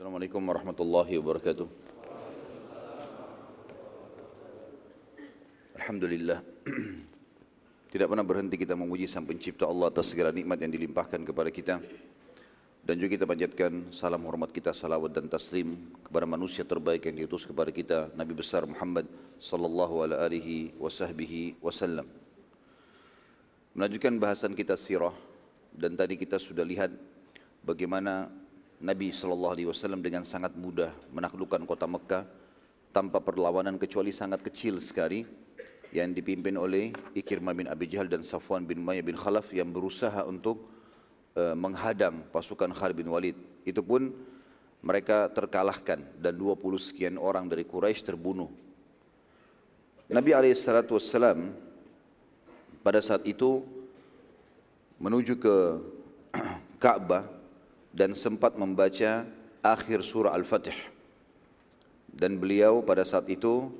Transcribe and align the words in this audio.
Assalamualaikum 0.00 0.40
warahmatullahi 0.40 1.12
wabarakatuh. 1.20 1.68
Alhamdulillah. 5.76 6.40
Tidak 7.92 8.08
pernah 8.08 8.24
berhenti 8.24 8.56
kita 8.56 8.80
memuji 8.80 9.04
Sang 9.04 9.28
Pencipta 9.28 9.68
Allah 9.68 9.92
atas 9.92 10.08
segala 10.08 10.32
nikmat 10.32 10.56
yang 10.56 10.72
dilimpahkan 10.72 11.20
kepada 11.20 11.52
kita. 11.52 11.84
Dan 12.80 12.96
juga 12.96 13.12
kita 13.12 13.28
panjatkan 13.28 13.92
salam 13.92 14.24
hormat 14.24 14.48
kita, 14.56 14.72
salawat 14.72 15.12
dan 15.12 15.28
taslim 15.28 15.76
kepada 16.00 16.24
manusia 16.24 16.64
terbaik 16.64 17.04
yang 17.04 17.20
diutus 17.20 17.44
kepada 17.44 17.68
kita, 17.68 18.08
Nabi 18.16 18.32
besar 18.32 18.64
Muhammad 18.64 19.04
sallallahu 19.36 20.00
alaihi 20.16 20.72
wasallam. 20.80 22.08
Melanjutkan 23.76 24.16
bahasan 24.16 24.56
kita 24.56 24.80
sirah 24.80 25.12
dan 25.76 25.92
tadi 25.92 26.16
kita 26.16 26.40
sudah 26.40 26.64
lihat 26.64 26.88
bagaimana 27.60 28.40
Nabi 28.80 29.12
Shallallahu 29.12 29.52
Alaihi 29.52 29.68
Wasallam 29.68 30.00
dengan 30.00 30.24
sangat 30.24 30.56
mudah 30.56 30.88
menaklukkan 31.12 31.68
kota 31.68 31.84
Mekah 31.84 32.24
tanpa 32.96 33.20
perlawanan 33.20 33.76
kecuali 33.76 34.08
sangat 34.08 34.40
kecil 34.40 34.80
sekali 34.80 35.28
yang 35.92 36.16
dipimpin 36.16 36.56
oleh 36.56 36.88
Ikirmah 37.12 37.52
bin 37.52 37.68
Abi 37.68 37.92
Jahal 37.92 38.08
dan 38.08 38.24
Safwan 38.24 38.64
bin 38.64 38.80
Umayyah 38.80 39.04
bin 39.04 39.20
Khalaf 39.20 39.52
yang 39.52 39.68
berusaha 39.68 40.24
untuk 40.24 40.64
uh, 41.36 41.52
menghadang 41.52 42.24
pasukan 42.32 42.72
Khalid 42.72 42.96
bin 42.96 43.12
Walid. 43.12 43.36
Itu 43.68 43.84
pun 43.84 44.16
mereka 44.80 45.28
terkalahkan 45.28 46.00
dan 46.16 46.34
20 46.40 46.56
sekian 46.80 47.20
orang 47.20 47.52
dari 47.52 47.68
Quraisy 47.68 48.00
terbunuh. 48.00 48.48
Nabi 50.08 50.32
Wasallam 50.32 51.52
pada 52.80 53.04
saat 53.04 53.28
itu 53.28 53.60
menuju 54.96 55.36
ke 55.36 55.56
Ka'bah 56.82 57.39
dan 57.90 58.14
sempat 58.14 58.54
membaca 58.54 59.26
akhir 59.60 60.06
surah 60.06 60.32
Al-Fatih. 60.34 60.76
Dan 62.10 62.38
beliau 62.38 62.82
pada 62.82 63.06
saat 63.06 63.26
itu 63.30 63.70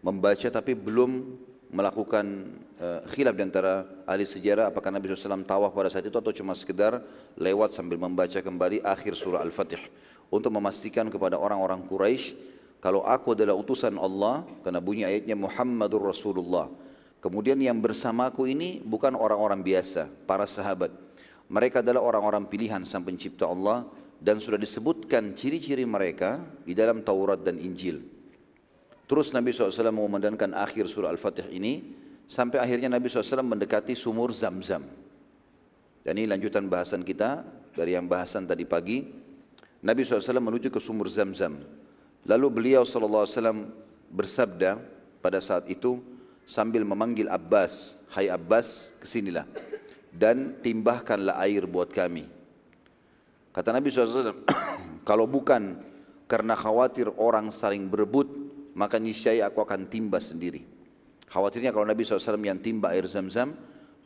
membaca 0.00 0.48
tapi 0.48 0.72
belum 0.72 1.36
melakukan 1.68 2.48
uh, 2.80 3.04
khilaf 3.12 3.36
di 3.36 3.44
antara 3.44 3.84
ahli 4.08 4.24
sejarah 4.24 4.72
apakah 4.72 4.88
Nabi 4.88 5.12
SAW 5.12 5.44
tawaf 5.44 5.76
pada 5.76 5.92
saat 5.92 6.08
itu 6.08 6.16
atau 6.16 6.32
cuma 6.32 6.56
sekedar 6.56 7.04
lewat 7.36 7.76
sambil 7.76 8.00
membaca 8.00 8.40
kembali 8.40 8.80
akhir 8.80 9.12
surah 9.16 9.44
Al-Fatih. 9.44 9.80
Untuk 10.28 10.52
memastikan 10.52 11.08
kepada 11.08 11.40
orang-orang 11.40 11.84
Quraisy 11.88 12.36
kalau 12.78 13.04
aku 13.04 13.34
adalah 13.34 13.56
utusan 13.56 13.96
Allah 14.00 14.44
karena 14.64 14.80
bunyi 14.80 15.02
ayatnya 15.04 15.36
Muhammadur 15.36 16.08
Rasulullah. 16.08 16.70
Kemudian 17.18 17.58
yang 17.58 17.82
bersamaku 17.82 18.46
ini 18.46 18.78
bukan 18.78 19.18
orang-orang 19.18 19.58
biasa 19.58 20.06
para 20.22 20.46
sahabat 20.46 21.07
mereka 21.48 21.80
adalah 21.80 22.04
orang-orang 22.04 22.44
pilihan 22.44 22.84
sang 22.84 23.08
pencipta 23.08 23.48
Allah 23.48 23.88
dan 24.20 24.36
sudah 24.36 24.60
disebutkan 24.60 25.32
ciri-ciri 25.32 25.88
mereka 25.88 26.44
di 26.60 26.76
dalam 26.76 27.00
Taurat 27.00 27.40
dan 27.40 27.56
Injil. 27.56 28.04
Terus 29.08 29.32
Nabi 29.32 29.56
SAW 29.56 29.88
mengumandangkan 29.88 30.52
akhir 30.52 30.92
surah 30.92 31.08
Al-Fatih 31.08 31.48
ini 31.48 31.96
sampai 32.28 32.60
akhirnya 32.60 32.92
Nabi 32.92 33.08
SAW 33.08 33.40
mendekati 33.40 33.96
sumur 33.96 34.28
Zam-Zam. 34.36 34.84
Dan 36.04 36.12
ini 36.20 36.28
lanjutan 36.28 36.68
bahasan 36.68 37.00
kita 37.00 37.40
dari 37.72 37.96
yang 37.96 38.04
bahasan 38.04 38.44
tadi 38.44 38.68
pagi. 38.68 39.08
Nabi 39.80 40.04
SAW 40.04 40.44
menuju 40.44 40.68
ke 40.68 40.76
sumur 40.76 41.08
Zam-Zam. 41.08 41.64
Lalu 42.28 42.46
beliau 42.52 42.84
SAW 42.84 43.24
bersabda 44.12 44.76
pada 45.24 45.40
saat 45.40 45.64
itu 45.72 46.04
sambil 46.44 46.84
memanggil 46.84 47.32
Abbas, 47.32 47.96
Hai 48.12 48.28
Abbas, 48.28 48.92
ke 49.00 49.08
sinilah 49.08 49.48
dan 50.12 50.58
timbahkanlah 50.60 51.36
air 51.44 51.64
buat 51.68 51.92
kami. 51.92 52.26
Kata 53.52 53.74
Nabi 53.74 53.90
SAW, 53.90 54.46
kalau 55.08 55.26
bukan 55.26 55.82
karena 56.28 56.54
khawatir 56.54 57.08
orang 57.16 57.48
saling 57.48 57.88
berebut, 57.88 58.28
maka 58.76 59.00
niscaya 59.00 59.48
aku 59.48 59.64
akan 59.64 59.88
timba 59.88 60.20
sendiri. 60.20 60.62
Khawatirnya 61.28 61.74
kalau 61.74 61.84
Nabi 61.84 62.04
SAW 62.04 62.40
yang 62.40 62.60
timba 62.60 62.94
air 62.94 63.04
zam-zam, 63.08 63.56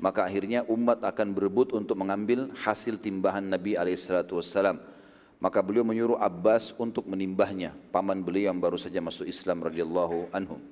maka 0.03 0.27
akhirnya 0.27 0.67
umat 0.67 1.07
akan 1.07 1.31
berebut 1.31 1.71
untuk 1.77 1.95
mengambil 1.99 2.51
hasil 2.59 2.99
timbahan 2.99 3.47
Nabi 3.47 3.79
SAW. 3.79 4.79
Maka 5.43 5.59
beliau 5.59 5.83
menyuruh 5.83 6.23
Abbas 6.23 6.71
untuk 6.79 7.07
menimbahnya, 7.11 7.75
paman 7.91 8.23
beliau 8.23 8.55
yang 8.55 8.62
baru 8.62 8.79
saja 8.79 9.03
masuk 9.03 9.27
Islam 9.27 9.67
radhiyallahu 9.67 10.31
anhu. 10.31 10.62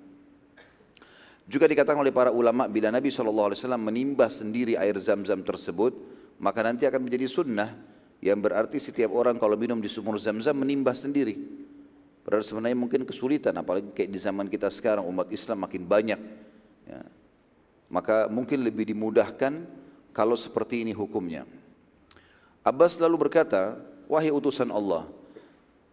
Juga 1.48 1.66
dikatakan 1.66 2.00
oleh 2.00 2.14
para 2.14 2.30
ulama 2.34 2.66
bila 2.66 2.92
Nabi 2.92 3.08
SAW 3.08 3.54
menimbah 3.78 4.28
sendiri 4.28 4.76
air 4.76 4.96
zam-zam 5.00 5.40
tersebut, 5.44 5.92
maka 6.40 6.64
nanti 6.64 6.88
akan 6.88 7.04
menjadi 7.04 7.26
sunnah 7.28 7.74
yang 8.20 8.40
berarti 8.40 8.76
setiap 8.76 9.12
orang 9.12 9.40
kalau 9.40 9.56
minum 9.56 9.80
di 9.80 9.88
sumur 9.88 10.20
zam-zam 10.20 10.56
menimbah 10.56 10.92
sendiri. 10.92 11.36
Padahal 12.20 12.44
sebenarnya 12.44 12.76
mungkin 12.76 13.02
kesulitan, 13.08 13.56
apalagi 13.56 13.90
kayak 13.96 14.10
di 14.12 14.20
zaman 14.20 14.46
kita 14.46 14.68
sekarang 14.68 15.08
umat 15.08 15.32
Islam 15.32 15.64
makin 15.64 15.82
banyak. 15.88 16.20
Ya. 16.84 17.00
Maka 17.90 18.28
mungkin 18.28 18.60
lebih 18.60 18.92
dimudahkan 18.92 19.64
kalau 20.12 20.36
seperti 20.36 20.84
ini 20.84 20.92
hukumnya. 20.92 21.48
Abbas 22.60 23.00
lalu 23.00 23.26
berkata, 23.26 23.80
wahai 24.04 24.28
utusan 24.28 24.68
Allah, 24.68 25.08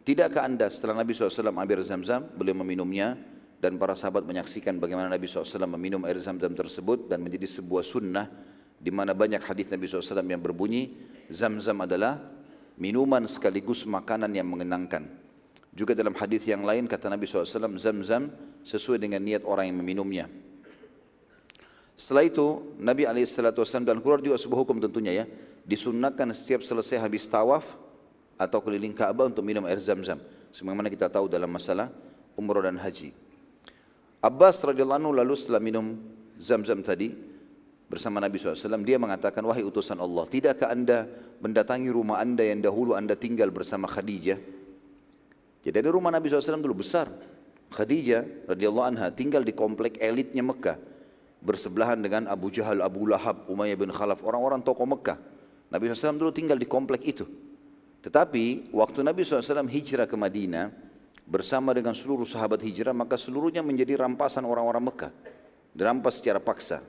tidakkah 0.04 0.44
anda 0.44 0.68
setelah 0.68 1.00
Nabi 1.00 1.16
SAW 1.16 1.32
ambil 1.48 1.80
zam-zam, 1.80 2.28
beliau 2.36 2.60
meminumnya, 2.60 3.16
dan 3.58 3.82
para 3.82 3.98
sahabat 3.98 4.22
menyaksikan 4.22 4.78
bagaimana 4.78 5.10
Nabi 5.10 5.26
SAW 5.26 5.66
meminum 5.66 6.06
air 6.06 6.22
zam-zam 6.22 6.54
tersebut 6.54 7.10
dan 7.10 7.26
menjadi 7.26 7.50
sebuah 7.50 7.82
sunnah 7.82 8.30
di 8.78 8.94
mana 8.94 9.18
banyak 9.18 9.42
hadis 9.42 9.66
Nabi 9.74 9.90
SAW 9.90 10.22
yang 10.22 10.42
berbunyi 10.42 10.94
zam-zam 11.34 11.82
adalah 11.82 12.22
minuman 12.78 13.26
sekaligus 13.26 13.84
makanan 13.90 14.30
yang 14.30 14.46
mengenangkan. 14.46 15.10
Juga 15.74 15.98
dalam 15.98 16.14
hadis 16.14 16.46
yang 16.46 16.62
lain 16.62 16.86
kata 16.86 17.10
Nabi 17.10 17.26
SAW 17.26 17.78
zam-zam 17.82 18.30
sesuai 18.62 19.02
dengan 19.02 19.22
niat 19.22 19.42
orang 19.46 19.70
yang 19.70 19.78
meminumnya. 19.82 20.26
Setelah 21.98 22.30
itu 22.30 22.78
Nabi 22.78 23.10
SAW 23.10 23.82
dan 23.82 23.98
keluar 24.06 24.22
juga 24.22 24.38
sebuah 24.38 24.62
hukum 24.62 24.78
tentunya 24.78 25.26
ya 25.26 25.26
disunnahkan 25.66 26.30
setiap 26.38 26.62
selesai 26.62 27.02
habis 27.02 27.26
tawaf 27.26 27.66
atau 28.38 28.62
keliling 28.62 28.94
Ka'bah 28.94 29.26
untuk 29.26 29.42
minum 29.42 29.66
air 29.66 29.82
zam-zam. 29.82 30.22
Sebagaimana 30.54 30.94
kita 30.94 31.10
tahu 31.10 31.26
dalam 31.26 31.50
masalah 31.50 31.90
umrah 32.38 32.70
dan 32.70 32.78
haji. 32.78 33.27
Abbas 34.18 34.58
radhiyallahu 34.66 35.00
anhu 35.04 35.14
lalu 35.14 35.34
setelah 35.38 35.62
minum 35.62 35.98
zam-zam 36.42 36.82
tadi 36.82 37.14
bersama 37.88 38.20
Nabi 38.20 38.42
SAW, 38.42 38.84
dia 38.84 38.98
mengatakan, 39.00 39.46
wahai 39.46 39.64
utusan 39.64 39.98
Allah, 40.02 40.28
tidakkah 40.28 40.74
anda 40.74 41.08
mendatangi 41.40 41.88
rumah 41.94 42.20
anda 42.20 42.44
yang 42.44 42.60
dahulu 42.60 42.98
anda 42.98 43.16
tinggal 43.16 43.54
bersama 43.54 43.86
Khadijah? 43.88 44.40
Jadi 45.64 45.76
ada 45.84 45.92
rumah 45.92 46.12
Nabi 46.12 46.28
SAW 46.32 46.64
dulu 46.64 46.84
besar. 46.84 47.12
Khadijah 47.68 48.48
radhiyallahu 48.48 48.88
anha 48.88 49.08
tinggal 49.12 49.44
di 49.44 49.52
komplek 49.52 50.00
elitnya 50.00 50.44
Mekah. 50.44 50.80
Bersebelahan 51.38 52.02
dengan 52.02 52.26
Abu 52.26 52.50
Jahal, 52.50 52.82
Abu 52.82 53.06
Lahab, 53.06 53.46
Umayyah 53.46 53.78
bin 53.78 53.94
Khalaf, 53.94 54.26
orang-orang 54.26 54.66
tokoh 54.66 54.90
Mekah. 54.90 55.20
Nabi 55.70 55.92
SAW 55.92 56.18
dulu 56.18 56.32
tinggal 56.34 56.58
di 56.58 56.66
komplek 56.66 57.04
itu. 57.06 57.28
Tetapi 58.02 58.72
waktu 58.72 59.04
Nabi 59.04 59.22
SAW 59.28 59.68
hijrah 59.68 60.08
ke 60.08 60.16
Madinah, 60.16 60.87
bersama 61.28 61.76
dengan 61.76 61.92
seluruh 61.92 62.24
sahabat 62.24 62.64
hijrah 62.64 62.96
maka 62.96 63.20
seluruhnya 63.20 63.60
menjadi 63.60 64.00
rampasan 64.00 64.48
orang-orang 64.48 64.88
Mekah. 64.88 65.12
Dirampas 65.76 66.24
secara 66.24 66.40
paksa. 66.40 66.82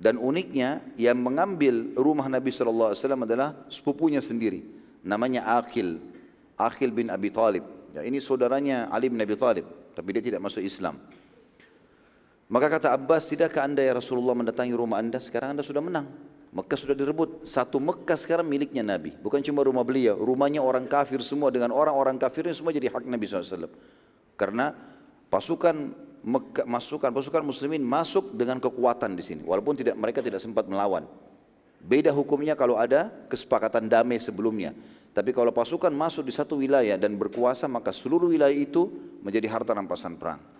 Dan 0.00 0.16
uniknya 0.16 0.80
yang 0.96 1.20
mengambil 1.20 1.92
rumah 1.94 2.24
Nabi 2.26 2.48
SAW 2.48 2.96
adalah 2.96 3.68
sepupunya 3.68 4.24
sendiri. 4.24 4.64
Namanya 5.04 5.60
Akhil. 5.60 6.00
Akhil 6.56 6.90
bin 6.90 7.12
Abi 7.12 7.28
Talib. 7.28 7.62
Ya, 7.92 8.00
ini 8.00 8.16
saudaranya 8.18 8.88
Ali 8.88 9.12
bin 9.12 9.20
Abi 9.20 9.36
Talib 9.36 9.68
tapi 9.92 10.16
dia 10.16 10.24
tidak 10.24 10.40
masuk 10.40 10.64
Islam. 10.64 10.96
Maka 12.50 12.66
kata 12.66 12.96
Abbas 12.96 13.30
tidakkah 13.30 13.62
anda 13.62 13.84
ya 13.84 13.94
Rasulullah 13.94 14.34
mendatangi 14.34 14.74
rumah 14.74 14.98
anda? 14.98 15.22
Sekarang 15.22 15.54
anda 15.54 15.62
sudah 15.62 15.84
menang 15.84 16.08
Mekah 16.50 16.78
sudah 16.78 16.96
direbut. 16.98 17.46
Satu 17.46 17.78
Mekah 17.78 18.18
sekarang 18.18 18.46
miliknya 18.46 18.82
Nabi. 18.82 19.14
Bukan 19.14 19.38
cuma 19.46 19.62
rumah 19.62 19.86
beliau. 19.86 20.18
Rumahnya 20.18 20.58
orang 20.58 20.90
kafir 20.90 21.22
semua 21.22 21.54
dengan 21.54 21.70
orang-orang 21.70 22.18
kafirnya 22.18 22.50
semua 22.50 22.74
jadi 22.74 22.90
hak 22.90 23.06
Nabi 23.06 23.24
SAW. 23.30 23.70
Karena 24.34 24.74
pasukan 25.30 25.94
Mekah, 26.20 26.68
masukan 26.68 27.08
pasukan 27.16 27.40
muslimin 27.40 27.80
masuk 27.80 28.36
dengan 28.36 28.60
kekuatan 28.60 29.16
di 29.16 29.24
sini. 29.24 29.42
Walaupun 29.46 29.78
tidak 29.78 29.96
mereka 29.96 30.20
tidak 30.20 30.42
sempat 30.42 30.68
melawan. 30.68 31.08
Beda 31.80 32.12
hukumnya 32.12 32.52
kalau 32.52 32.76
ada 32.76 33.08
kesepakatan 33.32 33.88
damai 33.88 34.20
sebelumnya. 34.20 34.76
Tapi 35.16 35.32
kalau 35.32 35.48
pasukan 35.50 35.90
masuk 35.90 36.28
di 36.28 36.34
satu 36.34 36.60
wilayah 36.60 37.00
dan 37.00 37.16
berkuasa 37.16 37.66
maka 37.66 37.90
seluruh 37.90 38.28
wilayah 38.30 38.52
itu 38.52 38.90
menjadi 39.24 39.48
harta 39.48 39.72
rampasan 39.72 40.20
perang. 40.20 40.59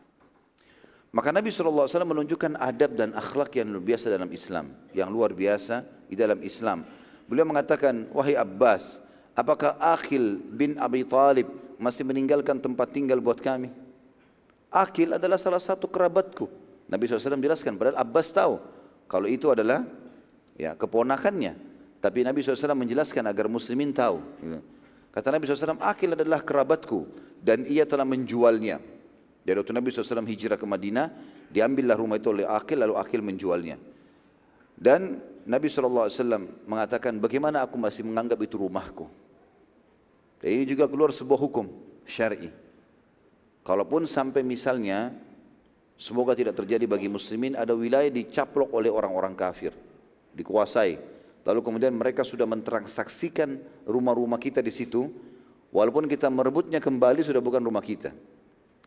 Maka 1.10 1.34
Nabi 1.34 1.50
SAW 1.50 1.90
menunjukkan 2.06 2.54
adab 2.54 2.94
dan 2.94 3.10
akhlak 3.18 3.58
yang 3.58 3.66
luar 3.74 3.82
biasa 3.82 4.06
dalam 4.14 4.30
Islam. 4.30 4.66
Yang 4.94 5.08
luar 5.10 5.30
biasa 5.34 5.82
di 6.06 6.14
dalam 6.14 6.38
Islam. 6.46 6.86
Beliau 7.26 7.46
mengatakan, 7.46 8.06
wahai 8.14 8.38
Abbas, 8.38 9.02
apakah 9.34 9.74
Akhil 9.78 10.38
bin 10.38 10.78
Abi 10.78 11.02
Talib 11.02 11.50
masih 11.82 12.06
meninggalkan 12.06 12.62
tempat 12.62 12.94
tinggal 12.94 13.18
buat 13.18 13.42
kami? 13.42 13.74
Akhil 14.70 15.18
adalah 15.18 15.34
salah 15.34 15.58
satu 15.58 15.90
kerabatku. 15.90 16.46
Nabi 16.86 17.10
SAW 17.10 17.42
jelaskan, 17.42 17.74
padahal 17.74 17.98
Abbas 17.98 18.30
tahu 18.30 18.62
kalau 19.10 19.26
itu 19.26 19.50
adalah 19.50 19.82
ya 20.54 20.78
keponakannya. 20.78 21.58
Tapi 21.98 22.22
Nabi 22.22 22.40
SAW 22.40 22.78
menjelaskan 22.78 23.26
agar 23.26 23.50
muslimin 23.50 23.90
tahu. 23.90 24.22
Kata 25.10 25.34
Nabi 25.34 25.44
SAW, 25.50 25.82
Akil 25.82 26.14
adalah 26.14 26.40
kerabatku 26.40 27.04
dan 27.42 27.66
ia 27.66 27.82
telah 27.82 28.06
menjualnya. 28.06 28.78
Jadi 29.50 29.67
waktu 29.67 29.75
Nabi 29.75 29.91
SAW 29.91 30.31
hijrah 30.31 30.55
ke 30.55 30.62
Madinah, 30.62 31.11
diambillah 31.50 31.99
rumah 31.99 32.23
itu 32.23 32.31
oleh 32.31 32.47
Akil 32.47 32.87
lalu 32.87 32.94
Akil 32.94 33.19
menjualnya. 33.19 33.82
Dan 34.79 35.19
Nabi 35.43 35.67
SAW 35.67 36.06
mengatakan, 36.70 37.19
bagaimana 37.19 37.67
aku 37.67 37.75
masih 37.75 38.06
menganggap 38.06 38.38
itu 38.47 38.55
rumahku? 38.55 39.11
Dan 40.38 40.55
ini 40.55 40.70
juga 40.70 40.87
keluar 40.87 41.11
sebuah 41.11 41.35
hukum 41.35 41.67
syar'i. 42.06 42.47
Kalaupun 43.67 44.06
sampai 44.06 44.47
misalnya, 44.47 45.11
semoga 45.99 46.38
tidak 46.38 46.55
terjadi 46.55 46.87
bagi 46.87 47.11
muslimin, 47.11 47.58
ada 47.58 47.75
wilayah 47.75 48.06
dicaplok 48.06 48.70
oleh 48.70 48.87
orang-orang 48.87 49.35
kafir, 49.35 49.75
dikuasai. 50.31 50.94
Lalu 51.43 51.58
kemudian 51.58 51.91
mereka 51.91 52.23
sudah 52.23 52.46
mentransaksikan 52.46 53.58
rumah-rumah 53.82 54.38
kita 54.38 54.62
di 54.62 54.70
situ, 54.70 55.11
walaupun 55.75 56.06
kita 56.06 56.31
merebutnya 56.31 56.79
kembali 56.79 57.26
sudah 57.26 57.43
bukan 57.43 57.67
rumah 57.67 57.82
kita. 57.82 58.14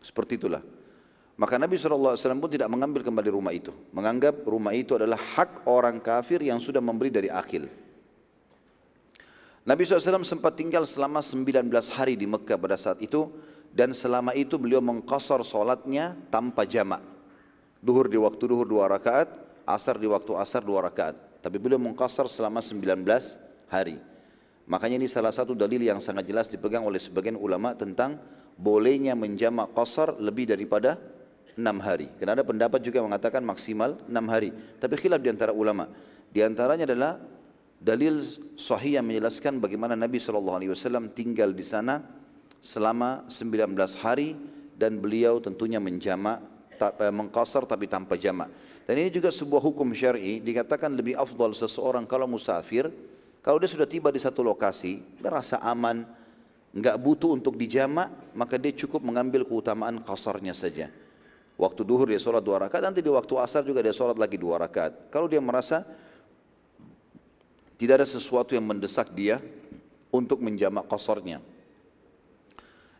Seperti 0.03 0.35
itulah. 0.35 0.59
Maka 1.39 1.57
Nabi 1.57 1.79
SAW 1.79 2.19
pun 2.37 2.51
tidak 2.51 2.69
mengambil 2.69 3.01
kembali 3.01 3.29
rumah 3.33 3.55
itu. 3.55 3.73
Menganggap 3.95 4.45
rumah 4.45 4.75
itu 4.75 4.93
adalah 4.93 5.17
hak 5.17 5.65
orang 5.65 5.97
kafir 5.97 6.43
yang 6.45 6.61
sudah 6.61 6.83
memberi 6.83 7.09
dari 7.09 7.31
akil. 7.31 7.65
Nabi 9.63 9.81
SAW 9.87 10.27
sempat 10.27 10.59
tinggal 10.59 10.83
selama 10.83 11.23
19 11.23 11.71
hari 11.95 12.19
di 12.19 12.27
Mekah 12.27 12.59
pada 12.59 12.77
saat 12.77 12.99
itu. 13.01 13.31
Dan 13.73 13.97
selama 13.97 14.37
itu 14.37 14.61
beliau 14.61 14.85
mengkosor 14.85 15.41
solatnya 15.41 16.13
tanpa 16.29 16.61
jamak. 16.61 17.01
Duhur 17.81 18.05
di 18.05 18.21
waktu 18.21 18.45
duhur 18.45 18.69
dua 18.69 18.85
rakaat, 18.85 19.33
asar 19.65 19.97
di 19.97 20.05
waktu 20.05 20.37
asar 20.37 20.61
dua 20.61 20.85
rakaat. 20.85 21.17
Tapi 21.41 21.57
beliau 21.57 21.81
mengkasar 21.81 22.29
selama 22.29 22.61
19 22.61 23.01
hari. 23.73 23.97
Makanya 24.69 25.01
ini 25.01 25.09
salah 25.09 25.33
satu 25.33 25.57
dalil 25.57 25.81
yang 25.81 25.97
sangat 25.99 26.29
jelas 26.29 26.47
dipegang 26.53 26.85
oleh 26.85 27.01
sebagian 27.01 27.35
ulama 27.35 27.73
tentang 27.73 28.21
bolehnya 28.57 29.17
menjamak 29.17 29.73
qasar 29.73 30.17
lebih 30.21 30.49
daripada 30.49 30.97
6 31.53 31.61
hari. 31.81 32.09
Karena 32.17 32.41
ada 32.41 32.45
pendapat 32.45 32.81
juga 32.81 33.01
mengatakan 33.05 33.41
maksimal 33.45 33.97
6 34.09 34.33
hari. 34.33 34.49
Tapi 34.81 34.93
khilaf 34.97 35.21
di 35.21 35.29
antara 35.29 35.53
ulama. 35.53 35.89
Di 36.33 36.41
antaranya 36.41 36.89
adalah 36.89 37.21
dalil 37.77 38.25
sahih 38.57 38.97
yang 38.97 39.05
menjelaskan 39.05 39.61
bagaimana 39.61 39.93
Nabi 39.93 40.17
SAW 40.17 40.57
tinggal 41.13 41.53
di 41.53 41.61
sana 41.61 42.01
selama 42.63 43.27
19 43.27 43.75
hari 43.99 44.33
dan 44.79 44.97
beliau 44.97 45.37
tentunya 45.43 45.77
menjamak 45.77 46.41
eh, 46.79 47.13
mengkasar 47.13 47.67
tapi 47.69 47.85
tanpa 47.85 48.17
jamak. 48.17 48.49
Dan 48.83 48.99
ini 48.99 49.11
juga 49.11 49.31
sebuah 49.31 49.63
hukum 49.63 49.95
syar'i 49.95 50.43
dikatakan 50.43 50.91
lebih 50.91 51.15
afdal 51.15 51.55
seseorang 51.55 52.03
kalau 52.03 52.27
musafir 52.27 52.91
kalau 53.43 53.59
dia 53.59 53.67
sudah 53.67 53.87
tiba 53.87 54.11
di 54.11 54.19
satu 54.19 54.43
lokasi 54.43 55.03
merasa 55.19 55.59
aman 55.63 56.03
enggak 56.73 56.97
butuh 56.97 57.37
untuk 57.37 57.55
dijamak 57.55 58.33
maka 58.33 58.57
dia 58.57 58.73
cukup 58.73 58.99
mengambil 59.05 59.45
keutamaan 59.45 60.01
kasarnya 60.01 60.51
saja. 60.51 60.89
Waktu 61.53 61.85
duhur 61.85 62.09
dia 62.09 62.17
sholat 62.17 62.41
dua 62.41 62.65
rakaat 62.65 62.81
nanti 62.81 62.99
di 63.05 63.13
waktu 63.13 63.33
asar 63.37 63.61
juga 63.61 63.85
dia 63.85 63.93
sholat 63.93 64.17
lagi 64.17 64.41
dua 64.41 64.57
rakaat. 64.57 65.13
Kalau 65.13 65.29
dia 65.29 65.37
merasa 65.37 65.85
tidak 67.77 68.01
ada 68.01 68.07
sesuatu 68.09 68.57
yang 68.57 68.65
mendesak 68.65 69.13
dia 69.13 69.37
untuk 70.09 70.41
menjamak 70.41 70.89
kasarnya. 70.89 71.41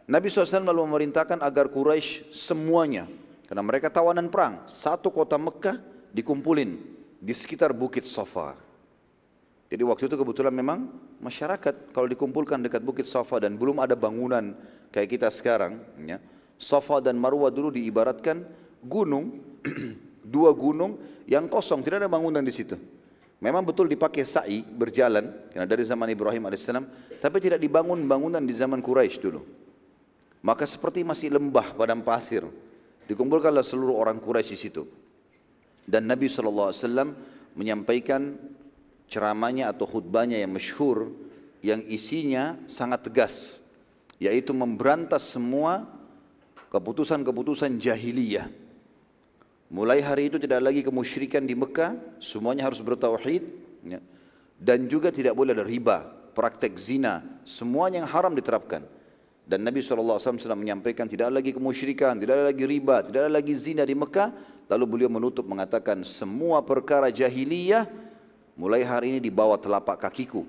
Nabi 0.03 0.27
SAW 0.27 0.67
lalu 0.67 0.83
memerintahkan 0.83 1.39
agar 1.39 1.71
Quraisy 1.71 2.35
semuanya 2.35 3.07
karena 3.47 3.63
mereka 3.63 3.87
tawanan 3.87 4.27
perang. 4.27 4.67
Satu 4.67 5.07
kota 5.09 5.39
Mekah 5.39 5.79
dikumpulin 6.11 6.75
di 7.23 7.33
sekitar 7.33 7.71
Bukit 7.71 8.03
Safa. 8.03 8.59
Jadi 9.73 9.81
waktu 9.89 10.05
itu 10.05 10.21
kebetulan 10.21 10.53
memang 10.53 10.85
masyarakat 11.17 11.89
kalau 11.89 12.05
dikumpulkan 12.05 12.61
dekat 12.61 12.85
Bukit 12.85 13.09
Safa 13.09 13.41
dan 13.41 13.57
belum 13.57 13.81
ada 13.81 13.97
bangunan 13.97 14.53
kayak 14.93 15.17
kita 15.17 15.33
sekarang, 15.33 15.81
ya, 16.05 16.21
Safa 16.61 17.01
dan 17.01 17.17
Marwah 17.17 17.49
dulu 17.49 17.73
diibaratkan 17.73 18.45
gunung, 18.85 19.41
dua 20.37 20.53
gunung 20.53 21.01
yang 21.25 21.49
kosong, 21.49 21.81
tidak 21.81 22.05
ada 22.05 22.09
bangunan 22.13 22.45
di 22.45 22.53
situ. 22.53 22.77
Memang 23.41 23.65
betul 23.65 23.89
dipakai 23.89 24.21
sa'i 24.21 24.61
berjalan 24.61 25.33
karena 25.49 25.65
dari 25.65 25.81
zaman 25.81 26.05
Ibrahim 26.05 26.53
alaihissalam, 26.53 26.85
tapi 27.17 27.41
tidak 27.41 27.57
dibangun 27.57 28.05
bangunan 28.05 28.45
di 28.45 28.53
zaman 28.53 28.77
Quraisy 28.77 29.17
dulu. 29.25 29.41
Maka 30.45 30.69
seperti 30.69 31.01
masih 31.01 31.33
lembah 31.33 31.73
padang 31.73 32.05
pasir. 32.05 32.45
Dikumpulkanlah 33.09 33.65
seluruh 33.65 33.97
orang 33.97 34.21
Quraisy 34.21 34.53
di 34.53 34.59
situ. 34.69 34.85
Dan 35.81 36.05
Nabi 36.05 36.29
SAW 36.29 36.77
menyampaikan 37.57 38.37
ceramahnya 39.13 39.69
atau 39.69 39.86
khutbahnya 39.86 40.42
yang 40.42 40.57
masyhur 40.57 41.13
yang 41.62 41.86
isinya 41.86 42.57
sangat 42.65 43.06
tegas 43.06 43.62
yaitu 44.18 44.50
memberantas 44.51 45.30
semua 45.30 45.86
keputusan-keputusan 46.74 47.77
jahiliyah. 47.77 48.50
Mulai 49.74 50.01
hari 50.01 50.30
itu 50.30 50.38
tidak 50.42 50.69
lagi 50.69 50.81
kemusyrikan 50.86 51.45
di 51.45 51.54
Mekah, 51.57 51.98
semuanya 52.21 52.69
harus 52.69 52.81
bertauhid 52.81 53.42
ya. 53.86 54.00
dan 54.57 54.86
juga 54.86 55.10
tidak 55.10 55.33
boleh 55.33 55.54
ada 55.54 55.66
riba, 55.66 56.06
praktek 56.33 56.77
zina, 56.77 57.25
semuanya 57.45 58.06
yang 58.06 58.09
haram 58.09 58.33
diterapkan. 58.33 58.86
Dan 59.44 59.66
Nabi 59.66 59.83
SAW 59.83 60.39
sudah 60.39 60.56
menyampaikan 60.56 61.04
tidak 61.04 61.27
ada 61.27 61.36
lagi 61.42 61.51
kemusyrikan, 61.51 62.16
tidak 62.16 62.33
ada 62.38 62.45
lagi 62.54 62.63
riba, 62.63 63.04
tidak 63.04 63.19
ada 63.27 63.31
lagi 63.33 63.54
zina 63.59 63.83
di 63.83 63.92
Mekah. 63.98 64.30
Lalu 64.71 64.86
beliau 64.88 65.09
menutup 65.12 65.44
mengatakan 65.44 66.07
semua 66.07 66.63
perkara 66.63 67.12
jahiliyah 67.12 67.83
mulai 68.57 68.85
hari 68.85 69.17
ini 69.17 69.19
dibawa 69.19 69.57
telapak 69.57 70.01
kakiku. 70.09 70.45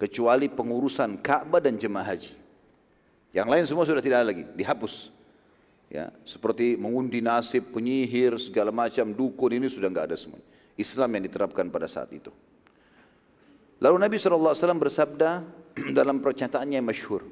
Kecuali 0.00 0.48
pengurusan 0.48 1.20
Ka'bah 1.20 1.60
dan 1.60 1.76
jemaah 1.76 2.16
haji. 2.16 2.32
Yang 3.36 3.48
lain 3.52 3.64
semua 3.68 3.84
sudah 3.84 4.00
tidak 4.00 4.24
ada 4.24 4.32
lagi, 4.32 4.44
dihapus. 4.56 5.12
Ya, 5.90 6.08
seperti 6.22 6.78
mengundi 6.78 7.18
nasib, 7.20 7.74
penyihir, 7.74 8.38
segala 8.38 8.70
macam, 8.70 9.10
dukun 9.10 9.50
ini 9.58 9.66
sudah 9.66 9.90
enggak 9.90 10.08
ada 10.08 10.16
semua. 10.16 10.40
Islam 10.78 11.10
yang 11.18 11.24
diterapkan 11.28 11.66
pada 11.68 11.90
saat 11.90 12.08
itu. 12.14 12.32
Lalu 13.80 13.96
Nabi 13.96 14.16
SAW 14.16 14.54
bersabda 14.78 15.44
dalam 15.98 16.22
pernyataannya 16.24 16.80
yang 16.80 16.86
masyhur. 16.86 17.26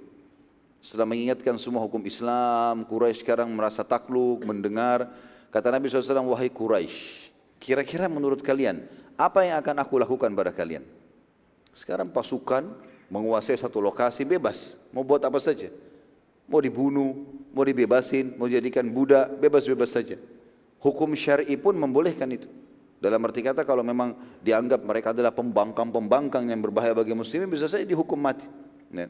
Setelah 0.79 1.11
mengingatkan 1.11 1.59
semua 1.59 1.83
hukum 1.83 2.01
Islam, 2.07 2.87
Quraisy 2.87 3.27
sekarang 3.27 3.51
merasa 3.51 3.83
takluk, 3.83 4.47
mendengar. 4.47 5.11
Kata 5.51 5.75
Nabi 5.75 5.91
SAW, 5.91 6.29
wahai 6.31 6.53
Quraisy, 6.53 7.33
kira-kira 7.59 8.07
menurut 8.07 8.45
kalian, 8.45 8.85
apa 9.19 9.43
yang 9.43 9.59
akan 9.59 9.83
aku 9.83 9.99
lakukan 9.99 10.31
pada 10.31 10.55
kalian? 10.55 10.87
Sekarang 11.75 12.07
pasukan 12.09 12.71
menguasai 13.11 13.59
satu 13.59 13.83
lokasi 13.83 14.23
bebas, 14.23 14.79
mau 14.95 15.03
buat 15.03 15.19
apa 15.27 15.43
saja. 15.43 15.75
Mau 16.49 16.63
dibunuh, 16.63 17.27
mau 17.53 17.67
dibebasin, 17.67 18.39
mau 18.39 18.49
jadikan 18.49 18.87
budak, 18.89 19.37
bebas-bebas 19.43 19.91
saja. 19.91 20.17
Hukum 20.79 21.13
syar'i 21.19 21.59
pun 21.59 21.75
membolehkan 21.75 22.31
itu. 22.31 22.49
Dalam 22.99 23.23
arti 23.27 23.43
kata 23.43 23.63
kalau 23.63 23.83
memang 23.83 24.15
dianggap 24.43 24.83
mereka 24.83 25.11
adalah 25.15 25.31
pembangkang-pembangkang 25.31 26.51
yang 26.51 26.59
berbahaya 26.63 26.95
bagi 26.95 27.15
muslimin 27.15 27.47
bisa 27.47 27.71
saja 27.71 27.87
dihukum 27.87 28.19
mati. 28.19 28.47
Ya. 28.91 29.07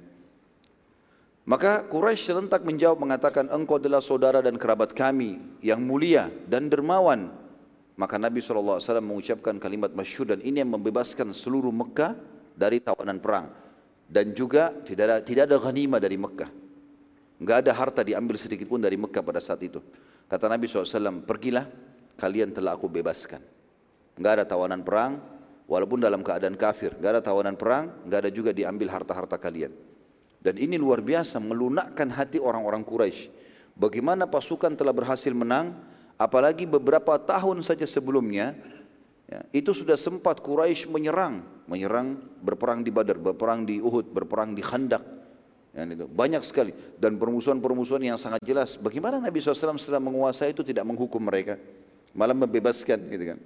Maka 1.49 1.89
Quraisy 1.89 2.29
serentak 2.29 2.61
menjawab 2.69 3.01
mengatakan 3.01 3.49
engkau 3.49 3.81
adalah 3.81 4.05
saudara 4.05 4.45
dan 4.45 4.61
kerabat 4.61 4.93
kami 4.93 5.41
yang 5.65 5.81
mulia 5.81 6.29
dan 6.45 6.69
dermawan. 6.69 7.33
Maka 7.99 8.15
Nabi 8.15 8.39
SAW 8.39 8.79
mengucapkan 9.03 9.59
kalimat 9.59 9.91
masyhur 9.91 10.31
dan 10.31 10.39
ini 10.39 10.63
yang 10.63 10.71
membebaskan 10.71 11.35
seluruh 11.35 11.75
Mekah 11.75 12.15
dari 12.55 12.79
tawanan 12.79 13.19
perang. 13.19 13.51
Dan 14.07 14.33
juga 14.39 14.71
tidak 14.87 15.05
ada, 15.05 15.17
tidak 15.21 15.43
ada 15.51 15.99
dari 15.99 16.15
Mekah. 16.15 16.51
Enggak 17.43 17.67
ada 17.67 17.73
harta 17.75 18.07
diambil 18.07 18.39
sedikit 18.39 18.71
pun 18.71 18.79
dari 18.79 18.95
Mekah 18.95 19.23
pada 19.23 19.43
saat 19.43 19.59
itu. 19.67 19.83
Kata 20.31 20.47
Nabi 20.47 20.71
SAW, 20.71 21.27
pergilah 21.27 21.67
kalian 22.15 22.55
telah 22.55 22.79
aku 22.79 22.87
bebaskan. 22.87 23.43
Enggak 24.15 24.33
ada 24.41 24.45
tawanan 24.47 24.87
perang, 24.87 25.19
walaupun 25.67 25.99
dalam 25.99 26.23
keadaan 26.23 26.55
kafir. 26.55 26.95
Enggak 26.99 27.19
ada 27.19 27.23
tawanan 27.23 27.55
perang, 27.55 27.95
enggak 28.07 28.27
ada 28.27 28.31
juga 28.31 28.51
diambil 28.51 28.95
harta-harta 28.95 29.39
kalian. 29.39 29.71
Dan 30.39 30.55
ini 30.59 30.79
luar 30.79 31.03
biasa 31.03 31.43
melunakkan 31.43 32.15
hati 32.15 32.39
orang-orang 32.39 32.87
Quraisy. 32.87 33.31
Bagaimana 33.79 34.27
pasukan 34.27 34.75
telah 34.75 34.91
berhasil 34.91 35.31
menang, 35.31 35.75
apalagi 36.19 36.67
beberapa 36.67 37.17
tahun 37.17 37.63
saja 37.63 37.87
sebelumnya, 37.87 38.59
ya, 39.31 39.41
itu 39.55 39.71
sudah 39.71 39.95
sempat 39.95 40.43
Quraisy 40.43 40.91
menyerang, 40.91 41.47
menyerang 41.71 42.19
berperang 42.43 42.83
di 42.83 42.91
Badar, 42.91 43.17
berperang 43.17 43.63
di 43.65 43.79
Uhud, 43.79 44.11
berperang 44.11 44.53
di 44.53 44.61
Khandak. 44.61 45.01
Ya, 45.73 45.87
itu. 45.87 46.11
Banyak 46.11 46.43
sekali 46.43 46.75
dan 46.99 47.15
permusuhan-permusuhan 47.17 48.03
yang 48.03 48.19
sangat 48.19 48.43
jelas. 48.43 48.75
Bagaimana 48.75 49.23
Nabi 49.23 49.39
SAW 49.39 49.79
setelah 49.79 50.03
menguasai 50.03 50.51
itu 50.51 50.67
tidak 50.67 50.83
menghukum 50.83 51.23
mereka, 51.23 51.55
malah 52.13 52.35
membebaskan, 52.35 52.99
gitu 53.09 53.25
kan? 53.37 53.39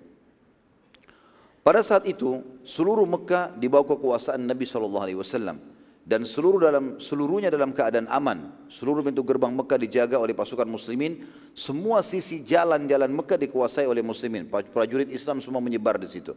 Pada 1.63 1.79
saat 1.85 2.09
itu 2.11 2.43
seluruh 2.67 3.07
Mekah 3.07 3.55
di 3.55 3.71
bawah 3.71 3.95
kekuasaan 3.95 4.43
Nabi 4.43 4.67
SAW 4.67 5.72
dan 6.03 6.27
seluruh 6.27 6.59
dalam 6.59 6.99
seluruhnya 6.99 7.47
dalam 7.47 7.71
keadaan 7.71 8.11
aman. 8.11 8.51
Seluruh 8.67 9.07
pintu 9.07 9.23
gerbang 9.23 9.55
Mekah 9.55 9.79
dijaga 9.79 10.19
oleh 10.19 10.35
pasukan 10.35 10.67
muslimin. 10.67 11.23
Semua 11.55 12.03
sisi 12.03 12.43
jalan-jalan 12.43 13.07
Mekah 13.15 13.39
dikuasai 13.39 13.87
oleh 13.87 14.03
muslimin. 14.03 14.51
Prajurit 14.51 15.07
Islam 15.15 15.39
semua 15.39 15.63
menyebar 15.63 16.03
di 16.03 16.11
situ. 16.11 16.35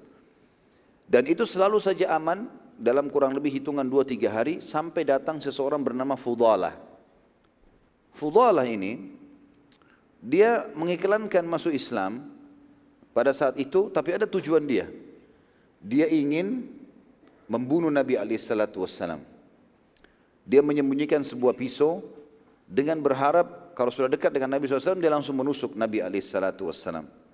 Dan 1.09 1.25
itu 1.25 1.49
selalu 1.49 1.81
saja 1.81 2.13
aman 2.13 2.45
dalam 2.77 3.09
kurang 3.09 3.33
lebih 3.33 3.57
hitungan 3.57 3.85
2-3 3.85 4.29
hari 4.29 4.53
sampai 4.61 5.01
datang 5.01 5.41
seseorang 5.41 5.81
bernama 5.81 6.13
Fudalah. 6.13 6.77
Fudalah 8.13 8.69
ini 8.69 9.17
dia 10.21 10.69
mengiklankan 10.77 11.45
masuk 11.45 11.73
Islam 11.73 12.25
pada 13.17 13.33
saat 13.33 13.57
itu 13.57 13.89
tapi 13.89 14.13
ada 14.13 14.29
tujuan 14.29 14.61
dia. 14.61 14.85
Dia 15.81 16.05
ingin 16.05 16.69
membunuh 17.49 17.89
Nabi 17.89 18.17
SAW. 18.37 19.34
Dia 20.45 20.61
menyembunyikan 20.61 21.25
sebuah 21.25 21.57
pisau 21.57 22.05
dengan 22.69 23.01
berharap 23.01 23.73
kalau 23.73 23.89
sudah 23.89 24.07
dekat 24.07 24.29
dengan 24.31 24.53
Nabi 24.55 24.69
SAW 24.69 25.01
dia 25.01 25.09
langsung 25.09 25.35
menusuk 25.35 25.73
Nabi 25.73 25.99
SAW. 26.21 27.25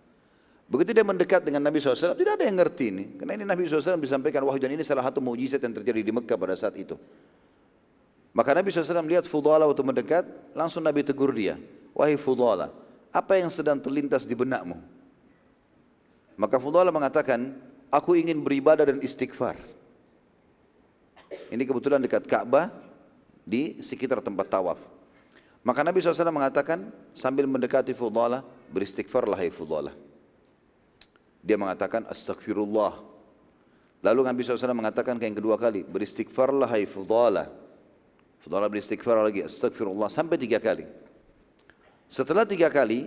Begitu 0.72 0.96
dia 0.96 1.04
mendekat 1.04 1.44
dengan 1.44 1.68
Nabi 1.68 1.84
SAW, 1.84 2.16
tidak 2.16 2.40
ada 2.40 2.48
yang 2.48 2.56
ngerti 2.56 2.86
ini. 2.96 3.04
Karena 3.20 3.36
ini 3.36 3.44
Nabi 3.44 3.68
SAW 3.68 4.00
disampaikan 4.00 4.40
wahyu 4.48 4.64
dan 4.64 4.72
ini 4.72 4.88
salah 4.88 5.04
satu 5.04 5.20
mujizat 5.20 5.60
yang 5.60 5.76
terjadi 5.76 6.00
di 6.00 6.12
Mekah 6.16 6.40
pada 6.40 6.56
saat 6.56 6.80
itu. 6.80 6.96
Maka 8.32 8.56
Nabi 8.56 8.72
SAW 8.72 9.04
lihat 9.04 9.28
Fudala 9.28 9.68
waktu 9.68 9.84
mendekat, 9.84 10.24
langsung 10.56 10.80
Nabi 10.80 11.04
tegur 11.04 11.36
dia. 11.36 11.60
Wahai 11.92 12.16
Fudala, 12.16 12.72
apa 13.12 13.36
yang 13.36 13.52
sedang 13.52 13.84
terlintas 13.84 14.24
di 14.24 14.32
benakmu? 14.32 14.80
Maka 16.40 16.56
Fudala 16.56 16.88
mengatakan, 16.88 17.52
aku 17.92 18.16
ingin 18.16 18.40
beribadah 18.40 18.88
dan 18.88 19.04
istighfar. 19.04 19.60
Ini 21.52 21.64
kebetulan 21.68 22.00
dekat 22.00 22.24
Ka'bah 22.24 22.72
di 23.46 23.82
sekitar 23.82 24.22
tempat 24.22 24.48
tawaf. 24.48 24.80
Maka 25.62 25.86
Nabi 25.86 26.02
SAW 26.02 26.34
mengatakan 26.34 26.90
sambil 27.14 27.46
mendekati 27.46 27.94
Fudala, 27.94 28.42
beristighfarlah 28.74 29.38
hai 29.38 29.54
Fudala. 29.54 29.94
Dia 31.42 31.58
mengatakan 31.58 32.06
astagfirullah. 32.10 32.98
Lalu 34.02 34.22
Nabi 34.26 34.42
SAW 34.42 34.74
mengatakan 34.74 35.22
yang 35.22 35.38
kedua 35.38 35.62
kali, 35.62 35.86
beristighfarlah 35.86 36.66
hai 36.66 36.90
Fudala. 36.90 37.62
Fudala 38.42 38.66
beristighfar 38.66 39.22
lagi, 39.22 39.46
astagfirullah 39.46 40.10
sampai 40.10 40.34
tiga 40.42 40.58
kali. 40.58 40.90
Setelah 42.10 42.42
tiga 42.42 42.74
kali, 42.74 43.06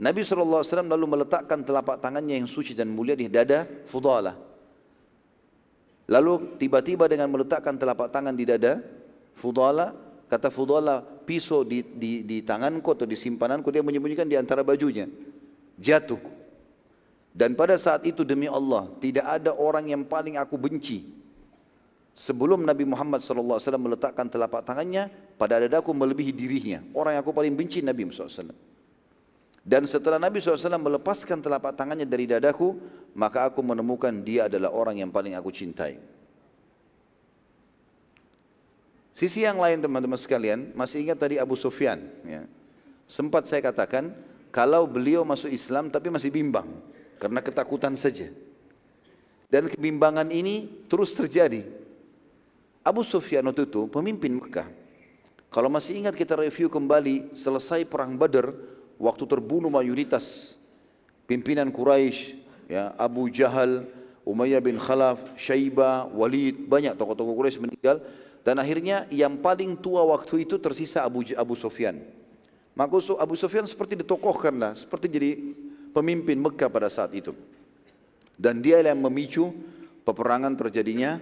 Nabi 0.00 0.24
SAW 0.24 0.64
lalu 0.88 1.04
meletakkan 1.04 1.60
telapak 1.60 2.00
tangannya 2.00 2.40
yang 2.40 2.48
suci 2.48 2.72
dan 2.72 2.88
mulia 2.88 3.12
di 3.12 3.28
dada 3.28 3.68
Fudala. 3.84 4.40
Lalu 6.08 6.56
tiba-tiba 6.56 7.04
dengan 7.04 7.28
meletakkan 7.28 7.76
telapak 7.76 8.08
tangan 8.08 8.32
di 8.32 8.48
dada 8.48 8.80
Fudala, 9.38 9.94
kata 10.26 10.50
Fudala, 10.50 11.00
pisau 11.00 11.62
di, 11.62 11.86
di, 11.86 12.26
di 12.26 12.42
tanganku 12.42 12.90
atau 12.90 13.06
di 13.06 13.14
simpananku, 13.14 13.70
dia 13.70 13.86
menyembunyikan 13.86 14.26
di 14.26 14.34
antara 14.34 14.66
bajunya. 14.66 15.06
Jatuh. 15.78 16.18
Dan 17.30 17.54
pada 17.54 17.78
saat 17.78 18.02
itu 18.02 18.26
demi 18.26 18.50
Allah, 18.50 18.90
tidak 18.98 19.22
ada 19.22 19.54
orang 19.54 19.86
yang 19.94 20.02
paling 20.02 20.34
aku 20.34 20.58
benci. 20.58 21.14
Sebelum 22.18 22.66
Nabi 22.66 22.82
Muhammad 22.82 23.22
SAW 23.22 23.62
meletakkan 23.78 24.26
telapak 24.26 24.66
tangannya 24.66 25.06
pada 25.38 25.62
dadaku 25.62 25.94
melebihi 25.94 26.34
dirinya. 26.34 26.82
Orang 26.90 27.14
yang 27.14 27.22
aku 27.22 27.30
paling 27.30 27.54
benci 27.54 27.78
Nabi 27.78 28.10
SAW. 28.10 28.50
Dan 29.62 29.86
setelah 29.86 30.18
Nabi 30.18 30.42
SAW 30.42 30.82
melepaskan 30.82 31.38
telapak 31.38 31.78
tangannya 31.78 32.10
dari 32.10 32.26
dadaku, 32.26 32.74
maka 33.14 33.46
aku 33.46 33.62
menemukan 33.62 34.10
dia 34.26 34.50
adalah 34.50 34.74
orang 34.74 34.98
yang 34.98 35.14
paling 35.14 35.38
aku 35.38 35.54
cintai. 35.54 36.17
Sisi 39.18 39.42
yang 39.42 39.58
lain 39.58 39.82
teman-teman 39.82 40.14
sekalian, 40.14 40.70
masih 40.78 41.02
ingat 41.02 41.18
tadi 41.18 41.42
Abu 41.42 41.58
Sufyan. 41.58 41.98
Ya. 42.22 42.46
Sempat 43.10 43.50
saya 43.50 43.58
katakan, 43.58 44.14
kalau 44.54 44.86
beliau 44.86 45.26
masuk 45.26 45.50
Islam 45.50 45.90
tapi 45.90 46.06
masih 46.06 46.30
bimbang 46.30 46.70
karena 47.18 47.42
ketakutan 47.42 47.98
saja. 47.98 48.30
Dan 49.50 49.66
kebimbangan 49.66 50.30
ini 50.30 50.86
terus 50.86 51.18
terjadi. 51.18 51.66
Abu 52.86 53.02
Sufyan 53.02 53.42
waktu 53.50 53.66
itu 53.66 53.90
pemimpin 53.90 54.38
Mekah. 54.38 54.70
Kalau 55.50 55.66
masih 55.66 55.98
ingat 55.98 56.14
kita 56.14 56.38
review 56.38 56.70
kembali 56.70 57.34
selesai 57.34 57.90
perang 57.90 58.14
Badar 58.14 58.54
waktu 59.02 59.24
terbunuh 59.26 59.66
mayoritas 59.66 60.54
pimpinan 61.26 61.74
Quraisy 61.74 62.38
ya 62.70 62.94
Abu 62.94 63.26
Jahal, 63.34 63.82
Umayyah 64.22 64.62
bin 64.62 64.78
Khalaf, 64.78 65.18
Syaibah, 65.34 66.06
Walid, 66.06 66.70
banyak 66.70 66.94
tokoh-tokoh 66.94 67.34
Quraisy 67.34 67.58
meninggal 67.58 67.98
dan 68.48 68.56
akhirnya 68.64 69.04
yang 69.12 69.36
paling 69.44 69.76
tua 69.76 70.08
waktu 70.08 70.48
itu 70.48 70.56
tersisa 70.56 71.04
Abu 71.04 71.20
Abu 71.36 71.52
Sufyan. 71.52 72.00
Maka 72.72 72.96
Abu 73.20 73.36
Sufyan 73.36 73.68
seperti 73.68 74.00
ditokohkan 74.00 74.56
lah, 74.56 74.72
seperti 74.72 75.04
jadi 75.12 75.36
pemimpin 75.92 76.40
Mekah 76.40 76.72
pada 76.72 76.88
saat 76.88 77.12
itu. 77.12 77.36
Dan 78.40 78.64
dia 78.64 78.80
yang 78.80 79.04
memicu 79.04 79.52
peperangan 80.00 80.56
terjadinya 80.56 81.20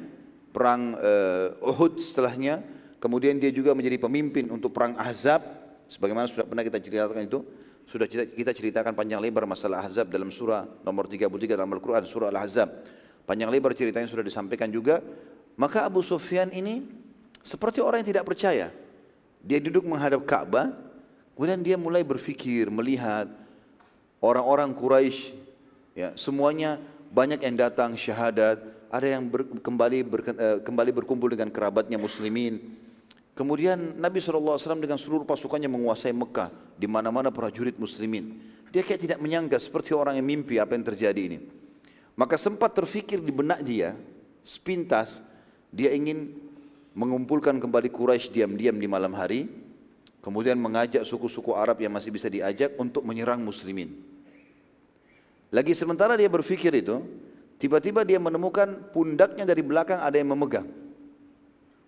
perang 0.55 0.95
uh, 1.03 1.59
Uhud 1.67 1.99
setelahnya. 1.99 2.63
Kemudian 3.03 3.43
dia 3.43 3.51
juga 3.51 3.75
menjadi 3.75 3.99
pemimpin 3.99 4.47
untuk 4.47 4.71
perang 4.71 4.95
Ahzab. 4.95 5.43
Sebagaimana 5.91 6.31
sudah 6.31 6.47
pernah 6.47 6.63
kita 6.63 6.79
ceritakan 6.79 7.27
itu. 7.27 7.43
Sudah 7.91 8.07
kita 8.07 8.55
ceritakan 8.55 8.95
panjang 8.95 9.19
lebar 9.19 9.51
masalah 9.51 9.83
Ahzab 9.83 10.15
dalam 10.15 10.31
surah 10.31 10.63
nomor 10.87 11.11
33 11.11 11.59
dalam 11.59 11.75
Al-Quran, 11.75 12.07
surah 12.07 12.31
Al-Ahzab. 12.31 12.71
Panjang 13.27 13.51
lebar 13.51 13.75
ceritanya 13.75 14.07
sudah 14.07 14.23
disampaikan 14.23 14.71
juga. 14.71 15.03
Maka 15.59 15.89
Abu 15.89 16.07
Sufyan 16.07 16.55
ini 16.55 17.06
seperti 17.47 17.79
orang 17.79 18.03
yang 18.03 18.11
tidak 18.19 18.27
percaya. 18.27 18.75
Dia 19.47 19.63
duduk 19.63 19.87
menghadap 19.87 20.27
Ka'bah, 20.27 20.75
kemudian 21.39 21.63
dia 21.63 21.79
mulai 21.79 22.03
berfikir, 22.03 22.67
melihat, 22.67 23.31
orang-orang 24.19 24.75
Quraisy 24.75 25.39
ya 25.95 26.11
semuanya 26.19 26.83
banyak 27.15 27.41
yang 27.47 27.55
datang 27.55 27.95
syahadat 27.95 28.59
ada 28.91 29.07
yang 29.07 29.31
ber, 29.31 29.47
kembali 29.63 29.99
ber, 30.03 30.21
uh, 30.27 30.59
kembali 30.67 30.91
berkumpul 30.91 31.31
dengan 31.31 31.51
kerabatnya 31.55 31.97
muslimin. 32.01 32.59
Kemudian 33.37 34.01
Nabi 34.01 34.19
SAW 34.19 34.57
dengan 34.81 34.97
seluruh 34.97 35.29
pasukannya 35.29 35.69
menguasai 35.69 36.11
Mekah 36.11 36.49
di 36.75 36.89
mana-mana 36.89 37.29
prajurit 37.29 37.77
muslimin. 37.77 38.41
Dia 38.73 38.81
kayak 38.81 39.01
tidak 39.05 39.19
menyangka 39.21 39.61
seperti 39.61 39.93
orang 39.93 40.17
yang 40.17 40.25
mimpi 40.25 40.57
apa 40.57 40.73
yang 40.73 40.85
terjadi 40.89 41.21
ini. 41.21 41.39
Maka 42.17 42.41
sempat 42.41 42.73
terfikir 42.73 43.21
di 43.21 43.29
benak 43.29 43.61
dia 43.61 43.93
sepintas 44.41 45.21
dia 45.69 45.93
ingin 45.93 46.46
mengumpulkan 46.97 47.61
kembali 47.61 47.93
Quraisy 47.93 48.33
diam-diam 48.33 48.81
di 48.81 48.89
malam 48.89 49.13
hari 49.13 49.47
kemudian 50.25 50.57
mengajak 50.57 51.05
suku-suku 51.05 51.53
Arab 51.53 51.79
yang 51.85 51.93
masih 51.93 52.09
bisa 52.09 52.33
diajak 52.33 52.73
untuk 52.81 53.05
menyerang 53.05 53.45
muslimin 53.45 54.17
lagi 55.55 55.73
sementara 55.79 56.19
dia 56.19 56.27
berpikir 56.27 56.75
itu, 56.75 57.03
tiba-tiba 57.63 58.03
dia 58.03 58.19
menemukan 58.19 58.91
pundaknya 58.91 59.47
dari 59.47 59.63
belakang 59.63 60.03
ada 60.03 60.17
yang 60.19 60.35
memegang. 60.35 60.67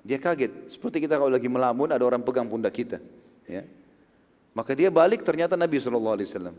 Dia 0.06 0.16
kaget, 0.16 0.70
seperti 0.70 1.04
kita 1.04 1.18
kalau 1.18 1.28
lagi 1.28 1.50
melamun 1.50 1.90
ada 1.90 2.06
orang 2.06 2.22
pegang 2.22 2.46
pundak 2.46 2.72
kita. 2.72 3.02
Ya. 3.50 3.66
Maka 4.54 4.72
dia 4.72 4.88
balik 4.88 5.26
ternyata 5.26 5.58
Nabi 5.58 5.76
SAW. 5.82 6.54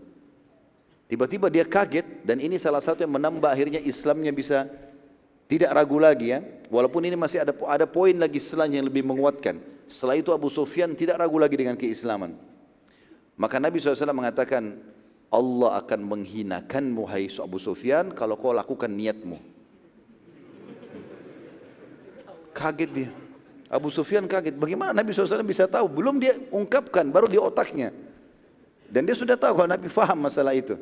Tiba-tiba 1.09 1.49
dia 1.49 1.65
kaget 1.65 2.05
dan 2.21 2.37
ini 2.37 2.61
salah 2.61 2.83
satu 2.83 3.01
yang 3.01 3.17
menambah 3.17 3.49
akhirnya 3.49 3.81
Islamnya 3.81 4.29
bisa 4.29 4.69
tidak 5.49 5.73
ragu 5.73 5.97
lagi 5.97 6.37
ya. 6.37 6.45
Walaupun 6.69 7.01
ini 7.09 7.17
masih 7.17 7.41
ada 7.41 7.49
ada 7.65 7.89
poin 7.89 8.13
lagi 8.13 8.37
setelahnya 8.37 8.85
yang 8.85 8.87
lebih 8.87 9.01
menguatkan. 9.01 9.57
Setelah 9.89 10.21
itu 10.21 10.29
Abu 10.29 10.53
Sufyan 10.53 10.93
tidak 10.93 11.17
ragu 11.17 11.41
lagi 11.41 11.57
dengan 11.57 11.73
keislaman. 11.73 12.37
Maka 13.33 13.57
Nabi 13.57 13.81
SAW 13.81 14.13
mengatakan, 14.13 14.77
Allah 15.33 15.81
akan 15.81 15.99
menghinakanmu 16.05 17.01
hai 17.09 17.25
Abu 17.41 17.57
Sufyan 17.57 18.13
kalau 18.13 18.37
kau 18.37 18.53
lakukan 18.53 18.93
niatmu. 18.93 19.41
Kaget 22.53 22.91
dia. 22.93 23.09
Abu 23.69 23.89
Sufyan 23.89 24.29
kaget. 24.29 24.53
Bagaimana 24.53 24.93
Nabi 24.93 25.09
SAW 25.17 25.41
bisa 25.41 25.65
tahu? 25.65 25.89
Belum 25.89 26.21
dia 26.21 26.37
ungkapkan, 26.53 27.09
baru 27.09 27.25
di 27.25 27.41
otaknya. 27.41 27.89
Dan 28.85 29.09
dia 29.09 29.17
sudah 29.17 29.37
tahu 29.37 29.57
kalau 29.57 29.69
Nabi 29.69 29.89
faham 29.89 30.29
masalah 30.29 30.53
itu. 30.53 30.77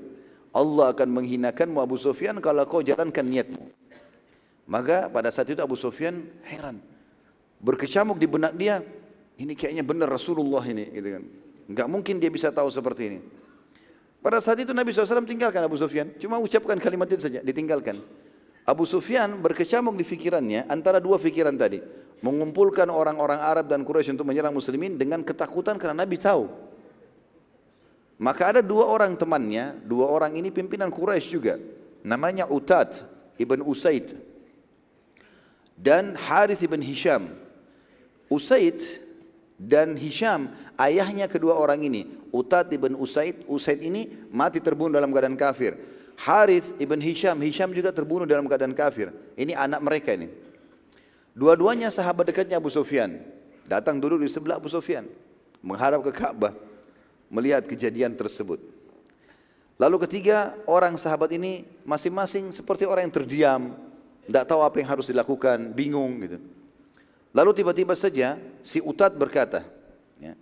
Allah 0.51 0.91
akan 0.91 1.07
menghinakanmu 1.07 1.79
Abu 1.79 1.95
Sufyan 1.95 2.39
kalau 2.43 2.67
kau 2.67 2.83
jalankan 2.83 3.23
niatmu. 3.23 3.86
Maka 4.67 5.07
pada 5.07 5.31
saat 5.31 5.47
itu 5.47 5.63
Abu 5.63 5.79
Sufyan 5.79 6.27
heran. 6.43 6.83
Berkecamuk 7.63 8.19
di 8.19 8.27
benak 8.27 8.53
dia, 8.59 8.83
ini 9.39 9.55
kayaknya 9.55 9.81
benar 9.81 10.11
Rasulullah 10.11 10.61
ini. 10.67 10.91
Gitu 10.91 11.09
kan. 11.15 11.23
Enggak 11.71 11.87
mungkin 11.87 12.19
dia 12.19 12.27
bisa 12.27 12.51
tahu 12.51 12.67
seperti 12.67 13.03
ini. 13.15 13.19
Pada 14.19 14.43
saat 14.43 14.59
itu 14.59 14.75
Nabi 14.75 14.91
SAW 14.91 15.23
tinggalkan 15.23 15.63
Abu 15.63 15.79
Sufyan. 15.79 16.11
Cuma 16.19 16.35
ucapkan 16.35 16.75
kalimat 16.83 17.07
itu 17.07 17.23
saja, 17.23 17.39
ditinggalkan. 17.39 18.03
Abu 18.67 18.83
Sufyan 18.83 19.39
berkecamuk 19.39 19.95
di 19.95 20.03
fikirannya 20.03 20.67
antara 20.67 20.99
dua 20.99 21.15
fikiran 21.15 21.55
tadi. 21.55 21.79
Mengumpulkan 22.19 22.91
orang-orang 22.91 23.39
Arab 23.39 23.71
dan 23.71 23.87
Quraisy 23.87 24.19
untuk 24.19 24.27
menyerang 24.27 24.51
muslimin 24.51 24.99
dengan 24.99 25.23
ketakutan 25.23 25.79
karena 25.79 26.03
Nabi 26.03 26.19
tahu. 26.19 26.49
Maka 28.19 28.57
ada 28.57 28.61
dua 28.65 28.89
orang 28.89 29.15
temannya, 29.15 29.79
dua 29.85 30.11
orang 30.11 30.35
ini 30.35 30.51
pimpinan 30.51 30.91
Quraisy 30.91 31.27
juga. 31.31 31.55
Namanya 32.03 32.49
Utad 32.51 33.05
ibn 33.39 33.63
Usaid 33.63 34.26
dan 35.77 36.17
Harith 36.17 36.59
ibn 36.65 36.81
Hisham. 36.81 37.31
Usaid 38.27 38.81
dan 39.55 39.95
Hisham 39.95 40.51
ayahnya 40.75 41.31
kedua 41.31 41.55
orang 41.55 41.79
ini 41.87 42.17
Utad 42.37 42.67
ibn 42.75 42.93
Usaid, 42.99 43.47
Usaid 43.47 43.79
ini 43.79 44.11
mati 44.29 44.59
terbunuh 44.59 44.91
dalam 44.91 45.09
keadaan 45.15 45.39
kafir. 45.39 45.79
Harith 46.17 46.75
ibn 46.81 46.99
Hisham, 46.99 47.37
Hisham 47.39 47.71
juga 47.71 47.93
terbunuh 47.93 48.27
dalam 48.27 48.49
keadaan 48.49 48.73
kafir. 48.73 49.13
Ini 49.37 49.53
anak 49.53 49.79
mereka 49.85 50.11
ini. 50.17 50.27
Dua-duanya 51.37 51.93
sahabat 51.93 52.33
dekatnya 52.33 52.57
Abu 52.57 52.73
Sufyan. 52.73 53.21
Datang 53.69 54.01
dulu 54.01 54.17
di 54.17 54.27
sebelah 54.27 54.57
Abu 54.57 54.67
Sufyan. 54.67 55.05
Menghadap 55.61 56.01
ke 56.09 56.11
Ka'bah. 56.13 56.53
Melihat 57.29 57.69
kejadian 57.69 58.17
tersebut. 58.17 58.57
Lalu 59.77 60.09
ketiga 60.09 60.57
orang 60.65 60.97
sahabat 60.97 61.29
ini 61.37 61.61
masing-masing 61.85 62.49
seperti 62.49 62.89
orang 62.89 63.05
yang 63.05 63.13
terdiam. 63.13 63.61
Tidak 64.27 64.43
tahu 64.43 64.61
apa 64.61 64.75
yang 64.83 64.89
harus 64.91 65.07
dilakukan. 65.07 65.71
Bingung 65.71 66.19
gitu. 66.19 66.37
Lalu 67.31 67.51
tiba-tiba 67.55 67.95
saja 67.95 68.35
si 68.59 68.83
Utad 68.83 69.15
berkata. 69.15 69.63
Ya, 70.19 70.35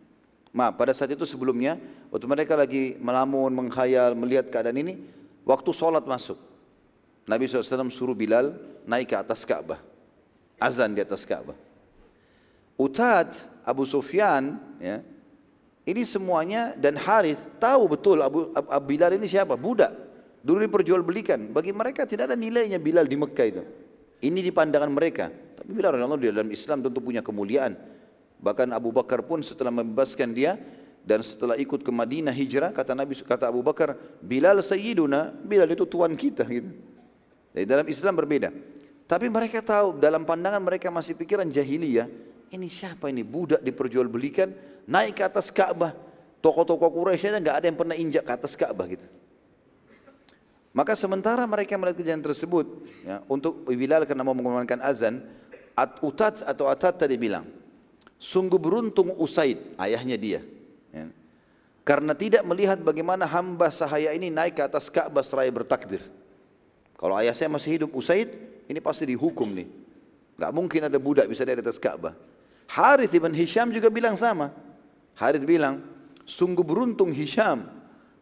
Maaf 0.49 0.75
pada 0.75 0.91
saat 0.91 1.13
itu 1.13 1.23
sebelumnya. 1.23 1.77
Waktu 2.09 2.25
mereka 2.25 2.57
lagi 2.57 2.97
melamun, 2.97 3.53
menghayal, 3.53 4.17
melihat 4.17 4.49
keadaan 4.49 4.81
ini. 4.81 4.97
Waktu 5.45 5.69
sholat 5.69 6.01
masuk. 6.09 6.41
Nabi 7.25 7.49
SAW 7.49 7.89
suruh 7.93 8.17
Bilal 8.17 8.53
naik 8.85 9.13
ke 9.13 9.15
atas 9.17 9.45
Ka'bah. 9.45 9.81
Azan 10.61 10.93
di 10.93 11.01
atas 11.01 11.25
Ka'bah. 11.25 11.57
Utad, 12.77 13.33
Abu 13.65 13.85
Sufyan, 13.87 14.61
ya, 14.77 15.01
ini 15.85 16.01
semuanya 16.05 16.73
dan 16.77 16.97
Harith 16.97 17.41
tahu 17.61 17.93
betul 17.93 18.17
Abu, 18.21 18.49
Abu 18.53 18.85
Bilal 18.89 19.17
ini 19.17 19.29
siapa? 19.29 19.53
Budak. 19.53 20.04
Dulu 20.45 20.61
diperjualbelikan. 20.69 21.49
Bagi 21.49 21.73
mereka 21.73 22.05
tidak 22.05 22.29
ada 22.29 22.37
nilainya 22.37 22.77
Bilal 22.77 23.09
di 23.09 23.17
Mekah 23.17 23.47
itu. 23.49 23.63
Ini 24.21 24.45
di 24.45 24.53
pandangan 24.53 24.93
mereka. 24.93 25.33
Tapi 25.33 25.73
Bilal 25.73 25.97
Allah 25.97 26.21
di 26.21 26.29
dalam 26.29 26.53
Islam 26.53 26.85
tentu 26.85 27.01
punya 27.01 27.25
kemuliaan. 27.25 27.73
Bahkan 28.37 28.69
Abu 28.69 28.93
Bakar 28.93 29.25
pun 29.25 29.41
setelah 29.41 29.73
membebaskan 29.73 30.29
dia 30.37 30.53
dan 31.01 31.25
setelah 31.25 31.57
ikut 31.57 31.81
ke 31.81 31.89
Madinah 31.89 32.29
hijrah 32.29 32.69
kata 32.69 32.93
Nabi 32.93 33.17
kata 33.17 33.49
Abu 33.49 33.65
Bakar 33.65 33.97
Bilal 34.21 34.61
sayyiduna 34.61 35.33
Bilal 35.33 35.73
itu 35.73 35.89
tuan 35.89 36.13
kita 36.13 36.45
gitu. 36.45 36.69
Di 37.49 37.65
dalam 37.65 37.89
Islam 37.89 38.13
berbeda. 38.13 38.53
Tapi 39.09 39.25
mereka 39.33 39.65
tahu 39.65 39.97
dalam 39.97 40.29
pandangan 40.29 40.61
mereka 40.61 40.93
masih 40.93 41.17
pikiran 41.17 41.49
jahiliyah. 41.49 42.05
Ini 42.53 42.67
siapa 42.69 43.09
ini 43.09 43.25
budak 43.25 43.65
diperjualbelikan 43.65 44.53
naik 44.85 45.17
ke 45.17 45.23
atas 45.25 45.49
Ka'bah. 45.49 45.97
Toko-toko 46.37 46.85
Quraisy 46.93 47.33
nggak 47.41 47.55
ada 47.61 47.65
yang 47.65 47.77
pernah 47.77 47.97
injak 47.97 48.21
ke 48.21 48.33
atas 48.33 48.53
Ka'bah 48.53 48.85
gitu. 48.85 49.09
Maka 50.75 50.91
sementara 50.99 51.47
mereka 51.47 51.79
melihat 51.79 52.03
kejadian 52.03 52.19
tersebut, 52.19 52.67
ya, 53.07 53.23
untuk 53.31 53.63
Bilal 53.63 54.03
karena 54.03 54.27
mau 54.27 54.35
mengumandangkan 54.35 54.83
azan, 54.83 55.23
At 55.71 56.03
Utat 56.03 56.43
atau 56.43 56.67
Atat 56.67 56.99
tadi 56.99 57.15
bilang, 57.15 57.47
sungguh 58.19 58.59
beruntung 58.59 59.15
Usaid, 59.15 59.55
ayahnya 59.79 60.19
dia. 60.19 60.43
Ya, 60.91 61.07
karena 61.87 62.11
tidak 62.11 62.43
melihat 62.43 62.75
bagaimana 62.83 63.23
hamba 63.23 63.71
sahaya 63.71 64.11
ini 64.11 64.27
naik 64.27 64.59
ke 64.59 64.63
atas 64.67 64.91
Ka'bah 64.91 65.23
seraya 65.23 65.47
bertakbir. 65.47 66.03
Kalau 66.99 67.15
ayah 67.23 67.31
saya 67.31 67.47
masih 67.47 67.79
hidup 67.79 67.95
Usaid, 67.95 68.35
ini 68.67 68.79
pasti 68.83 69.07
dihukum 69.07 69.47
nih. 69.55 69.67
Gak 70.35 70.51
mungkin 70.51 70.91
ada 70.91 70.99
budak 70.99 71.31
bisa 71.31 71.47
di 71.47 71.55
atas 71.55 71.79
Ka'bah. 71.79 72.11
Harith 72.67 73.15
ibn 73.15 73.31
Hisham 73.31 73.71
juga 73.71 73.87
bilang 73.87 74.19
sama. 74.19 74.51
Harith 75.15 75.47
bilang, 75.47 75.79
sungguh 76.27 76.67
beruntung 76.67 77.15
Hisham 77.15 77.74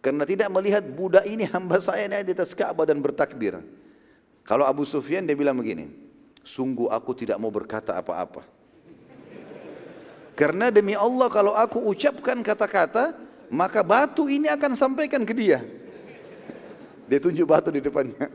karena 0.04 0.28
tidak 0.28 0.52
melihat 0.52 0.84
budak 0.84 1.24
ini 1.24 1.48
hamba 1.48 1.80
saya 1.80 2.12
naik 2.12 2.28
di 2.28 2.34
atas 2.36 2.52
Ka'bah 2.52 2.84
dan 2.84 3.00
bertakbir. 3.00 3.64
Kalau 4.44 4.68
Abu 4.68 4.84
Sufyan 4.84 5.24
dia 5.24 5.32
bilang 5.32 5.56
begini, 5.56 5.88
sungguh 6.44 6.92
aku 6.92 7.16
tidak 7.16 7.40
mau 7.40 7.48
berkata 7.48 7.96
apa-apa. 7.96 8.44
Karena 10.36 10.68
demi 10.68 10.92
Allah 10.92 11.32
kalau 11.32 11.56
aku 11.56 11.80
ucapkan 11.88 12.36
kata-kata, 12.44 13.16
maka 13.48 13.80
batu 13.80 14.28
ini 14.28 14.52
akan 14.52 14.76
sampaikan 14.76 15.24
ke 15.24 15.32
dia. 15.32 15.64
Dia 17.08 17.24
tunjuk 17.24 17.48
batu 17.48 17.72
di 17.72 17.80
depannya. 17.80 18.28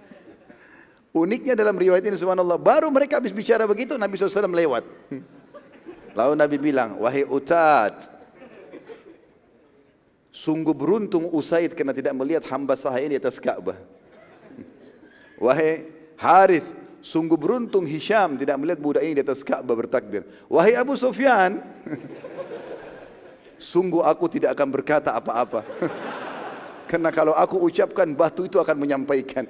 Uniknya 1.12 1.52
dalam 1.52 1.76
riwayat 1.76 2.00
ini 2.08 2.16
subhanallah, 2.16 2.56
baru 2.56 2.88
mereka 2.88 3.20
habis 3.20 3.36
bicara 3.36 3.68
begitu, 3.68 4.00
Nabi 4.00 4.16
SAW 4.16 4.48
lewat. 4.48 4.88
Lalu 6.16 6.32
Nabi 6.32 6.56
bilang, 6.56 6.96
wahai 6.96 7.28
Utat, 7.28 8.11
sungguh 10.32 10.72
beruntung 10.72 11.28
Usaid 11.28 11.76
karena 11.76 11.92
tidak 11.92 12.16
melihat 12.16 12.42
hamba 12.48 12.72
sahaya 12.72 13.04
di 13.04 13.20
atas 13.20 13.36
Ka'bah. 13.36 13.76
Wahai 15.44 15.86
Harith, 16.16 16.66
sungguh 17.04 17.36
beruntung 17.36 17.84
Hisham 17.84 18.40
tidak 18.40 18.56
melihat 18.56 18.80
budak 18.80 19.04
ini 19.04 19.20
di 19.20 19.22
atas 19.22 19.44
Ka'bah 19.44 19.76
bertakbir. 19.76 20.24
Wahai 20.48 20.72
Abu 20.74 20.96
Sufyan, 20.96 21.60
sungguh 23.60 24.00
aku 24.00 24.26
tidak 24.32 24.56
akan 24.56 24.68
berkata 24.72 25.12
apa-apa. 25.12 25.62
Karena 26.90 27.12
kalau 27.12 27.32
aku 27.36 27.60
ucapkan 27.68 28.08
batu 28.12 28.44
itu 28.44 28.60
akan 28.60 28.76
menyampaikan. 28.76 29.48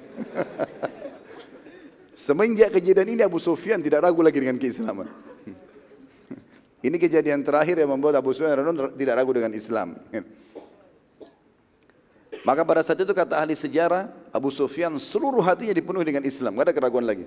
Semenjak 2.14 2.70
kejadian 2.78 3.18
ini 3.18 3.22
Abu 3.26 3.42
Sufyan 3.42 3.82
tidak 3.82 4.06
ragu 4.06 4.22
lagi 4.22 4.38
dengan 4.38 4.62
keislaman. 4.62 5.10
Ini 6.82 6.96
kejadian 6.98 7.42
terakhir 7.42 7.82
yang 7.82 7.90
membuat 7.94 8.18
Abu 8.18 8.30
Sufyan 8.30 8.54
tidak 8.94 9.14
ragu 9.18 9.34
dengan 9.34 9.50
Islam. 9.58 9.98
Maka 12.42 12.66
pada 12.66 12.82
saat 12.82 12.98
itu 12.98 13.14
kata 13.14 13.38
ahli 13.38 13.54
sejarah, 13.54 14.10
Abu 14.34 14.50
Sufyan 14.50 14.98
seluruh 14.98 15.42
hatinya 15.46 15.70
dipenuhi 15.70 16.02
dengan 16.02 16.26
Islam, 16.26 16.58
tidak 16.58 16.66
ada 16.70 16.74
keraguan 16.74 17.06
lagi. 17.06 17.26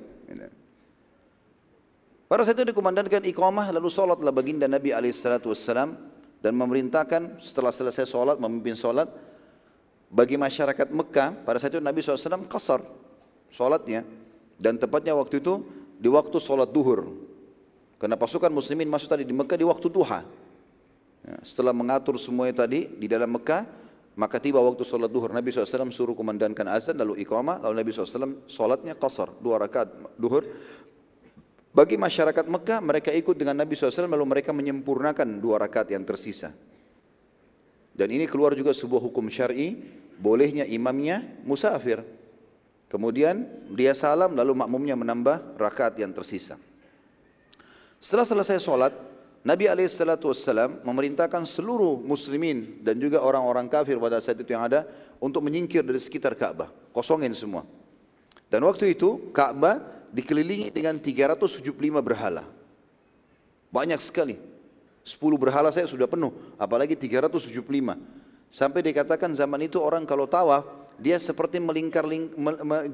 Pada 2.27 2.43
saat 2.43 2.59
itu 2.59 2.67
dikumandangkan 2.67 3.23
iqamah, 3.23 3.71
lalu 3.71 3.87
sholatlah 3.87 4.33
baginda 4.35 4.67
Nabi 4.67 4.91
SAW 4.91 5.95
dan 6.43 6.51
memerintahkan 6.51 7.39
setelah 7.39 7.71
selesai 7.71 8.11
sholat, 8.11 8.35
memimpin 8.43 8.75
sholat, 8.75 9.07
bagi 10.11 10.35
masyarakat 10.35 10.91
Mekah, 10.91 11.47
pada 11.47 11.63
saat 11.63 11.71
itu 11.71 11.79
Nabi 11.79 12.03
SAW 12.03 12.43
kasar 12.51 12.83
sholatnya, 13.47 14.03
dan 14.59 14.75
tepatnya 14.75 15.15
waktu 15.15 15.39
itu 15.39 15.63
di 15.95 16.11
waktu 16.11 16.35
sholat 16.43 16.75
duhur. 16.75 17.07
Karena 17.95 18.19
pasukan 18.19 18.51
muslimin 18.51 18.91
masuk 18.91 19.07
tadi 19.07 19.23
di 19.23 19.31
Mekah 19.31 19.55
di 19.55 19.63
waktu 19.63 19.87
duha. 19.87 20.27
Ya, 21.23 21.35
setelah 21.41 21.71
mengatur 21.71 22.19
semuanya 22.19 22.67
tadi 22.67 22.91
di 22.99 23.07
dalam 23.07 23.31
Mekah, 23.31 23.84
maka 24.15 24.39
tiba 24.39 24.63
waktu 24.63 24.87
sholat 24.87 25.11
duhur. 25.11 25.35
Nabi 25.35 25.51
SAW 25.51 25.91
suruh 25.91 26.15
komandankan 26.15 26.71
azan 26.71 26.95
lalu 26.95 27.19
iqamah. 27.27 27.59
Lalu 27.67 27.75
Nabi 27.83 27.89
SAW 27.91 28.47
sholatnya 28.47 28.95
qasar, 28.95 29.27
dua 29.43 29.59
rakaat 29.59 30.15
duhur. 30.15 30.47
Bagi 31.75 31.99
masyarakat 31.99 32.47
Mekah, 32.47 32.79
mereka 32.79 33.11
ikut 33.11 33.35
dengan 33.35 33.59
Nabi 33.59 33.75
SAW 33.75 34.07
lalu 34.07 34.23
mereka 34.23 34.55
menyempurnakan 34.55 35.43
dua 35.43 35.59
rakaat 35.59 35.91
yang 35.91 36.07
tersisa. 36.07 36.55
Dan 37.91 38.07
ini 38.11 38.23
keluar 38.27 38.55
juga 38.55 38.71
sebuah 38.71 39.03
hukum 39.03 39.27
syar'i, 39.27 39.75
bolehnya 40.15 40.63
imamnya 40.63 41.19
musafir. 41.43 41.99
Kemudian 42.87 43.43
dia 43.75 43.91
salam 43.91 44.31
lalu 44.39 44.55
makmumnya 44.55 44.95
menambah 44.95 45.59
rakaat 45.59 45.99
yang 45.99 46.15
tersisa. 46.15 46.55
Setelah 47.99 48.23
selesai 48.23 48.63
sholat, 48.63 48.95
Nabi 49.45 49.69
SAW 49.69 50.81
memerintahkan 50.81 51.45
seluruh 51.45 52.01
muslimin 52.01 52.81
dan 52.81 52.97
juga 52.97 53.21
orang-orang 53.21 53.69
kafir 53.69 54.01
pada 54.01 54.17
saat 54.17 54.41
itu 54.41 54.49
yang 54.49 54.65
ada 54.65 54.89
untuk 55.21 55.45
menyingkir 55.45 55.85
dari 55.85 56.01
sekitar 56.01 56.33
Ka'bah. 56.33 56.73
Kosongin 56.89 57.29
semua. 57.37 57.61
Dan 58.49 58.65
waktu 58.65 58.97
itu 58.97 59.29
Ka'bah 59.29 59.85
dikelilingi 60.09 60.73
dengan 60.73 60.97
375 60.97 61.61
berhala. 62.01 62.41
Banyak 63.69 64.01
sekali. 64.01 64.41
10 65.05 65.21
berhala 65.37 65.69
saya 65.69 65.85
sudah 65.85 66.09
penuh, 66.09 66.33
apalagi 66.57 66.97
375. 66.97 67.61
Sampai 68.49 68.81
dikatakan 68.81 69.29
zaman 69.37 69.61
itu 69.69 69.77
orang 69.77 70.09
kalau 70.09 70.25
tawaf 70.25 70.65
dia 70.97 71.21
seperti 71.21 71.61
melingkar 71.61 72.01
ling, 72.01 72.33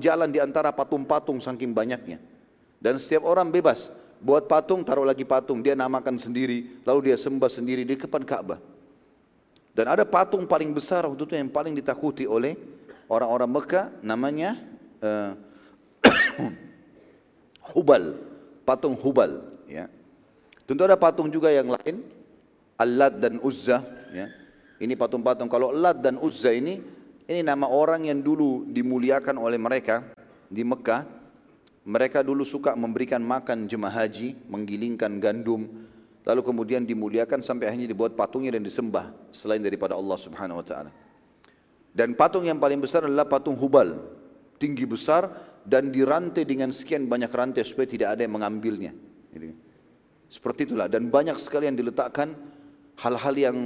jalan 0.04 0.28
di 0.28 0.44
antara 0.44 0.76
patung-patung 0.76 1.40
saking 1.40 1.72
banyaknya. 1.72 2.20
Dan 2.82 3.00
setiap 3.00 3.24
orang 3.24 3.48
bebas 3.48 3.94
buat 4.22 4.46
patung, 4.46 4.86
taruh 4.86 5.04
lagi 5.04 5.26
patung, 5.26 5.66
dia 5.66 5.74
namakan 5.74 6.16
sendiri, 6.22 6.80
lalu 6.86 7.12
dia 7.12 7.18
sembah 7.18 7.50
sendiri 7.50 7.82
di 7.82 7.98
depan 7.98 8.22
Ka'bah. 8.22 8.62
Dan 9.74 9.90
ada 9.90 10.06
patung 10.06 10.46
paling 10.46 10.70
besar 10.72 11.10
waktu 11.10 11.26
itu 11.26 11.34
yang 11.34 11.50
paling 11.50 11.74
ditakuti 11.74 12.30
oleh 12.30 12.56
orang-orang 13.10 13.50
Mekah, 13.50 13.86
namanya 14.06 14.62
uh, 15.02 15.34
Hubal, 17.74 18.20
patung 18.64 18.94
Hubal. 18.94 19.42
Ya. 19.66 19.90
Tentu 20.70 20.86
ada 20.86 20.96
patung 20.96 21.28
juga 21.28 21.50
yang 21.50 21.74
lain, 21.74 22.06
Alad 22.78 23.18
dan 23.18 23.42
Uzza. 23.42 23.82
Ya. 24.14 24.30
Ini 24.82 24.98
patung-patung. 24.98 25.46
Kalau 25.46 25.70
Lat 25.70 26.02
dan 26.02 26.18
Uzza 26.18 26.50
ini 26.50 26.82
ini 27.30 27.46
nama 27.46 27.70
orang 27.70 28.10
yang 28.10 28.18
dulu 28.18 28.66
dimuliakan 28.66 29.38
oleh 29.38 29.62
mereka 29.62 30.02
di 30.50 30.66
Mekah. 30.66 31.21
Mereka 31.82 32.22
dulu 32.22 32.46
suka 32.46 32.78
memberikan 32.78 33.20
makan 33.22 33.66
jemaah 33.66 34.06
haji, 34.06 34.38
menggilingkan 34.46 35.18
gandum, 35.18 35.66
lalu 36.22 36.42
kemudian 36.46 36.86
dimuliakan 36.86 37.42
sampai 37.42 37.74
akhirnya 37.74 37.90
dibuat 37.90 38.14
patungnya 38.14 38.54
dan 38.54 38.62
disembah 38.62 39.10
selain 39.34 39.62
daripada 39.62 39.98
Allah 39.98 40.18
Subhanahu 40.18 40.62
wa 40.62 40.66
taala. 40.66 40.92
Dan 41.92 42.14
patung 42.14 42.46
yang 42.46 42.62
paling 42.62 42.78
besar 42.78 43.10
adalah 43.10 43.26
patung 43.26 43.58
Hubal, 43.58 43.98
tinggi 44.62 44.86
besar 44.86 45.28
dan 45.66 45.90
dirantai 45.90 46.46
dengan 46.46 46.70
sekian 46.70 47.10
banyak 47.10 47.34
rantai 47.34 47.66
supaya 47.66 47.90
tidak 47.90 48.14
ada 48.14 48.22
yang 48.24 48.38
mengambilnya. 48.38 48.94
Seperti 50.32 50.72
itulah 50.72 50.88
dan 50.88 51.10
banyak 51.10 51.36
sekali 51.42 51.68
yang 51.68 51.76
diletakkan 51.76 52.32
hal-hal 53.02 53.36
yang 53.36 53.58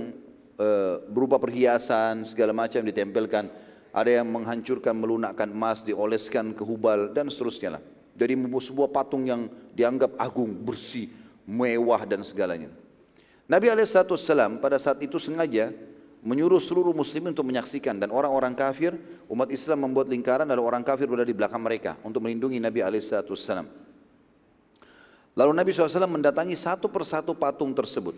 Eh, 0.56 0.96
berupa 1.12 1.36
perhiasan 1.36 2.24
segala 2.24 2.56
macam 2.56 2.80
ditempelkan. 2.80 3.52
Ada 3.92 4.24
yang 4.24 4.28
menghancurkan 4.32 4.96
melunakkan 4.96 5.52
emas, 5.52 5.84
dioleskan 5.84 6.56
ke 6.56 6.64
hubal 6.64 7.12
dan 7.12 7.28
seterusnya 7.28 7.76
lah. 7.76 7.84
Dari 8.16 8.40
sebuah 8.40 8.90
patung 8.96 9.28
yang 9.28 9.52
dianggap 9.76 10.16
agung, 10.16 10.56
bersih, 10.56 11.12
mewah 11.44 12.08
dan 12.08 12.24
segalanya. 12.24 12.72
Nabi 13.46 13.70
SAW 13.70 14.58
pada 14.58 14.80
saat 14.82 15.04
itu 15.06 15.22
sengaja 15.22 15.70
menyuruh 16.26 16.58
seluruh 16.58 16.90
muslimin 16.90 17.38
untuk 17.38 17.46
menyaksikan 17.46 18.02
dan 18.02 18.10
orang-orang 18.10 18.58
kafir 18.58 18.98
umat 19.30 19.54
Islam 19.54 19.86
membuat 19.86 20.10
lingkaran 20.10 20.50
lalu 20.50 20.66
orang 20.66 20.82
kafir 20.82 21.06
berada 21.06 21.30
di 21.30 21.38
belakang 21.38 21.62
mereka 21.62 22.02
untuk 22.02 22.26
melindungi 22.26 22.58
Nabi 22.58 22.82
SAW. 22.82 23.86
Lalu 25.38 25.52
Nabi 25.54 25.70
SAW 25.70 26.10
mendatangi 26.10 26.58
satu 26.58 26.90
persatu 26.90 27.38
patung 27.38 27.76
tersebut 27.78 28.18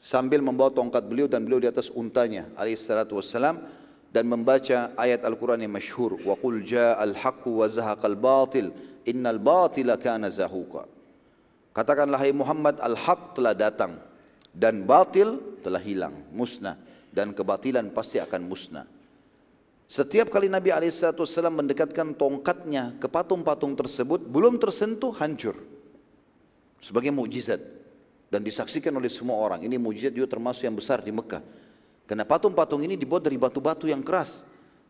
sambil 0.00 0.40
membawa 0.40 0.72
tongkat 0.72 1.04
beliau 1.04 1.28
dan 1.28 1.44
beliau 1.44 1.60
di 1.60 1.68
atas 1.68 1.92
untanya 1.92 2.48
SAW 2.56 3.60
dan 4.10 4.26
membaca 4.26 4.90
ayat 4.98 5.22
Al-Quran 5.22 5.62
yang 5.62 5.74
masyhur 5.74 6.18
wa 6.26 6.34
qul 6.34 6.66
ja'al 6.66 7.14
haqqu 7.14 7.50
wa 7.50 7.66
zahaqal 7.70 8.18
batil 8.18 8.74
innal 9.06 9.38
batila 9.38 9.94
kana 9.96 10.26
zahuqa 10.28 10.86
Katakanlah 11.70 12.18
hai 12.18 12.34
Muhammad 12.34 12.82
al-haq 12.82 13.38
telah 13.38 13.54
datang 13.54 13.94
dan 14.50 14.82
batil 14.82 15.38
telah 15.62 15.78
hilang, 15.78 16.26
musnah 16.34 16.74
dan 17.14 17.30
kebatilan 17.30 17.94
pasti 17.94 18.18
akan 18.18 18.42
musnah. 18.42 18.86
Setiap 19.90 20.30
kali 20.30 20.46
Nabi 20.46 20.70
SAW 20.90 21.50
mendekatkan 21.50 22.14
tongkatnya 22.14 22.94
ke 23.02 23.10
patung-patung 23.10 23.74
tersebut, 23.74 24.22
belum 24.22 24.58
tersentuh, 24.62 25.10
hancur. 25.18 25.58
Sebagai 26.78 27.10
mujizat. 27.10 27.58
Dan 28.30 28.46
disaksikan 28.46 28.94
oleh 28.94 29.10
semua 29.10 29.34
orang. 29.42 29.66
Ini 29.66 29.74
mujizat 29.74 30.14
juga 30.14 30.30
termasuk 30.30 30.62
yang 30.62 30.78
besar 30.78 31.02
di 31.02 31.10
Mekah. 31.10 31.42
Karena 32.10 32.26
patung-patung 32.26 32.82
ini 32.82 32.98
dibuat 32.98 33.22
dari 33.22 33.38
batu-batu 33.38 33.86
yang 33.86 34.02
keras. 34.02 34.42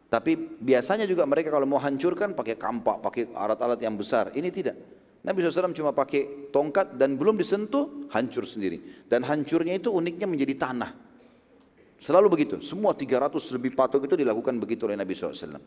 Tapi 0.08 0.56
biasanya 0.56 1.04
juga 1.04 1.28
mereka 1.28 1.52
kalau 1.52 1.68
mau 1.68 1.76
hancurkan 1.76 2.32
pakai 2.32 2.56
kampak, 2.56 3.04
pakai 3.04 3.28
alat-alat 3.36 3.76
yang 3.84 3.92
besar. 3.92 4.32
Ini 4.32 4.48
tidak. 4.48 4.72
Nabi 5.20 5.44
SAW 5.44 5.76
cuma 5.76 5.92
pakai 5.92 6.48
tongkat 6.48 6.96
dan 6.96 7.20
belum 7.20 7.36
disentuh, 7.36 8.08
hancur 8.08 8.48
sendiri. 8.48 9.04
Dan 9.04 9.28
hancurnya 9.28 9.76
itu 9.76 9.92
uniknya 9.92 10.24
menjadi 10.24 10.64
tanah. 10.64 10.96
Selalu 12.00 12.40
begitu. 12.40 12.56
Semua 12.64 12.96
300 12.96 13.36
lebih 13.52 13.76
patung 13.76 14.00
itu 14.00 14.16
dilakukan 14.16 14.56
begitu 14.56 14.88
oleh 14.88 14.96
Nabi 14.96 15.12
SAW. 15.12 15.60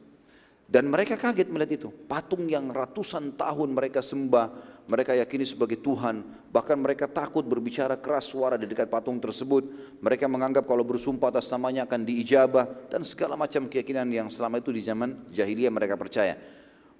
Dan 0.63 0.89
mereka 0.89 1.19
kaget 1.19 1.51
melihat 1.51 1.85
itu. 1.85 1.89
Patung 2.09 2.49
yang 2.49 2.71
ratusan 2.73 3.37
tahun 3.37 3.69
mereka 3.77 4.01
sembah, 4.01 4.47
mereka 4.89 5.13
yakini 5.13 5.45
sebagai 5.45 5.79
Tuhan. 5.79 6.23
Bahkan 6.49 6.77
mereka 6.79 7.05
takut 7.07 7.45
berbicara 7.45 7.95
keras 7.99 8.27
suara 8.27 8.59
di 8.59 8.67
dekat 8.67 8.89
patung 8.89 9.21
tersebut. 9.21 9.63
Mereka 10.01 10.25
menganggap 10.27 10.67
kalau 10.67 10.83
bersumpah 10.83 11.29
atas 11.29 11.47
namanya 11.51 11.87
akan 11.87 12.03
diijabah. 12.03 12.89
Dan 12.89 13.07
segala 13.07 13.39
macam 13.39 13.69
keyakinan 13.69 14.09
yang 14.11 14.27
selama 14.27 14.59
itu 14.59 14.75
di 14.75 14.83
zaman 14.83 15.29
jahiliyah 15.31 15.71
mereka 15.71 15.95
percaya. 15.95 16.35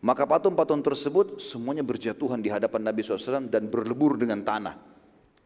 Maka 0.04 0.28
patung-patung 0.28 0.84
tersebut 0.84 1.40
semuanya 1.40 1.84
berjatuhan 1.84 2.44
di 2.44 2.52
hadapan 2.52 2.92
Nabi 2.92 3.08
SAW 3.08 3.48
dan 3.48 3.72
berlebur 3.72 4.20
dengan 4.20 4.44
tanah. 4.44 4.76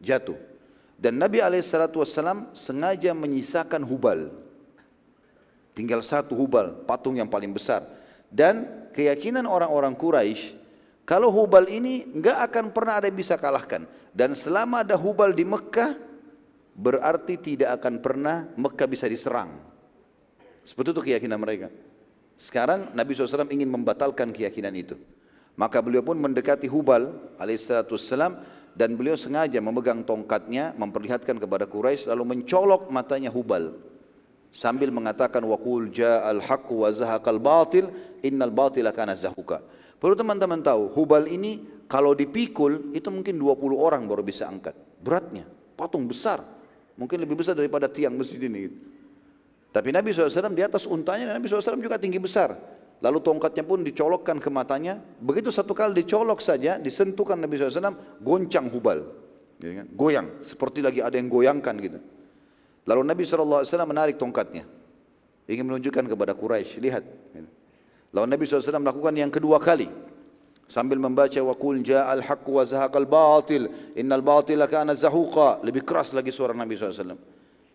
Jatuh. 0.02 0.34
Dan 0.98 1.14
Nabi 1.18 1.38
SAW 1.62 2.50
sengaja 2.58 3.14
menyisakan 3.14 3.86
hubal. 3.86 4.34
Tinggal 5.78 6.02
satu 6.02 6.34
hubal, 6.34 6.82
patung 6.90 7.14
yang 7.14 7.30
paling 7.30 7.54
besar. 7.54 7.97
Dan 8.28 8.88
keyakinan 8.92 9.48
orang-orang 9.48 9.96
Quraisy 9.96 10.58
kalau 11.08 11.32
hubal 11.32 11.64
ini 11.72 12.04
enggak 12.04 12.52
akan 12.52 12.68
pernah 12.76 13.00
ada 13.00 13.08
yang 13.08 13.16
bisa 13.16 13.40
kalahkan. 13.40 13.88
Dan 14.12 14.36
selama 14.36 14.84
ada 14.84 14.92
hubal 14.92 15.32
di 15.32 15.40
Mekah, 15.40 15.96
berarti 16.76 17.40
tidak 17.40 17.80
akan 17.80 18.04
pernah 18.04 18.44
Mekah 18.60 18.84
bisa 18.84 19.08
diserang. 19.08 19.56
Seperti 20.68 20.92
itu 20.92 21.02
keyakinan 21.08 21.40
mereka. 21.40 21.72
Sekarang 22.36 22.92
Nabi 22.92 23.16
SAW 23.16 23.48
ingin 23.48 23.72
membatalkan 23.72 24.36
keyakinan 24.36 24.76
itu. 24.76 25.00
Maka 25.56 25.80
beliau 25.80 26.04
pun 26.04 26.14
mendekati 26.20 26.68
Hubal 26.70 27.34
alaihissalam 27.40 28.32
dan 28.78 28.94
beliau 28.94 29.18
sengaja 29.18 29.58
memegang 29.58 30.06
tongkatnya 30.06 30.76
memperlihatkan 30.78 31.40
kepada 31.40 31.66
Quraisy 31.66 32.12
lalu 32.14 32.36
mencolok 32.38 32.92
matanya 32.94 33.32
Hubal 33.32 33.74
sambil 34.52 34.88
mengatakan 34.90 35.44
waqul 35.44 35.92
ja'al 35.92 36.40
haqqu 36.40 36.74
wa 36.84 36.88
zahaqal 36.92 37.40
batil 37.40 37.88
innal 38.24 38.52
batila 38.52 38.90
kana 38.90 39.14
zahuka. 39.14 39.60
Perlu 39.98 40.14
teman-teman 40.14 40.62
tahu, 40.62 40.94
Hubal 40.94 41.26
ini 41.26 41.84
kalau 41.90 42.14
dipikul 42.14 42.94
itu 42.94 43.08
mungkin 43.10 43.34
20 43.34 43.74
orang 43.74 44.06
baru 44.06 44.22
bisa 44.22 44.46
angkat. 44.46 44.76
Beratnya, 45.02 45.48
patung 45.74 46.06
besar. 46.06 46.44
Mungkin 46.98 47.18
lebih 47.22 47.38
besar 47.38 47.54
daripada 47.54 47.86
tiang 47.86 48.14
masjid 48.14 48.42
ini. 48.42 48.70
Tapi 49.70 49.94
Nabi 49.94 50.10
SAW 50.10 50.50
di 50.54 50.64
atas 50.64 50.88
untanya 50.88 51.30
Nabi 51.34 51.46
SAW 51.46 51.78
juga 51.78 52.00
tinggi 52.00 52.18
besar. 52.18 52.54
Lalu 52.98 53.22
tongkatnya 53.22 53.62
pun 53.62 53.86
dicolokkan 53.86 54.42
ke 54.42 54.50
matanya. 54.50 54.98
Begitu 54.98 55.54
satu 55.54 55.70
kali 55.70 56.02
dicolok 56.02 56.42
saja, 56.42 56.82
disentuhkan 56.82 57.38
Nabi 57.38 57.62
SAW, 57.62 58.18
goncang 58.18 58.66
hubal. 58.74 59.06
Ya 59.62 59.82
kan? 59.82 59.86
Goyang, 59.94 60.26
seperti 60.42 60.82
lagi 60.82 60.98
ada 60.98 61.14
yang 61.14 61.30
goyangkan 61.30 61.74
gitu. 61.78 61.98
Lalu 62.84 63.00
Nabi 63.02 63.22
SAW 63.26 63.64
menarik 63.88 64.20
tongkatnya. 64.20 64.66
Ingin 65.48 65.64
menunjukkan 65.64 66.04
kepada 66.04 66.36
Quraisy, 66.36 66.78
lihat. 66.84 67.02
Lalu 68.12 68.26
Nabi 68.28 68.42
SAW 68.44 68.78
melakukan 68.78 69.14
yang 69.16 69.32
kedua 69.32 69.56
kali. 69.58 69.88
Sambil 70.68 71.00
membaca 71.00 71.40
wa 71.40 71.56
qul 71.56 71.80
ja'al 71.80 72.20
haqq 72.20 72.44
wa 72.44 72.60
zahaqal 72.60 73.08
batil 73.08 73.72
innal 73.96 74.20
batila 74.20 74.68
zahuqa 74.92 75.64
lebih 75.64 75.80
keras 75.80 76.12
lagi 76.12 76.28
suara 76.28 76.52
Nabi 76.52 76.76
SAW 76.76 77.16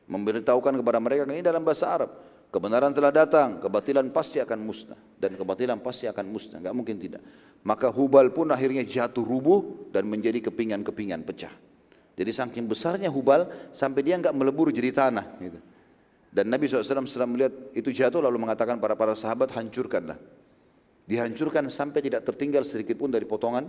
memberitahukan 0.08 0.74
kepada 0.78 1.00
mereka 1.00 1.26
ini 1.26 1.42
dalam 1.42 1.64
bahasa 1.64 1.90
Arab 1.90 2.12
kebenaran 2.52 2.92
telah 2.92 3.10
datang 3.10 3.58
kebatilan 3.64 4.12
pasti 4.12 4.38
akan 4.44 4.60
musnah 4.62 5.00
dan 5.18 5.34
kebatilan 5.34 5.80
pasti 5.80 6.06
akan 6.06 6.26
musnah 6.28 6.60
nggak 6.60 6.76
mungkin 6.76 6.96
tidak 7.00 7.22
maka 7.64 7.88
Hubal 7.90 8.30
pun 8.36 8.52
akhirnya 8.52 8.84
jatuh 8.84 9.24
rubuh 9.24 9.90
dan 9.96 10.06
menjadi 10.06 10.44
kepingan-kepingan 10.52 11.24
pecah 11.24 11.54
jadi 12.14 12.32
saking 12.32 12.66
besarnya 12.70 13.10
Hubal 13.10 13.50
sampai 13.74 14.02
dia 14.06 14.16
nggak 14.20 14.36
melebur 14.36 14.70
jadi 14.70 14.94
tanah 14.94 15.26
gitu. 15.42 15.60
dan 16.30 16.46
Nabi 16.50 16.70
SAW 16.70 17.06
setelah 17.10 17.30
melihat 17.30 17.54
itu 17.74 17.90
jatuh 17.90 18.22
lalu 18.22 18.42
mengatakan 18.42 18.78
para 18.78 18.94
para 18.94 19.18
sahabat 19.18 19.50
hancurkanlah 19.54 20.18
dihancurkan 21.10 21.68
sampai 21.68 22.00
tidak 22.00 22.24
tertinggal 22.24 22.62
sedikit 22.64 22.98
pun 23.02 23.10
dari 23.10 23.26
potongan 23.28 23.68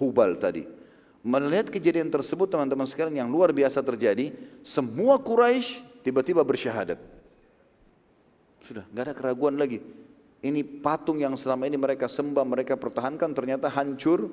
Hubal 0.00 0.36
tadi 0.40 0.84
Melihat 1.24 1.72
kejadian 1.72 2.12
tersebut 2.12 2.52
teman-teman 2.52 2.84
sekalian 2.84 3.24
yang 3.24 3.32
luar 3.32 3.48
biasa 3.48 3.80
terjadi, 3.80 4.28
semua 4.60 5.16
Quraisy 5.16 5.80
tiba-tiba 6.04 6.44
bersyahadat. 6.44 7.00
Sudah, 8.60 8.84
nggak 8.92 9.04
ada 9.08 9.14
keraguan 9.16 9.56
lagi. 9.56 9.80
Ini 10.44 10.60
patung 10.84 11.16
yang 11.16 11.32
selama 11.40 11.64
ini 11.64 11.80
mereka 11.80 12.12
sembah, 12.12 12.44
mereka 12.44 12.76
pertahankan 12.76 13.32
ternyata 13.32 13.72
hancur, 13.72 14.28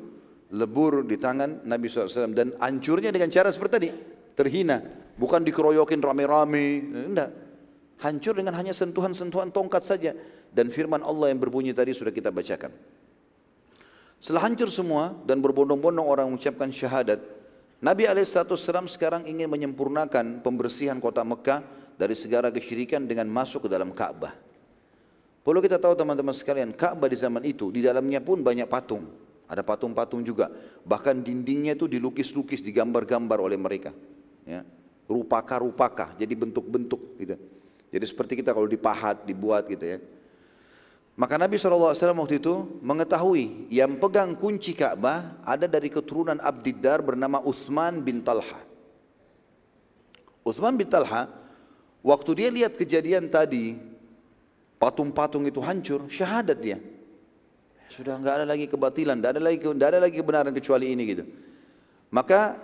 lebur 0.52 1.08
di 1.08 1.16
tangan 1.16 1.64
Nabi 1.64 1.88
SAW. 1.88 2.36
Dan 2.36 2.56
hancurnya 2.60 3.10
dengan 3.10 3.32
cara 3.32 3.48
seperti 3.52 3.72
tadi, 3.72 3.90
terhina. 4.36 4.84
Bukan 5.16 5.44
dikeroyokin 5.44 6.00
rame-rame, 6.04 6.66
enggak. 7.12 7.30
Hancur 8.02 8.34
dengan 8.34 8.58
hanya 8.58 8.74
sentuhan-sentuhan 8.74 9.54
tongkat 9.54 9.84
saja. 9.86 10.12
Dan 10.52 10.68
firman 10.68 11.00
Allah 11.00 11.32
yang 11.32 11.40
berbunyi 11.40 11.72
tadi 11.72 11.96
sudah 11.96 12.12
kita 12.12 12.34
bacakan. 12.34 12.74
Setelah 14.22 14.46
hancur 14.46 14.70
semua 14.70 15.16
dan 15.26 15.42
berbondong-bondong 15.42 16.06
orang 16.06 16.30
mengucapkan 16.30 16.70
syahadat, 16.70 17.24
Nabi 17.82 18.06
SAW 18.06 18.86
sekarang 18.86 19.26
ingin 19.26 19.50
menyempurnakan 19.50 20.46
pembersihan 20.46 21.02
kota 21.02 21.26
Mekah 21.26 21.66
dari 21.98 22.14
segala 22.14 22.54
kesyirikan 22.54 23.10
dengan 23.10 23.26
masuk 23.26 23.66
ke 23.66 23.70
dalam 23.70 23.90
Ka'bah. 23.90 24.38
Perlu 25.42 25.58
kita 25.58 25.82
tahu 25.82 25.98
teman-teman 25.98 26.38
sekalian, 26.38 26.70
Ka'bah 26.78 27.10
di 27.10 27.18
zaman 27.18 27.42
itu, 27.42 27.74
di 27.74 27.82
dalamnya 27.82 28.22
pun 28.22 28.46
banyak 28.46 28.70
patung. 28.70 29.10
Ada 29.52 29.68
patung-patung 29.68 30.24
juga. 30.24 30.48
Bahkan 30.88 31.28
dindingnya 31.28 31.76
itu 31.76 31.84
dilukis-lukis, 31.84 32.64
digambar-gambar 32.64 33.44
oleh 33.44 33.60
mereka. 33.60 33.92
Ya. 34.48 34.64
Rupaka-rupaka, 35.12 36.16
jadi 36.16 36.32
bentuk-bentuk 36.40 37.20
gitu. 37.20 37.36
Jadi 37.92 38.06
seperti 38.08 38.40
kita 38.40 38.56
kalau 38.56 38.72
dipahat, 38.72 39.28
dibuat 39.28 39.68
gitu 39.68 39.84
ya. 39.84 40.00
Maka 41.20 41.36
Nabi 41.36 41.60
SAW 41.60 41.92
waktu 41.92 42.40
itu 42.40 42.80
mengetahui 42.80 43.68
yang 43.68 44.00
pegang 44.00 44.32
kunci 44.40 44.72
Ka'bah 44.72 45.44
ada 45.44 45.68
dari 45.68 45.92
keturunan 45.92 46.40
Abdiddar 46.40 47.04
bernama 47.04 47.44
Uthman 47.44 48.00
bin 48.00 48.24
Talha. 48.24 48.64
Uthman 50.48 50.80
bin 50.80 50.88
Talha, 50.88 51.28
waktu 52.00 52.32
dia 52.40 52.50
lihat 52.50 52.80
kejadian 52.80 53.28
tadi, 53.28 53.76
patung-patung 54.80 55.44
itu 55.44 55.60
hancur, 55.60 56.08
syahadat 56.08 56.58
dia. 56.64 56.80
Sudah 57.92 58.16
nggak 58.16 58.36
ada 58.40 58.46
lagi 58.48 58.72
kebatilan, 58.72 59.20
tidak 59.20 59.32
ada 59.36 59.42
lagi 59.44 59.58
tidak 59.60 59.88
ada 59.92 60.00
lagi 60.00 60.16
kebenaran 60.16 60.54
kecuali 60.56 60.96
ini 60.96 61.04
gitu. 61.12 61.24
Maka 62.08 62.56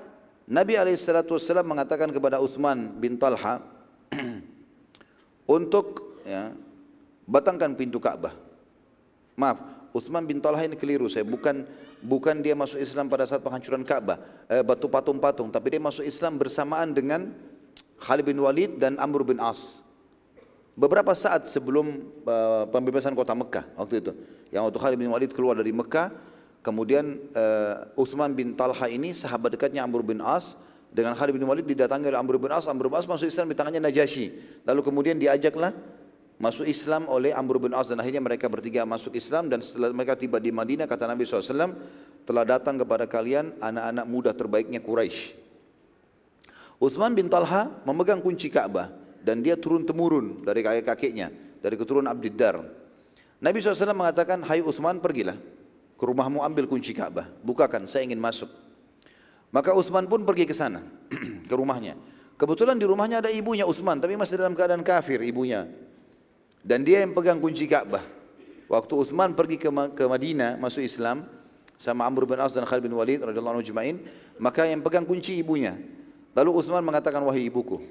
Nabi 0.48 0.80
SAW 0.96 1.68
mengatakan 1.68 2.08
kepada 2.16 2.40
Uthman 2.40 2.96
bin 2.96 3.20
Talha 3.20 3.60
untuk 5.60 6.16
ya, 6.24 6.56
batangkan 7.28 7.76
pintu 7.76 8.00
Ka'bah. 8.00 8.32
Maaf, 9.36 9.60
Uthman 9.92 10.24
bin 10.24 10.40
Talha 10.40 10.64
ini 10.64 10.80
keliru 10.80 11.12
saya. 11.12 11.28
Bukan 11.28 11.68
bukan 12.00 12.40
dia 12.40 12.56
masuk 12.56 12.80
Islam 12.80 13.12
pada 13.12 13.28
saat 13.28 13.44
penghancuran 13.44 13.84
Ka'bah, 13.84 14.24
eh, 14.48 14.64
batu 14.64 14.88
patung-patung, 14.88 15.52
tapi 15.52 15.76
dia 15.76 15.82
masuk 15.84 16.08
Islam 16.08 16.40
bersamaan 16.40 16.96
dengan 16.96 17.36
Khalid 18.00 18.24
bin 18.24 18.40
Walid 18.40 18.80
dan 18.80 18.96
Amr 18.96 19.28
bin 19.28 19.44
As. 19.44 19.84
Beberapa 20.78 21.10
saat 21.18 21.50
sebelum 21.50 22.06
uh, 22.22 22.70
pembebasan 22.70 23.18
kota 23.18 23.34
Mekah 23.34 23.66
waktu 23.82 23.98
itu. 23.98 24.12
Yang 24.54 24.70
waktu 24.70 24.78
Khalid 24.78 24.98
bin 25.02 25.10
Walid 25.10 25.32
keluar 25.34 25.58
dari 25.58 25.74
Mekah, 25.74 26.14
kemudian 26.62 27.18
uh, 27.34 27.90
Uthman 27.98 28.38
bin 28.38 28.54
Talha 28.54 28.86
ini 28.86 29.10
sahabat 29.10 29.58
dekatnya 29.58 29.82
Amr 29.82 30.06
bin 30.06 30.22
As 30.22 30.54
dengan 30.94 31.18
Khalid 31.18 31.34
bin 31.34 31.50
Walid 31.50 31.66
didatangi 31.66 32.14
oleh 32.14 32.22
Amr 32.22 32.38
bin 32.38 32.54
As, 32.54 32.70
Amr 32.70 32.94
bin 32.94 32.98
As 33.02 33.10
masuk 33.10 33.26
Islam 33.26 33.50
di 33.50 33.58
tangannya 33.58 33.90
Najasyi. 33.90 34.62
Lalu 34.70 34.86
kemudian 34.86 35.18
diajaklah 35.18 35.74
masuk 36.38 36.70
Islam 36.70 37.10
oleh 37.10 37.34
Amr 37.34 37.58
bin 37.58 37.74
As 37.74 37.90
dan 37.90 37.98
akhirnya 37.98 38.22
mereka 38.22 38.46
bertiga 38.46 38.86
masuk 38.86 39.18
Islam 39.18 39.50
dan 39.50 39.66
setelah 39.66 39.90
mereka 39.90 40.14
tiba 40.14 40.38
di 40.38 40.54
Madinah 40.54 40.86
kata 40.86 41.10
Nabi 41.10 41.26
SAW 41.26 41.74
telah 42.22 42.46
datang 42.46 42.78
kepada 42.78 43.10
kalian 43.10 43.58
anak-anak 43.58 44.06
muda 44.06 44.30
terbaiknya 44.30 44.78
Quraisy. 44.86 45.34
Uthman 46.78 47.18
bin 47.18 47.34
Talha 47.34 47.74
memegang 47.82 48.22
kunci 48.22 48.54
Ka'bah 48.54 49.07
dan 49.28 49.44
dia 49.44 49.60
turun 49.60 49.84
temurun 49.84 50.40
dari 50.48 50.64
kakek-kakeknya 50.64 51.28
dari 51.60 51.76
keturunan 51.76 52.08
Abdiddar. 52.08 52.64
Nabi 53.44 53.60
SAW 53.60 53.92
mengatakan, 53.92 54.40
Hai 54.48 54.64
Uthman 54.64 55.04
pergilah 55.04 55.36
ke 56.00 56.04
rumahmu 56.08 56.40
ambil 56.40 56.64
kunci 56.72 56.96
Ka'bah, 56.96 57.28
bukakan 57.44 57.84
saya 57.92 58.08
ingin 58.08 58.24
masuk. 58.24 58.48
Maka 59.52 59.76
Uthman 59.76 60.08
pun 60.08 60.24
pergi 60.24 60.48
ke 60.48 60.56
sana, 60.56 60.80
ke 61.50 61.54
rumahnya. 61.54 62.00
Kebetulan 62.40 62.80
di 62.80 62.88
rumahnya 62.88 63.20
ada 63.20 63.28
ibunya 63.28 63.68
Uthman, 63.68 64.00
tapi 64.00 64.16
masih 64.16 64.40
dalam 64.40 64.56
keadaan 64.56 64.80
kafir 64.80 65.20
ibunya. 65.20 65.68
Dan 66.64 66.88
dia 66.88 67.04
yang 67.04 67.12
pegang 67.12 67.44
kunci 67.44 67.68
Ka'bah. 67.68 68.06
Waktu 68.72 68.94
Uthman 68.96 69.36
pergi 69.36 69.60
ke, 69.60 69.70
ke 69.92 70.04
Madinah, 70.08 70.56
masuk 70.56 70.84
Islam, 70.88 71.28
sama 71.76 72.08
Amr 72.08 72.26
bin 72.26 72.40
As 72.40 72.56
dan 72.56 72.66
Khalid 72.66 72.90
bin 72.90 72.96
Walid 72.96 73.22
radhiyallahu 73.22 73.62
anhu 73.62 74.02
maka 74.42 74.66
yang 74.66 74.82
pegang 74.82 75.06
kunci 75.06 75.40
ibunya. 75.40 75.78
Lalu 76.38 76.62
Uthman 76.62 76.86
mengatakan, 76.86 77.22
wahai 77.26 77.50
ibuku, 77.50 77.82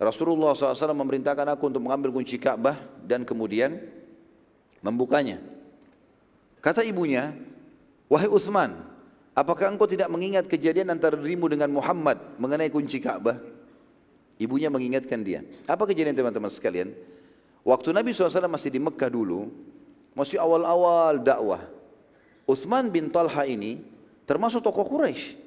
Rasulullah 0.00 0.56
SAW 0.56 0.96
memerintahkan 0.96 1.44
aku 1.52 1.68
untuk 1.68 1.84
mengambil 1.84 2.08
kunci 2.16 2.40
Ka'bah 2.40 2.80
dan 3.04 3.28
kemudian 3.28 3.76
membukanya. 4.80 5.36
Kata 6.64 6.80
ibunya, 6.80 7.36
wahai 8.08 8.32
Uthman, 8.32 8.90
Apakah 9.30 9.70
engkau 9.70 9.86
tidak 9.86 10.10
mengingat 10.10 10.50
kejadian 10.50 10.90
antara 10.90 11.14
dirimu 11.14 11.46
dengan 11.46 11.70
Muhammad 11.70 12.18
mengenai 12.36 12.66
kunci 12.68 12.98
Ka'bah? 12.98 13.38
Ibunya 14.36 14.68
mengingatkan 14.72 15.22
dia. 15.22 15.46
Apa 15.64 15.86
kejadian 15.86 16.12
teman-teman 16.12 16.50
sekalian? 16.50 16.90
Waktu 17.62 17.94
Nabi 17.94 18.10
SAW 18.10 18.50
masih 18.50 18.68
di 18.68 18.80
Mekah 18.82 19.08
dulu, 19.12 19.52
masih 20.12 20.40
awal-awal 20.40 21.20
dakwah. 21.24 21.62
Uthman 22.44 22.92
bin 22.92 23.08
Talha 23.08 23.46
ini 23.46 23.80
termasuk 24.26 24.60
tokoh 24.60 24.82
Quraisy 24.82 25.38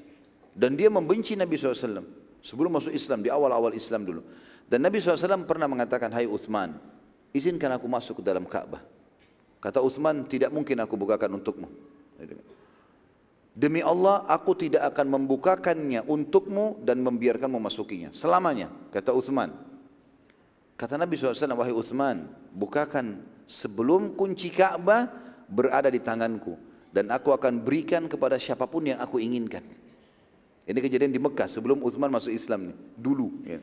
dan 0.55 0.73
dia 0.73 0.87
membenci 0.87 1.35
Nabi 1.35 1.59
SAW 1.59 2.07
sebelum 2.39 2.73
masuk 2.73 2.95
Islam 2.95 3.19
di 3.19 3.29
awal-awal 3.29 3.75
Islam 3.75 4.07
dulu. 4.07 4.21
Dan 4.67 4.83
Nabi 4.83 4.99
SAW 4.99 5.45
pernah 5.45 5.67
mengatakan, 5.69 6.09
Hai 6.09 6.25
Uthman, 6.25 6.75
izinkan 7.35 7.73
aku 7.75 7.85
masuk 7.85 8.19
ke 8.19 8.23
dalam 8.23 8.47
Ka'bah. 8.47 8.81
Kata 9.63 9.79
Uthman, 9.79 10.27
tidak 10.27 10.51
mungkin 10.51 10.79
aku 10.83 10.99
bukakan 10.99 11.39
untukmu. 11.39 11.71
Demi 13.53 13.85
Allah 13.85 14.25
aku 14.25 14.57
tidak 14.57 14.91
akan 14.91 15.13
membukakannya 15.13 16.03
untukmu 16.09 16.81
dan 16.81 17.05
membiarkanmu 17.05 17.61
memasukinya. 17.61 18.09
Selamanya, 18.09 18.67
kata 18.89 19.13
Uthman. 19.13 19.53
Kata 20.73 20.97
Nabi 20.97 21.15
SAW, 21.15 21.53
wahai 21.53 21.71
Uthman, 21.71 22.27
bukakan 22.49 23.21
sebelum 23.45 24.17
kunci 24.17 24.49
Ka'bah 24.49 25.07
berada 25.45 25.87
di 25.93 26.01
tanganku. 26.01 26.57
Dan 26.93 27.13
aku 27.13 27.33
akan 27.33 27.61
berikan 27.61 28.05
kepada 28.09 28.37
siapa 28.37 28.65
pun 28.69 28.89
yang 28.89 29.01
aku 29.01 29.21
inginkan. 29.21 29.65
Ini 30.63 30.79
kejadian 30.79 31.13
di 31.13 31.21
Mekah 31.21 31.49
sebelum 31.49 31.81
Uthman 31.81 32.09
masuk 32.09 32.33
Islam 32.33 32.73
nih, 32.73 32.77
dulu. 32.97 33.27
Ya. 33.45 33.59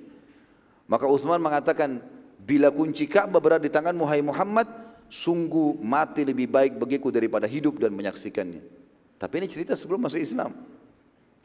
Maka 0.90 1.06
Uthman 1.06 1.38
mengatakan, 1.38 2.02
bila 2.42 2.74
kunci 2.74 3.06
Ka'bah 3.06 3.38
berada 3.38 3.62
di 3.62 3.70
tanganmu, 3.70 4.02
hai 4.10 4.26
Muhammad, 4.26 4.66
sungguh 5.06 5.78
mati 5.78 6.26
lebih 6.26 6.50
baik 6.50 6.82
bagiku 6.82 7.14
daripada 7.14 7.46
hidup 7.46 7.78
dan 7.78 7.94
menyaksikannya. 7.94 8.58
Tapi 9.14 9.34
ini 9.38 9.46
cerita 9.46 9.78
sebelum 9.78 10.02
masuk 10.02 10.18
Islam. 10.18 10.50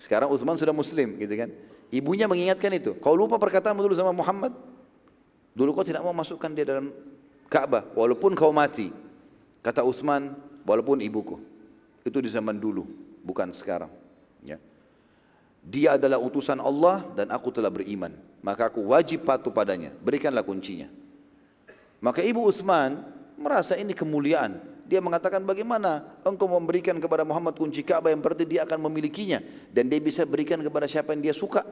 Sekarang 0.01 0.33
Uthman 0.33 0.57
sudah 0.57 0.73
muslim 0.73 1.13
gitu 1.21 1.33
kan. 1.37 1.53
Ibunya 1.93 2.25
mengingatkan 2.25 2.73
itu. 2.73 2.97
Kau 2.97 3.13
lupa 3.13 3.37
perkataan 3.37 3.77
dulu 3.77 3.93
sama 3.93 4.09
Muhammad? 4.09 4.51
Dulu 5.53 5.71
kau 5.77 5.85
tidak 5.85 6.01
mau 6.01 6.11
masukkan 6.11 6.49
dia 6.51 6.65
dalam 6.65 6.89
Ka'bah 7.47 7.85
walaupun 7.93 8.33
kau 8.33 8.49
mati. 8.49 8.89
Kata 9.61 9.85
Uthman, 9.85 10.33
walaupun 10.65 11.05
ibuku. 11.05 11.37
Itu 12.01 12.17
di 12.21 12.29
zaman 12.29 12.57
dulu, 12.57 12.85
bukan 13.21 13.49
sekarang. 13.53 13.89
Dia 15.65 15.97
adalah 15.97 16.21
utusan 16.21 16.61
Allah 16.61 17.01
dan 17.17 17.33
aku 17.33 17.49
telah 17.49 17.73
beriman. 17.73 18.13
Maka 18.45 18.69
aku 18.69 18.93
wajib 18.93 19.25
patuh 19.25 19.49
padanya. 19.49 19.89
Berikanlah 19.97 20.45
kuncinya. 20.45 20.85
Maka 21.97 22.21
ibu 22.21 22.45
Uthman 22.45 23.01
merasa 23.33 23.73
ini 23.73 23.97
kemuliaan. 23.97 24.61
Dia 24.85 25.01
mengatakan 25.01 25.41
bagaimana 25.41 26.05
engkau 26.21 26.45
memberikan 26.45 26.93
kepada 27.01 27.25
Muhammad 27.25 27.57
kunci 27.57 27.81
Ka'bah 27.81 28.13
yang 28.13 28.21
berarti 28.21 28.45
dia 28.45 28.61
akan 28.61 28.85
memilikinya 28.85 29.41
dan 29.73 29.89
dia 29.89 29.97
bisa 29.97 30.21
berikan 30.29 30.61
kepada 30.61 30.85
siapa 30.85 31.17
yang 31.17 31.25
dia 31.25 31.33
suka. 31.33 31.65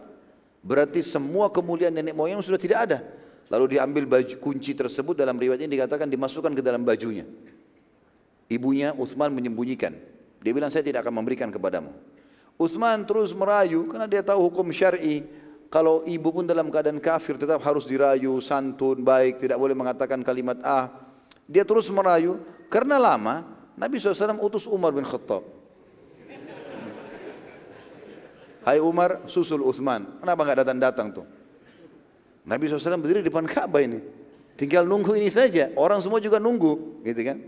Berarti 0.65 1.05
semua 1.05 1.53
kemuliaan 1.53 1.93
nenek 1.93 2.17
moyang 2.17 2.41
sudah 2.41 2.57
tidak 2.57 2.89
ada. 2.89 3.05
Lalu 3.53 3.77
diambil 3.77 4.09
baju, 4.09 4.35
kunci 4.41 4.73
tersebut 4.73 5.13
dalam 5.13 5.37
riwayat 5.37 5.61
ini 5.61 5.77
dikatakan 5.77 6.09
dimasukkan 6.09 6.57
ke 6.57 6.65
dalam 6.65 6.81
bajunya. 6.81 7.29
Ibunya 8.49 8.97
Uthman 8.97 9.29
menyembunyikan. 9.29 9.93
Dia 10.41 10.51
bilang 10.51 10.73
saya 10.73 10.81
tidak 10.81 11.05
akan 11.05 11.21
memberikan 11.21 11.53
kepadamu. 11.53 11.93
Uthman 12.57 13.03
terus 13.03 13.33
merayu 13.33 13.89
karena 13.89 14.05
dia 14.05 14.21
tahu 14.21 14.49
hukum 14.49 14.69
syar'i. 14.69 15.25
Kalau 15.73 16.05
ibu 16.05 16.29
pun 16.29 16.45
dalam 16.45 16.69
keadaan 16.69 17.01
kafir 17.01 17.33
tetap 17.33 17.57
harus 17.65 17.89
dirayu, 17.89 18.37
santun, 18.37 19.01
baik, 19.01 19.41
tidak 19.41 19.57
boleh 19.57 19.73
mengatakan 19.73 20.21
kalimat 20.21 20.61
ah. 20.61 20.93
Dia 21.49 21.65
terus 21.65 21.89
merayu 21.89 22.37
karena 22.69 23.01
lama, 23.01 23.41
Nabi 23.73 23.97
SAW 23.97 24.37
utus 24.37 24.69
Umar 24.69 24.93
bin 24.93 25.01
Khattab. 25.01 25.41
Hai 28.63 28.79
Umar, 28.79 29.25
susul 29.27 29.59
Uthman. 29.65 30.23
Kenapa 30.23 30.41
nggak 30.45 30.59
datang-datang 30.63 31.07
tuh? 31.11 31.25
Nabi 32.47 32.69
SAW 32.69 33.01
berdiri 33.01 33.19
di 33.19 33.27
depan 33.27 33.43
Ka'bah 33.43 33.83
ini. 33.83 33.99
Tinggal 34.55 34.87
nunggu 34.87 35.17
ini 35.19 35.27
saja. 35.27 35.73
Orang 35.75 35.99
semua 35.99 36.23
juga 36.23 36.39
nunggu, 36.39 37.01
gitu 37.03 37.21
kan? 37.27 37.43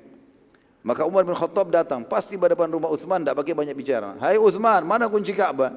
Maka 0.85 1.01
Umar 1.09 1.25
bin 1.25 1.33
Khattab 1.33 1.73
datang, 1.73 2.05
pasti 2.05 2.37
pada 2.37 2.53
depan 2.53 2.69
rumah 2.69 2.93
Uthman, 2.93 3.25
tidak 3.25 3.41
pakai 3.41 3.57
banyak 3.57 3.73
bicara. 3.73 4.13
Hai 4.21 4.37
Uthman, 4.37 4.85
mana 4.85 5.09
kunci 5.09 5.33
Ka'bah? 5.33 5.73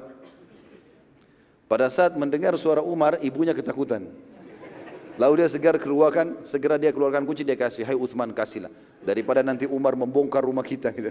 Pada 1.65 1.89
saat 1.89 2.13
mendengar 2.13 2.53
suara 2.61 2.85
Umar, 2.85 3.17
ibunya 3.25 3.57
ketakutan. 3.57 4.05
Lalu 5.17 5.41
dia 5.41 5.49
segar 5.49 5.81
keluarkan, 5.81 6.45
segera 6.45 6.77
dia 6.77 6.93
keluarkan 6.93 7.25
kunci, 7.25 7.41
dia 7.41 7.57
kasih, 7.57 7.89
hai 7.89 7.97
Uthman 7.97 8.29
kasihlah 8.37 8.69
daripada 9.03 9.41
nanti 9.41 9.65
Umar 9.65 9.97
membongkar 9.97 10.45
rumah 10.45 10.63
kita 10.63 10.93
gitu. 10.93 11.09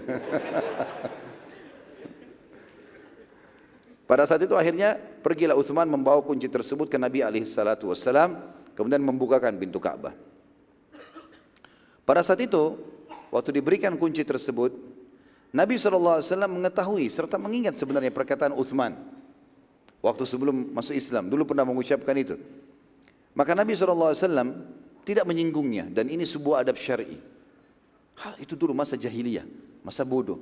Pada 4.09 4.25
saat 4.25 4.41
itu 4.41 4.57
akhirnya 4.57 4.97
pergilah 4.97 5.53
Uthman 5.53 5.85
membawa 5.85 6.23
kunci 6.25 6.49
tersebut 6.49 6.89
ke 6.89 6.97
Nabi 6.97 7.21
alaihi 7.21 7.45
salatu 7.45 7.93
wassalam 7.93 8.41
kemudian 8.73 9.03
membukakan 9.05 9.53
pintu 9.59 9.77
Ka'bah. 9.77 10.17
Pada 12.09 12.25
saat 12.25 12.41
itu 12.41 12.73
waktu 13.29 13.49
diberikan 13.55 13.95
kunci 13.95 14.25
tersebut 14.25 14.73
Nabi 15.49 15.81
SAW 15.81 16.21
mengetahui 16.45 17.09
serta 17.09 17.41
mengingat 17.41 17.77
sebenarnya 17.77 18.13
perkataan 18.13 18.53
Uthman 18.53 18.93
waktu 19.99 20.23
sebelum 20.25 20.73
masuk 20.73 20.93
Islam 20.93 21.27
dulu 21.27 21.47
pernah 21.49 21.65
mengucapkan 21.65 22.13
itu. 22.17 22.37
Maka 23.33 23.53
Nabi 23.53 23.73
SAW 23.77 24.13
tidak 25.05 25.25
menyinggungnya 25.25 25.89
dan 25.89 26.05
ini 26.11 26.27
sebuah 26.27 26.61
adab 26.65 26.77
syar'i. 26.77 27.17
Hal 28.19 28.35
itu 28.37 28.53
dulu 28.53 28.75
masa 28.75 28.99
jahiliyah, 28.99 29.47
masa 29.81 30.03
bodoh. 30.03 30.37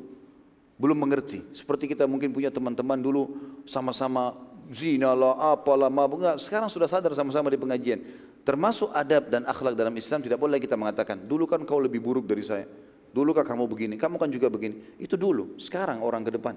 Belum 0.81 0.97
mengerti. 0.97 1.45
Seperti 1.53 1.89
kita 1.89 2.09
mungkin 2.09 2.33
punya 2.33 2.49
teman-teman 2.49 2.97
dulu 2.97 3.37
sama-sama 3.69 4.33
zina 4.73 5.13
lah, 5.13 5.53
apalah, 5.53 5.89
mabuk. 5.89 6.21
Enggak, 6.21 6.37
sekarang 6.41 6.69
sudah 6.69 6.89
sadar 6.89 7.13
sama-sama 7.13 7.47
di 7.53 7.57
pengajian. 7.57 8.01
Termasuk 8.47 8.95
adab 8.95 9.27
dan 9.27 9.43
akhlak 9.43 9.75
dalam 9.75 9.91
Islam 9.99 10.23
tidak 10.23 10.39
boleh 10.39 10.55
kita 10.55 10.79
mengatakan, 10.79 11.19
dulu 11.19 11.43
kan 11.43 11.67
kau 11.67 11.83
lebih 11.83 11.99
buruk 11.99 12.23
dari 12.23 12.47
saya. 12.47 12.63
Dulu 13.11 13.35
kan 13.35 13.43
kamu 13.43 13.67
begini, 13.67 13.99
kamu 13.99 14.15
kan 14.15 14.31
juga 14.31 14.47
begini. 14.47 14.95
Itu 14.95 15.19
dulu, 15.19 15.59
sekarang 15.59 15.99
orang 15.99 16.23
ke 16.23 16.31
depan. 16.31 16.55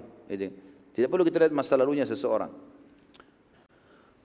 Tidak 0.95 1.11
perlu 1.11 1.27
kita 1.27 1.43
lihat 1.43 1.51
masa 1.51 1.75
lalunya 1.75 2.07
seseorang. 2.07 2.47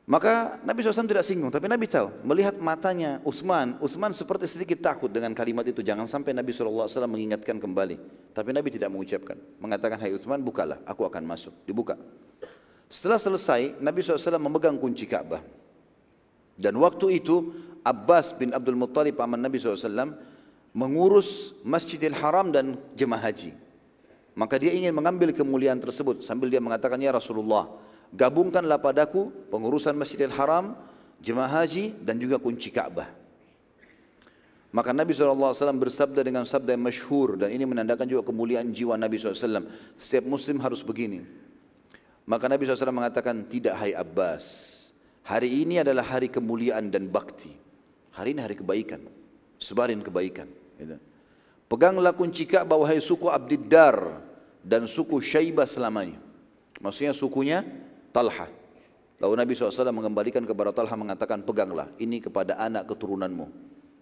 Maka 0.07 0.63
Nabi 0.63 0.87
SAW 0.87 1.11
tidak 1.11 1.27
singgung, 1.27 1.51
tapi 1.51 1.67
Nabi 1.67 1.91
tahu, 1.91 2.15
melihat 2.23 2.55
matanya 2.63 3.19
Utsman, 3.27 3.75
Utsman 3.83 4.15
seperti 4.15 4.47
sedikit 4.47 4.79
takut 4.79 5.11
dengan 5.11 5.35
kalimat 5.35 5.67
itu. 5.67 5.83
Jangan 5.83 6.07
sampai 6.07 6.31
Nabi 6.31 6.55
SAW 6.55 6.87
mengingatkan 7.11 7.59
kembali. 7.59 8.31
Tapi 8.31 8.55
Nabi 8.55 8.71
tidak 8.71 8.95
mengucapkan, 8.95 9.35
mengatakan, 9.59 9.99
Hai 9.99 10.15
Utsman, 10.15 10.39
bukalah, 10.39 10.79
aku 10.87 11.03
akan 11.03 11.27
masuk. 11.27 11.51
Dibuka. 11.67 11.99
Setelah 12.87 13.19
selesai, 13.19 13.83
Nabi 13.83 14.07
SAW 14.07 14.39
memegang 14.39 14.79
kunci 14.79 15.11
Ka'bah. 15.11 15.66
Dan 16.57 16.81
waktu 16.81 17.21
itu, 17.21 17.53
Abbas 17.85 18.35
bin 18.35 18.57
Abdul 18.57 18.75
Muttalib, 18.75 19.21
paman 19.21 19.39
Nabi 19.39 19.61
SAW, 19.61 20.17
mengurus 20.77 21.57
Masjidil 21.63 22.17
Haram 22.17 22.53
dan 22.53 22.81
jemaah 22.97 23.29
haji. 23.31 23.53
Maka 24.37 24.61
dia 24.61 24.77
ingin 24.77 24.93
mengambil 24.93 25.33
kemuliaan 25.33 25.81
tersebut 25.81 26.21
sambil 26.21 26.53
dia 26.53 26.61
mengatakan, 26.61 27.01
Ya 27.01 27.09
Rasulullah, 27.09 27.73
gabungkanlah 28.13 28.77
padaku 28.81 29.33
pengurusan 29.49 29.97
Masjidil 29.97 30.33
Haram, 30.37 30.77
jemaah 31.25 31.65
haji 31.65 31.97
dan 32.05 32.21
juga 32.21 32.37
kunci 32.37 32.69
Ka'bah. 32.69 33.09
Maka 34.77 34.93
Nabi 34.93 35.17
SAW 35.17 35.57
bersabda 35.81 36.21
dengan 36.21 36.45
sabda 36.45 36.77
yang 36.77 36.85
masyhur 36.85 37.41
dan 37.41 37.49
ini 37.49 37.65
menandakan 37.65 38.05
juga 38.05 38.29
kemuliaan 38.29 38.77
jiwa 38.77 39.01
Nabi 39.01 39.17
SAW. 39.17 39.65
Setiap 39.97 40.29
muslim 40.29 40.61
harus 40.61 40.85
begini. 40.85 41.25
Maka 42.29 42.45
Nabi 42.45 42.69
SAW 42.69 42.93
mengatakan, 42.93 43.41
tidak 43.49 43.73
hai 43.81 43.97
Abbas. 43.97 44.76
Hari 45.27 45.67
ini 45.67 45.83
adalah 45.83 46.07
hari 46.07 46.31
kemuliaan 46.31 46.87
dan 46.87 47.11
bakti. 47.11 47.51
Hari 48.15 48.31
ini 48.31 48.41
hari 48.47 48.55
kebaikan. 48.55 49.03
Sebarin 49.59 49.99
kebaikan. 49.99 50.47
Gitu. 50.79 50.97
Peganglah 51.67 52.15
kunci 52.15 52.47
Ka'bah 52.47 52.79
wahai 52.79 53.03
suku 53.03 53.27
Abdiddar 53.27 54.23
dan 54.63 54.87
suku 54.87 55.19
Syaibah 55.19 55.67
selamanya. 55.67 56.23
Maksudnya 56.79 57.11
sukunya 57.11 57.67
Talha. 58.15 58.47
Lalu 59.19 59.35
Nabi 59.35 59.53
SAW 59.59 59.91
mengembalikan 59.91 60.47
kepada 60.47 60.71
Talha 60.71 60.95
mengatakan, 60.95 61.43
peganglah 61.43 61.91
ini 61.99 62.23
kepada 62.23 62.55
anak 62.63 62.87
keturunanmu. 62.87 63.49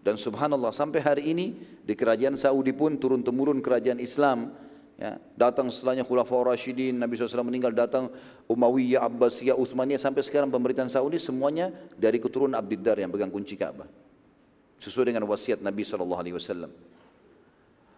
Dan 0.04 0.20
subhanallah 0.20 0.76
sampai 0.76 1.00
hari 1.00 1.32
ini 1.32 1.56
di 1.80 1.96
kerajaan 1.96 2.36
Saudi 2.36 2.76
pun 2.76 3.00
turun-temurun 3.00 3.64
kerajaan 3.64 3.96
Islam. 3.96 4.52
Ya, 4.94 5.18
datang 5.34 5.74
setelahnya 5.74 6.06
Khulafaur 6.06 6.46
Rashidin, 6.46 6.94
Nabi 6.94 7.18
SAW 7.18 7.42
meninggal, 7.42 7.74
datang 7.74 8.14
Umayyah, 8.46 9.02
Abbasiyah, 9.02 9.58
Uthmaniyah, 9.58 9.98
sampai 9.98 10.22
sekarang 10.22 10.54
pemerintahan 10.54 10.86
Saudi 10.86 11.18
semuanya 11.18 11.74
dari 11.98 12.22
keturunan 12.22 12.54
Abdiddar 12.54 13.02
yang 13.02 13.10
pegang 13.10 13.26
kunci 13.26 13.58
Ka'bah. 13.58 13.90
Sesuai 14.78 15.10
dengan 15.10 15.26
wasiat 15.26 15.58
Nabi 15.58 15.82
SAW. 15.82 16.70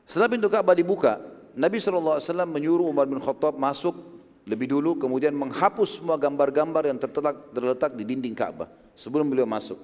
Setelah 0.08 0.28
pintu 0.32 0.48
Ka'bah 0.48 0.72
dibuka, 0.72 1.20
Nabi 1.52 1.76
SAW 1.76 2.16
menyuruh 2.48 2.88
Umar 2.88 3.04
bin 3.04 3.20
Khattab 3.20 3.60
masuk 3.60 4.16
lebih 4.48 4.72
dulu 4.72 4.96
kemudian 4.96 5.36
menghapus 5.36 6.00
semua 6.00 6.16
gambar-gambar 6.16 6.88
yang 6.88 6.96
terletak, 6.96 7.36
terletak 7.52 7.90
di 7.92 8.08
dinding 8.08 8.32
Ka'bah 8.32 8.72
sebelum 8.96 9.28
beliau 9.28 9.44
masuk. 9.44 9.76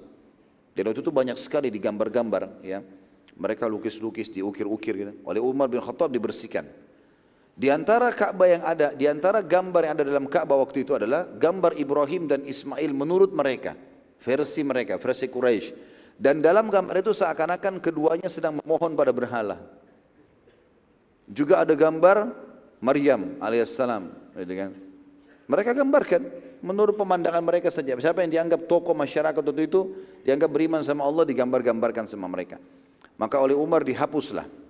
Dan 0.73 0.89
waktu 0.89 1.05
itu 1.05 1.13
banyak 1.13 1.37
sekali 1.37 1.69
di 1.69 1.77
gambar-gambar 1.77 2.65
ya. 2.65 2.81
Mereka 3.33 3.65
lukis-lukis, 3.65 4.29
diukir-ukir 4.29 4.93
gitu. 4.97 5.13
Oleh 5.25 5.41
Umar 5.41 5.69
bin 5.69 5.81
Khattab 5.81 6.09
dibersihkan. 6.09 6.65
Di 7.53 7.69
antara 7.69 8.09
Ka'bah 8.09 8.49
yang 8.49 8.63
ada, 8.65 8.97
di 8.97 9.05
antara 9.05 9.45
gambar 9.45 9.81
yang 9.85 9.93
ada 10.01 10.05
dalam 10.09 10.25
Ka'bah 10.25 10.57
waktu 10.57 10.81
itu 10.81 10.97
adalah 10.97 11.29
gambar 11.29 11.77
Ibrahim 11.77 12.25
dan 12.25 12.41
Ismail 12.49 12.91
menurut 12.97 13.29
mereka, 13.29 13.77
versi 14.25 14.65
mereka, 14.65 14.97
versi 14.97 15.29
Quraisy. 15.29 15.93
Dan 16.17 16.41
dalam 16.41 16.73
gambar 16.73 16.97
itu 16.97 17.13
seakan-akan 17.13 17.77
keduanya 17.77 18.25
sedang 18.25 18.57
memohon 18.57 18.97
pada 18.97 19.13
berhala. 19.13 19.61
Juga 21.29 21.61
ada 21.61 21.77
gambar 21.77 22.33
Maryam 22.81 23.37
alaihissalam, 23.37 24.33
gitu 24.33 24.53
kan. 24.57 24.71
Mereka 25.45 25.77
gambarkan 25.77 26.21
menurut 26.65 26.97
pemandangan 26.97 27.43
mereka 27.43 27.69
saja. 27.69 27.93
Siapa 27.99 28.25
yang 28.25 28.31
dianggap 28.33 28.65
tokoh 28.65 28.97
masyarakat 28.97 29.43
waktu 29.43 29.69
itu 29.69 29.93
dianggap 30.25 30.49
beriman 30.49 30.81
sama 30.81 31.05
Allah 31.05 31.27
digambar-gambarkan 31.27 32.09
sama 32.09 32.25
mereka. 32.25 32.57
Maka 33.19 33.37
oleh 33.37 33.53
Umar 33.53 33.85
dihapuslah. 33.85 34.62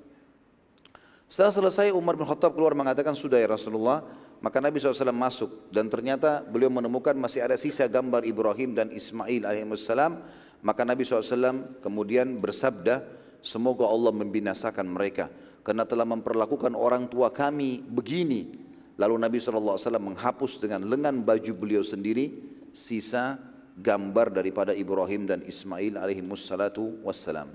Setelah 1.33 1.49
selesai 1.49 1.89
Umar 1.97 2.13
bin 2.13 2.29
Khattab 2.29 2.53
keluar 2.53 2.77
mengatakan 2.77 3.17
sudah 3.17 3.41
ya 3.41 3.49
Rasulullah. 3.49 4.05
Maka 4.37 4.61
Nabi 4.61 4.77
SAW 4.77 5.09
masuk 5.09 5.65
dan 5.73 5.89
ternyata 5.89 6.45
beliau 6.45 6.69
menemukan 6.69 7.17
masih 7.17 7.41
ada 7.41 7.57
sisa 7.57 7.89
gambar 7.89 8.21
Ibrahim 8.21 8.77
dan 8.77 8.93
Ismail 8.93 9.41
alaihissalam. 9.41 10.21
Maka 10.61 10.85
Nabi 10.85 11.01
SAW 11.01 11.81
kemudian 11.81 12.37
bersabda, 12.37 13.01
semoga 13.41 13.89
Allah 13.89 14.13
membinasakan 14.13 14.85
mereka 14.85 15.25
karena 15.65 15.89
telah 15.89 16.05
memperlakukan 16.05 16.77
orang 16.77 17.09
tua 17.09 17.33
kami 17.33 17.81
begini. 17.81 18.53
Lalu 19.01 19.17
Nabi 19.17 19.41
SAW 19.41 19.81
menghapus 19.97 20.61
dengan 20.61 20.85
lengan 20.85 21.17
baju 21.25 21.51
beliau 21.57 21.81
sendiri 21.81 22.29
sisa 22.77 23.41
gambar 23.81 24.37
daripada 24.37 24.69
Ibrahim 24.77 25.25
dan 25.25 25.41
Ismail 25.41 25.97
alaihi 25.97 26.21
wassalatu 26.21 27.01
wassalam. 27.01 27.49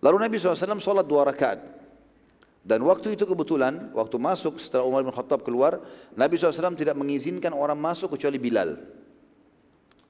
Lalu 0.00 0.16
Nabi 0.24 0.40
SAW 0.40 0.80
sholat 0.80 1.04
dua 1.04 1.28
rakaat. 1.28 1.84
Dan 2.66 2.82
waktu 2.82 3.14
itu 3.14 3.22
kebetulan, 3.22 3.94
waktu 3.94 4.18
masuk 4.18 4.58
setelah 4.58 4.82
Umar 4.82 5.06
bin 5.06 5.14
Khattab 5.14 5.46
keluar, 5.46 5.78
Nabi 6.18 6.34
SAW 6.34 6.74
tidak 6.74 6.98
mengizinkan 6.98 7.54
orang 7.54 7.78
masuk 7.78 8.18
kecuali 8.18 8.42
Bilal. 8.42 8.74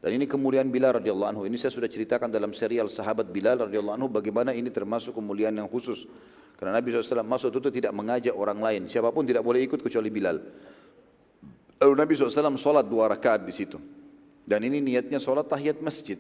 Dan 0.01 0.17
ini 0.17 0.25
kemuliaan 0.25 0.73
Bilal 0.73 0.97
radhiyallahu 0.97 1.37
anhu. 1.37 1.43
Ini 1.45 1.61
saya 1.61 1.69
sudah 1.69 1.85
ceritakan 1.85 2.33
dalam 2.33 2.57
serial 2.57 2.89
sahabat 2.89 3.29
Bilal 3.29 3.69
radhiyallahu 3.69 4.01
anhu 4.01 4.09
bagaimana 4.09 4.57
ini 4.57 4.73
termasuk 4.73 5.13
kemuliaan 5.13 5.53
yang 5.53 5.69
khusus. 5.69 6.09
Karena 6.57 6.81
Nabi 6.81 6.97
SAW 6.97 7.21
masuk 7.21 7.53
itu 7.61 7.69
tidak 7.69 7.93
mengajak 7.93 8.33
orang 8.33 8.57
lain. 8.65 8.83
Siapa 8.89 9.13
pun 9.13 9.29
tidak 9.29 9.45
boleh 9.45 9.61
ikut 9.61 9.77
kecuali 9.77 10.09
Bilal. 10.09 10.41
Lalu 11.77 11.93
Nabi 11.93 12.13
SAW 12.17 12.57
sholat 12.57 12.89
dua 12.89 13.13
rakaat 13.13 13.45
di 13.45 13.53
situ. 13.53 13.77
Dan 14.49 14.65
ini 14.65 14.81
niatnya 14.81 15.21
sholat 15.21 15.45
tahiyat 15.45 15.85
masjid. 15.85 16.17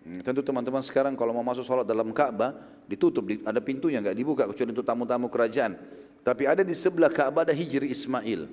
Hmm, 0.00 0.24
tentu 0.24 0.40
teman-teman 0.40 0.80
sekarang 0.80 1.12
kalau 1.12 1.36
mau 1.36 1.44
masuk 1.44 1.60
sholat 1.64 1.84
dalam 1.84 2.08
Ka'bah 2.16 2.56
ditutup, 2.88 3.28
ada 3.44 3.60
pintunya 3.60 4.00
nggak 4.00 4.16
dibuka 4.16 4.48
kecuali 4.48 4.72
untuk 4.72 4.86
tamu-tamu 4.86 5.28
kerajaan. 5.28 5.76
Tapi 6.24 6.48
ada 6.48 6.64
di 6.64 6.72
sebelah 6.72 7.12
Ka'bah 7.12 7.44
ada 7.44 7.52
hijri 7.52 7.92
Ismail 7.92 8.48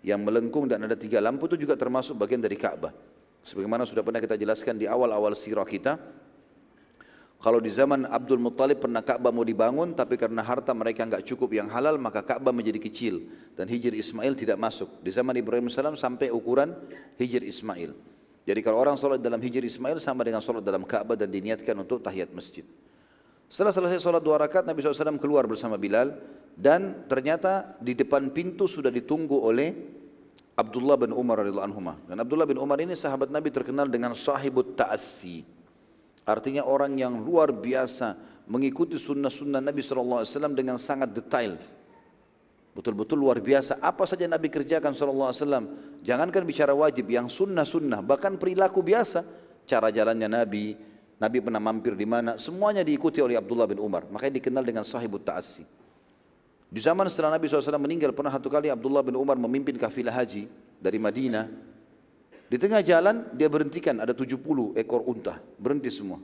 yang 0.00 0.20
melengkung 0.24 0.64
dan 0.64 0.80
ada 0.84 0.96
tiga 0.96 1.20
lampu 1.20 1.44
itu 1.52 1.68
juga 1.68 1.76
termasuk 1.76 2.16
bagian 2.16 2.40
dari 2.40 2.56
Ka'bah. 2.56 2.96
Sebagaimana 3.44 3.84
sudah 3.88 4.04
pernah 4.04 4.20
kita 4.20 4.36
jelaskan 4.36 4.76
di 4.76 4.84
awal-awal 4.88 5.32
sirah 5.36 5.64
kita, 5.64 5.96
kalau 7.40 7.56
di 7.56 7.72
zaman 7.72 8.04
Abdul 8.04 8.36
Muttalib 8.36 8.84
pernah 8.84 9.00
Ka'bah 9.00 9.32
mau 9.32 9.40
dibangun, 9.40 9.96
tapi 9.96 10.20
karena 10.20 10.44
harta 10.44 10.76
mereka 10.76 11.08
enggak 11.08 11.24
cukup 11.24 11.56
yang 11.56 11.72
halal, 11.72 11.96
maka 11.96 12.20
Ka'bah 12.20 12.52
menjadi 12.52 12.76
kecil. 12.76 13.32
Dan 13.56 13.64
hijir 13.64 13.96
Ismail 13.96 14.36
tidak 14.36 14.60
masuk. 14.60 15.00
Di 15.00 15.08
zaman 15.08 15.32
Ibrahim 15.40 15.72
AS 15.72 15.80
sampai 15.96 16.28
ukuran 16.28 16.76
hijir 17.16 17.40
Ismail. 17.40 17.96
Jadi 18.48 18.60
kalau 18.64 18.80
orang 18.80 18.96
sholat 18.96 19.20
dalam 19.20 19.38
hijir 19.38 19.60
Ismail 19.60 20.00
sama 20.00 20.24
dengan 20.24 20.40
sholat 20.40 20.64
dalam 20.64 20.88
Ka'bah 20.88 21.14
dan 21.14 21.28
diniatkan 21.28 21.76
untuk 21.76 22.00
tahiyat 22.00 22.32
masjid. 22.32 22.64
Setelah 23.50 23.74
selesai 23.74 24.00
sholat 24.00 24.22
dua 24.22 24.40
rakaat, 24.40 24.64
Nabi 24.64 24.80
SAW 24.80 25.18
keluar 25.20 25.44
bersama 25.44 25.74
Bilal. 25.76 26.14
Dan 26.60 27.06
ternyata 27.08 27.78
di 27.80 27.96
depan 27.96 28.28
pintu 28.34 28.68
sudah 28.68 28.92
ditunggu 28.92 29.38
oleh 29.38 29.72
Abdullah 30.60 31.00
bin 31.00 31.16
Umar 31.16 31.40
radhiyallahu 31.40 31.68
anhu. 31.72 31.80
Dan 32.04 32.16
Abdullah 32.20 32.44
bin 32.44 32.60
Umar 32.60 32.76
ini 32.84 32.92
sahabat 32.92 33.32
Nabi 33.32 33.48
terkenal 33.48 33.88
dengan 33.88 34.12
sahibut 34.12 34.76
ta'assi. 34.76 35.40
Artinya 36.28 36.68
orang 36.68 36.94
yang 37.00 37.16
luar 37.16 37.50
biasa 37.50 38.14
mengikuti 38.44 39.00
sunnah-sunnah 39.00 39.62
Nabi 39.62 39.80
SAW 39.80 40.52
dengan 40.52 40.76
sangat 40.76 41.16
detail. 41.16 41.56
Betul-betul 42.80 43.20
luar 43.20 43.36
biasa. 43.44 43.76
Apa 43.84 44.08
saja 44.08 44.24
Nabi 44.24 44.48
kerjakan 44.48 44.96
SAW. 44.96 46.00
Jangankan 46.00 46.48
bicara 46.48 46.72
wajib, 46.72 47.12
yang 47.12 47.28
sunnah-sunnah. 47.28 48.00
Bahkan 48.00 48.40
perilaku 48.40 48.80
biasa. 48.80 49.20
Cara 49.68 49.92
jalannya 49.92 50.24
Nabi, 50.24 50.72
Nabi 51.20 51.38
pernah 51.44 51.60
mampir 51.60 51.92
di 51.92 52.08
mana. 52.08 52.40
Semuanya 52.40 52.80
diikuti 52.80 53.20
oleh 53.20 53.36
Abdullah 53.36 53.68
bin 53.68 53.76
Umar. 53.84 54.08
Makanya 54.08 54.40
dikenal 54.40 54.64
dengan 54.64 54.88
sahibut 54.88 55.20
ta'assi. 55.28 55.68
Di 56.72 56.80
zaman 56.80 57.04
setelah 57.12 57.36
Nabi 57.36 57.52
SAW 57.52 57.76
meninggal, 57.76 58.16
pernah 58.16 58.32
satu 58.32 58.48
kali 58.48 58.72
Abdullah 58.72 59.04
bin 59.04 59.20
Umar 59.20 59.36
memimpin 59.36 59.76
kafilah 59.76 60.16
haji 60.16 60.48
dari 60.80 60.96
Madinah 60.96 61.68
di 62.50 62.58
tengah 62.58 62.82
jalan 62.82 63.30
dia 63.36 63.46
berhentikan 63.46 64.02
ada 64.02 64.10
70 64.10 64.74
ekor 64.74 65.06
unta, 65.06 65.38
berhenti 65.54 65.86
semua. 65.86 66.18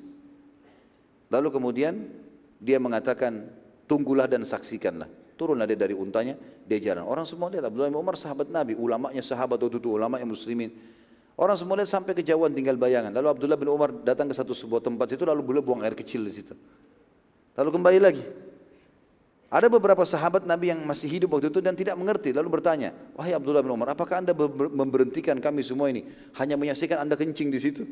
Lalu 1.30 1.48
kemudian 1.54 2.02
dia 2.58 2.82
mengatakan, 2.82 3.46
tunggulah 3.86 4.26
dan 4.26 4.42
saksikanlah. 4.42 5.06
Turunlah 5.36 5.68
dia 5.68 5.76
dari 5.76 5.92
untanya, 5.92 6.32
dia 6.64 6.80
jalan. 6.80 7.04
Orang 7.04 7.28
semua 7.28 7.52
lihat 7.52 7.68
Abdullah 7.68 7.92
bin 7.92 8.00
Umar 8.00 8.16
sahabat 8.16 8.48
Nabi, 8.48 8.72
ulamanya 8.72 9.20
sahabat 9.20 9.60
waktu 9.60 9.76
itu, 9.76 9.92
ulama 9.92 10.16
yang 10.16 10.32
muslimin. 10.32 10.72
Orang 11.36 11.60
semua 11.60 11.76
lihat 11.76 11.92
sampai 11.92 12.16
kejauhan 12.16 12.56
tinggal 12.56 12.80
bayangan. 12.80 13.12
Lalu 13.12 13.28
Abdullah 13.28 13.60
bin 13.60 13.68
Umar 13.68 13.92
datang 13.92 14.24
ke 14.24 14.34
satu 14.34 14.56
sebuah 14.56 14.80
tempat 14.80 15.12
itu 15.12 15.28
lalu 15.28 15.44
beliau 15.44 15.60
buang 15.60 15.84
air 15.84 15.92
kecil 15.92 16.24
di 16.24 16.32
situ. 16.32 16.56
Lalu 17.52 17.70
kembali 17.76 17.98
lagi. 18.00 18.24
Ada 19.46 19.70
beberapa 19.70 20.02
sahabat 20.02 20.42
Nabi 20.42 20.74
yang 20.74 20.80
masih 20.82 21.06
hidup 21.06 21.38
waktu 21.38 21.54
itu 21.54 21.62
dan 21.62 21.78
tidak 21.78 21.94
mengerti 21.94 22.34
lalu 22.34 22.58
bertanya, 22.58 22.90
"Wahai 23.14 23.36
Abdullah 23.36 23.62
bin 23.62 23.78
Umar, 23.78 23.94
apakah 23.94 24.18
Anda 24.18 24.34
memberhentikan 24.34 25.38
kami 25.38 25.62
semua 25.62 25.86
ini 25.86 26.02
hanya 26.34 26.58
menyaksikan 26.58 27.04
Anda 27.04 27.14
kencing 27.14 27.52
di 27.52 27.60
situ?" 27.60 27.86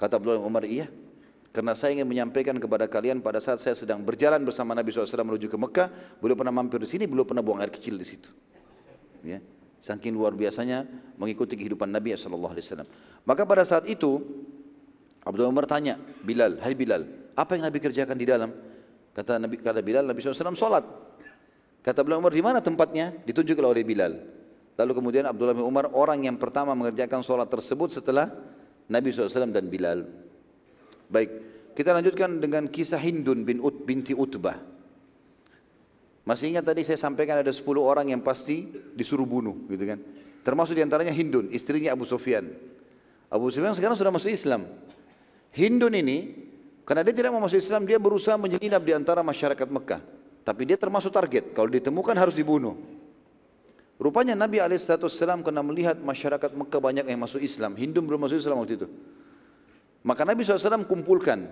Kata 0.00 0.16
Abdullah 0.16 0.40
bin 0.40 0.46
Umar, 0.48 0.64
"Iya, 0.64 0.88
karena 1.56 1.72
saya 1.72 1.96
ingin 1.96 2.04
menyampaikan 2.04 2.52
kepada 2.60 2.84
kalian 2.84 3.24
pada 3.24 3.40
saat 3.40 3.64
saya 3.64 3.72
sedang 3.72 4.04
berjalan 4.04 4.44
bersama 4.44 4.76
Nabi 4.76 4.92
SAW 4.92 5.08
menuju 5.24 5.48
ke 5.48 5.56
Mekah, 5.56 5.88
beliau 6.20 6.36
pernah 6.36 6.52
mampir 6.52 6.76
di 6.76 6.84
sini, 6.84 7.08
beliau 7.08 7.24
pernah 7.24 7.40
buang 7.40 7.64
air 7.64 7.72
kecil 7.72 7.96
di 7.96 8.04
situ." 8.04 8.28
Ya. 9.24 9.40
Saking 9.80 10.12
luar 10.12 10.36
biasanya 10.36 10.84
mengikuti 11.16 11.56
kehidupan 11.56 11.88
Nabi 11.88 12.12
SAW. 12.12 12.84
Maka 13.24 13.48
pada 13.48 13.64
saat 13.64 13.88
itu 13.88 14.20
bin 15.24 15.48
Umar 15.48 15.64
tanya, 15.64 15.96
"Bilal, 16.20 16.60
hai 16.60 16.76
Bilal, 16.76 17.32
apa 17.32 17.56
yang 17.56 17.72
Nabi 17.72 17.80
kerjakan 17.80 18.20
di 18.20 18.28
dalam?" 18.28 18.52
Kata 19.16 19.40
Nabi 19.40 19.56
kata 19.56 19.80
Bilal, 19.80 20.04
Nabi 20.04 20.20
SAW 20.20 20.52
sholat. 20.52 20.84
Kata 21.80 22.04
Abdullah 22.04 22.20
Umar, 22.20 22.36
di 22.36 22.44
mana 22.44 22.60
tempatnya? 22.60 23.16
Ditunjukkan 23.24 23.64
oleh 23.64 23.80
Bilal. 23.80 24.12
Lalu 24.76 24.92
kemudian 24.92 25.24
Abdullah 25.24 25.56
bin 25.56 25.64
Umar 25.64 25.88
orang 25.96 26.20
yang 26.28 26.36
pertama 26.36 26.76
mengerjakan 26.76 27.24
sholat 27.24 27.48
tersebut 27.48 27.96
setelah 27.96 28.28
Nabi 28.92 29.08
SAW 29.08 29.48
dan 29.48 29.72
Bilal. 29.72 30.04
Baik, 31.08 31.45
kita 31.76 31.92
lanjutkan 31.92 32.40
dengan 32.40 32.72
kisah 32.72 32.96
Hindun 32.96 33.44
bin 33.44 33.60
Ut 33.60 33.84
binti 33.84 34.16
Utbah. 34.16 34.56
Masih 36.24 36.50
ingat 36.56 36.64
tadi 36.64 36.82
saya 36.82 36.96
sampaikan 36.96 37.38
ada 37.38 37.52
10 37.52 37.62
orang 37.78 38.10
yang 38.10 38.24
pasti 38.24 38.66
disuruh 38.96 39.28
bunuh, 39.28 39.68
gitu 39.68 39.84
kan? 39.84 40.00
Termasuk 40.42 40.74
di 40.74 40.82
antaranya 40.82 41.12
Hindun, 41.12 41.52
istrinya 41.52 41.92
Abu 41.92 42.08
Sufyan. 42.08 42.48
Abu 43.28 43.52
Sufyan 43.52 43.76
sekarang 43.76 43.94
sudah 43.94 44.10
masuk 44.10 44.32
Islam. 44.32 44.66
Hindun 45.54 45.94
ini 45.94 46.18
Karena 46.86 47.02
dia 47.02 47.18
tidak 47.18 47.34
mau 47.34 47.42
masuk 47.42 47.58
Islam, 47.58 47.82
dia 47.82 47.98
berusaha 47.98 48.38
menyelinap 48.38 48.78
di 48.86 48.94
antara 48.94 49.18
masyarakat 49.18 49.66
Mekah. 49.66 49.98
Tapi 50.46 50.62
dia 50.62 50.78
termasuk 50.78 51.10
target, 51.10 51.50
kalau 51.50 51.66
ditemukan 51.66 52.14
harus 52.14 52.30
dibunuh. 52.30 52.78
Rupanya 53.98 54.38
Nabi 54.38 54.62
SAW 54.62 55.42
kena 55.42 55.66
melihat 55.66 55.98
masyarakat 55.98 56.54
Mekah 56.54 56.78
banyak 56.78 57.10
yang 57.10 57.18
masuk 57.18 57.42
Islam. 57.42 57.74
Hindu 57.74 58.06
belum 58.06 58.22
masuk 58.22 58.38
Islam 58.38 58.62
waktu 58.62 58.78
itu. 58.78 58.86
Maka 60.06 60.22
Nabi 60.22 60.46
SAW 60.46 60.86
kumpulkan. 60.86 61.50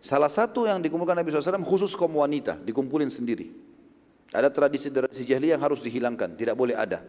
Salah 0.00 0.32
satu 0.32 0.64
yang 0.64 0.80
dikumpulkan 0.80 1.12
Nabi 1.12 1.28
SAW 1.28 1.60
khusus 1.60 1.92
kaum 1.92 2.16
wanita, 2.16 2.56
dikumpulin 2.64 3.12
sendiri. 3.12 3.52
Ada 4.32 4.48
tradisi-tradisi 4.48 5.28
jahiliyah 5.28 5.60
yang 5.60 5.64
harus 5.64 5.84
dihilangkan, 5.84 6.40
tidak 6.40 6.56
boleh 6.56 6.72
ada. 6.72 7.04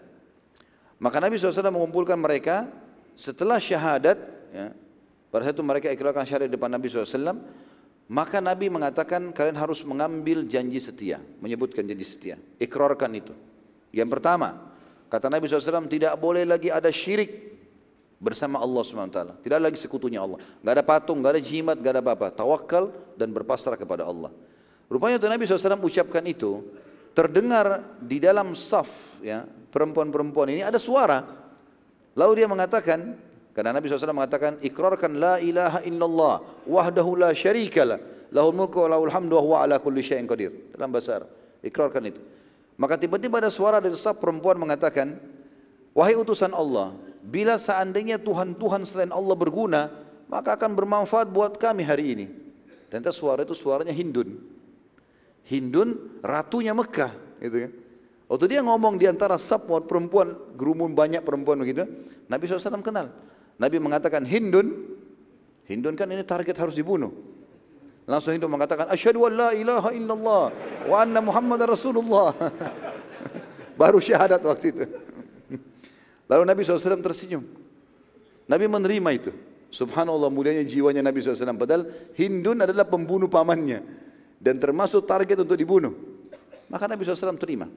Maka 1.00 1.24
Nabi 1.24 1.40
SAW 1.40 1.72
mengumpulkan 1.72 2.20
mereka 2.20 2.68
setelah 3.16 3.64
syahadat, 3.64 4.18
ya, 4.52 4.76
pada 5.32 5.42
saat 5.48 5.56
itu 5.56 5.64
mereka 5.64 5.88
ikrarkan 5.94 6.28
syahadat 6.28 6.52
depan 6.52 6.68
Nabi 6.68 6.92
SAW, 6.92 7.40
maka 8.08 8.40
Nabi 8.44 8.72
mengatakan 8.72 9.32
kalian 9.36 9.60
harus 9.60 9.84
mengambil 9.88 10.44
janji 10.48 10.80
setia, 10.80 11.20
menyebutkan 11.40 11.84
janji 11.88 12.04
setia, 12.08 12.36
ikrarkan 12.60 13.12
itu. 13.16 13.34
Yang 13.92 14.20
pertama, 14.20 14.74
kata 15.08 15.28
Nabi 15.32 15.48
SAW 15.48 15.88
tidak 15.88 16.16
boleh 16.20 16.44
lagi 16.44 16.72
ada 16.72 16.92
syirik 16.92 17.57
bersama 18.18 18.58
Allah 18.58 18.82
SWT. 18.82 19.20
Tidak 19.46 19.60
lagi 19.62 19.78
sekutunya 19.78 20.22
Allah. 20.22 20.42
Gak 20.62 20.74
ada 20.74 20.84
patung, 20.84 21.22
gak 21.22 21.38
ada 21.38 21.42
jimat, 21.42 21.78
gak 21.78 21.98
ada 21.98 22.02
apa-apa. 22.02 22.28
Tawakal 22.34 22.90
dan 23.14 23.30
berpasrah 23.30 23.78
kepada 23.78 24.06
Allah. 24.06 24.34
Rupanya 24.90 25.22
Nabi 25.22 25.46
SAW 25.46 25.84
ucapkan 25.84 26.24
itu, 26.26 26.64
terdengar 27.12 27.84
di 28.00 28.22
dalam 28.22 28.56
saf 28.56 28.88
ya 29.20 29.44
perempuan-perempuan 29.74 30.54
ini 30.54 30.62
ada 30.64 30.80
suara. 30.80 31.26
Lalu 32.18 32.44
dia 32.44 32.48
mengatakan, 32.50 33.14
karena 33.54 33.78
Nabi 33.78 33.86
SAW 33.90 34.14
mengatakan, 34.14 34.58
ikrarkan 34.64 35.12
la 35.18 35.36
ilaha 35.38 35.80
illallah 35.86 36.36
wahdahu 36.66 37.20
la 37.20 37.30
syarikalah 37.34 38.02
lahul 38.34 38.56
mulku 38.56 38.82
wa 38.84 38.90
lahul 38.98 39.12
hamdu 39.12 39.34
wa 39.40 39.44
huwa 39.44 39.58
ala 39.64 39.76
kulli 39.78 40.02
syai'in 40.02 40.26
qadir. 40.26 40.74
Dalam 40.74 40.90
bahasa 40.92 41.22
Arab. 41.22 41.30
Ikrarkan 41.64 42.04
itu. 42.10 42.22
Maka 42.78 42.98
tiba-tiba 42.98 43.42
ada 43.42 43.50
suara 43.50 43.82
dari 43.82 43.98
saf 43.98 44.22
perempuan 44.22 44.58
mengatakan, 44.62 45.18
wahai 45.98 46.14
utusan 46.14 46.54
Allah, 46.54 46.94
bila 47.28 47.60
seandainya 47.60 48.16
Tuhan-Tuhan 48.24 48.88
selain 48.88 49.12
Allah 49.12 49.36
berguna, 49.36 49.92
maka 50.32 50.56
akan 50.56 50.72
bermanfaat 50.72 51.28
buat 51.28 51.60
kami 51.60 51.84
hari 51.84 52.16
ini. 52.16 52.28
Ternyata 52.88 53.12
suara 53.12 53.44
itu 53.44 53.52
suaranya 53.52 53.92
Hindun. 53.92 54.40
Hindun 55.44 56.24
ratunya 56.24 56.72
Mekah, 56.72 57.12
gitu 57.44 57.68
kan. 57.68 57.72
Waktu 58.32 58.46
dia 58.48 58.62
ngomong 58.64 58.96
di 58.96 59.12
antara 59.12 59.36
sab 59.36 59.68
perempuan, 59.68 60.36
gerumun 60.56 60.96
banyak 60.96 61.20
perempuan 61.24 61.60
begitu, 61.60 61.84
Nabi 62.32 62.48
SAW 62.48 62.80
kenal. 62.80 63.12
Nabi 63.60 63.76
mengatakan 63.80 64.24
Hindun, 64.24 64.96
Hindun 65.68 66.00
kan 66.00 66.08
ini 66.08 66.24
target 66.24 66.56
harus 66.56 66.76
dibunuh. 66.80 67.12
Langsung 68.08 68.32
Hindun 68.32 68.52
mengatakan 68.52 68.88
asyhadu 68.88 69.28
an 69.28 69.34
la 69.36 69.50
ilaha 69.52 69.92
illallah 69.92 70.44
wa 70.88 70.96
anna 70.96 71.20
Muhammad 71.20 71.60
Rasulullah. 71.68 72.32
Baru 73.80 74.00
syahadat 74.00 74.40
waktu 74.48 74.72
itu. 74.72 75.07
Lalu 76.28 76.44
Nabi 76.44 76.62
SAW 76.64 77.00
tersenyum. 77.00 77.44
Nabi 78.48 78.66
menerima 78.68 79.10
itu. 79.16 79.32
Subhanallah 79.68 80.32
mulianya 80.32 80.64
jiwanya 80.64 81.04
Nabi 81.04 81.20
SAW. 81.20 81.56
Padahal 81.60 81.88
Hindun 82.16 82.64
adalah 82.64 82.88
pembunuh 82.88 83.28
pamannya. 83.28 83.84
Dan 84.38 84.62
termasuk 84.62 85.04
target 85.08 85.44
untuk 85.44 85.58
dibunuh. 85.60 85.92
Maka 86.68 86.88
Nabi 86.88 87.08
SAW 87.08 87.40
terima. 87.40 87.68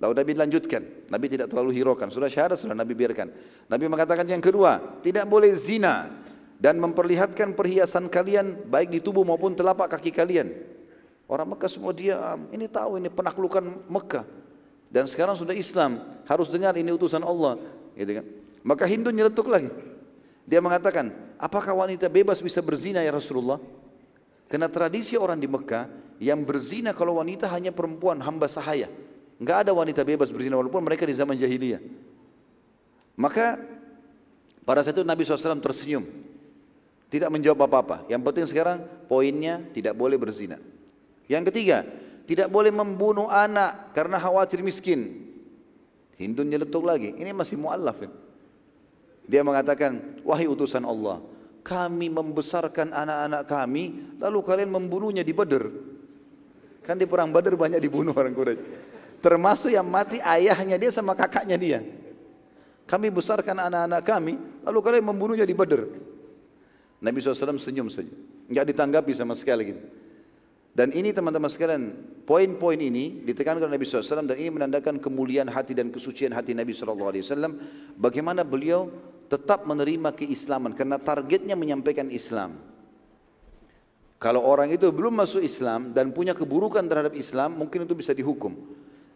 Lalu 0.00 0.12
Nabi 0.16 0.32
lanjutkan. 0.32 0.82
Nabi 1.12 1.26
tidak 1.28 1.52
terlalu 1.52 1.76
hiraukan. 1.76 2.08
Sudah 2.08 2.32
syahadat, 2.32 2.56
sudah 2.56 2.72
Nabi 2.72 2.96
biarkan. 2.96 3.28
Nabi 3.68 3.84
mengatakan 3.84 4.24
yang 4.24 4.40
kedua, 4.40 5.02
tidak 5.04 5.28
boleh 5.28 5.52
zina 5.52 6.08
dan 6.56 6.80
memperlihatkan 6.80 7.52
perhiasan 7.52 8.08
kalian 8.08 8.68
baik 8.68 8.88
di 8.92 9.00
tubuh 9.04 9.24
maupun 9.26 9.52
telapak 9.52 9.92
kaki 9.92 10.12
kalian. 10.14 10.52
Orang 11.30 11.54
Mekah 11.54 11.70
semua 11.70 11.94
diam. 11.94 12.48
Ini 12.50 12.66
tahu 12.66 12.98
ini 12.98 13.06
penaklukan 13.12 13.62
Mekah. 13.86 14.24
Dan 14.90 15.06
sekarang 15.06 15.38
sudah 15.38 15.54
Islam. 15.54 16.00
Harus 16.26 16.50
dengar 16.50 16.74
ini 16.74 16.90
utusan 16.90 17.22
Allah. 17.22 17.60
Gitu 18.00 18.12
kan? 18.16 18.24
Maka 18.64 18.88
Hindu 18.88 19.12
nyeletuk 19.12 19.52
lagi. 19.52 19.68
Dia 20.48 20.64
mengatakan, 20.64 21.12
apakah 21.36 21.76
wanita 21.76 22.08
bebas 22.08 22.40
bisa 22.40 22.64
berzina 22.64 23.04
ya 23.04 23.12
Rasulullah? 23.12 23.60
Karena 24.48 24.72
tradisi 24.72 25.20
orang 25.20 25.36
di 25.36 25.46
Mekah 25.46 26.16
yang 26.16 26.42
berzina 26.42 26.96
kalau 26.96 27.20
wanita 27.20 27.46
hanya 27.52 27.70
perempuan 27.70 28.18
hamba 28.24 28.48
sahaya. 28.48 28.88
Enggak 29.36 29.68
ada 29.68 29.72
wanita 29.76 30.00
bebas 30.02 30.32
berzina 30.32 30.56
walaupun 30.56 30.80
mereka 30.80 31.04
di 31.04 31.14
zaman 31.14 31.36
jahiliyah. 31.36 31.80
Maka 33.20 33.60
pada 34.64 34.80
saat 34.80 34.96
itu 34.96 35.04
Nabi 35.06 35.22
SAW 35.22 35.60
tersenyum. 35.60 36.04
Tidak 37.10 37.30
menjawab 37.30 37.66
apa-apa. 37.66 37.96
Yang 38.06 38.22
penting 38.22 38.46
sekarang 38.46 38.78
poinnya 39.10 39.60
tidak 39.74 39.98
boleh 39.98 40.14
berzina. 40.14 40.62
Yang 41.26 41.50
ketiga, 41.50 41.82
tidak 42.26 42.50
boleh 42.50 42.70
membunuh 42.70 43.26
anak 43.26 43.94
karena 43.94 44.18
khawatir 44.18 44.62
miskin. 44.62 45.29
Hindun 46.20 46.52
nyeletuk 46.52 46.84
lagi. 46.84 47.16
Ini 47.16 47.32
masih 47.32 47.56
mu'allaf. 47.56 48.04
Dia 49.24 49.40
mengatakan, 49.40 50.20
wahai 50.20 50.44
utusan 50.44 50.84
Allah, 50.84 51.24
kami 51.64 52.12
membesarkan 52.12 52.92
anak-anak 52.92 53.42
kami, 53.48 54.12
lalu 54.20 54.38
kalian 54.44 54.68
membunuhnya 54.68 55.24
di 55.24 55.32
Badr. 55.32 55.64
Kan 56.84 57.00
di 57.00 57.08
perang 57.08 57.32
Badr 57.32 57.56
banyak 57.56 57.80
dibunuh 57.80 58.12
orang 58.12 58.36
Quraisy. 58.36 58.64
Termasuk 59.24 59.72
yang 59.72 59.88
mati 59.88 60.20
ayahnya 60.20 60.76
dia 60.76 60.92
sama 60.92 61.16
kakaknya 61.16 61.56
dia. 61.56 61.80
Kami 62.84 63.08
besarkan 63.08 63.56
anak-anak 63.56 64.02
kami, 64.04 64.34
lalu 64.66 64.78
kalian 64.84 65.04
membunuhnya 65.08 65.46
di 65.48 65.56
Badr. 65.56 65.88
Nabi 67.00 67.16
SAW 67.24 67.56
senyum 67.56 67.88
saja. 67.88 68.12
Enggak 68.44 68.76
ditanggapi 68.76 69.12
sama 69.16 69.32
sekali 69.32 69.72
gitu. 69.72 69.82
Dan 70.70 70.94
ini 70.94 71.10
teman-teman 71.10 71.50
sekalian, 71.50 71.90
poin-poin 72.22 72.78
ini 72.78 73.26
ditekankan 73.26 73.66
oleh 73.66 73.74
Nabi 73.74 73.86
SAW 73.86 74.22
dan 74.22 74.38
ini 74.38 74.50
menandakan 74.54 75.02
kemuliaan 75.02 75.50
hati 75.50 75.74
dan 75.74 75.90
kesucian 75.90 76.30
hati 76.30 76.54
Nabi 76.54 76.70
SAW. 76.70 77.34
Bagaimana 77.98 78.46
beliau 78.46 78.86
tetap 79.26 79.66
menerima 79.66 80.14
keislaman 80.14 80.74
karena 80.74 80.98
targetnya 80.98 81.58
menyampaikan 81.58 82.06
Islam. 82.10 82.58
Kalau 84.20 84.44
orang 84.44 84.68
itu 84.68 84.84
belum 84.92 85.16
masuk 85.16 85.40
Islam 85.40 85.96
dan 85.96 86.12
punya 86.12 86.36
keburukan 86.36 86.84
terhadap 86.84 87.16
Islam, 87.16 87.56
mungkin 87.56 87.88
itu 87.88 87.96
bisa 87.96 88.12
dihukum. 88.12 88.52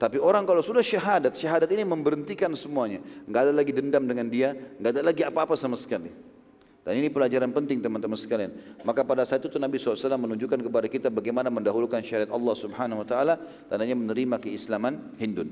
Tapi 0.00 0.18
orang 0.18 0.48
kalau 0.48 0.64
sudah 0.64 0.82
syahadat, 0.82 1.38
syahadat 1.38 1.70
ini 1.70 1.84
memberhentikan 1.86 2.50
semuanya. 2.56 3.04
Enggak 3.28 3.46
ada 3.46 3.52
lagi 3.52 3.70
dendam 3.70 4.04
dengan 4.08 4.26
dia, 4.26 4.56
enggak 4.80 4.90
ada 4.96 5.02
lagi 5.04 5.22
apa-apa 5.22 5.54
sama 5.60 5.78
sekali. 5.78 6.08
Dan 6.84 7.00
ini 7.00 7.08
pelajaran 7.08 7.48
penting 7.48 7.80
teman-teman 7.80 8.14
sekalian. 8.14 8.52
Maka 8.84 9.00
pada 9.00 9.24
saat 9.24 9.40
itu 9.40 9.56
Nabi 9.56 9.80
SAW 9.80 10.20
menunjukkan 10.20 10.60
kepada 10.68 10.86
kita 10.86 11.08
bagaimana 11.08 11.48
mendahulukan 11.48 12.04
syariat 12.04 12.28
Allah 12.28 12.52
Subhanahu 12.52 13.00
Wa 13.02 13.06
Taala 13.08 13.34
dan 13.72 13.80
hanya 13.80 13.96
menerima 13.96 14.36
keislaman 14.36 15.16
Hindun. 15.16 15.48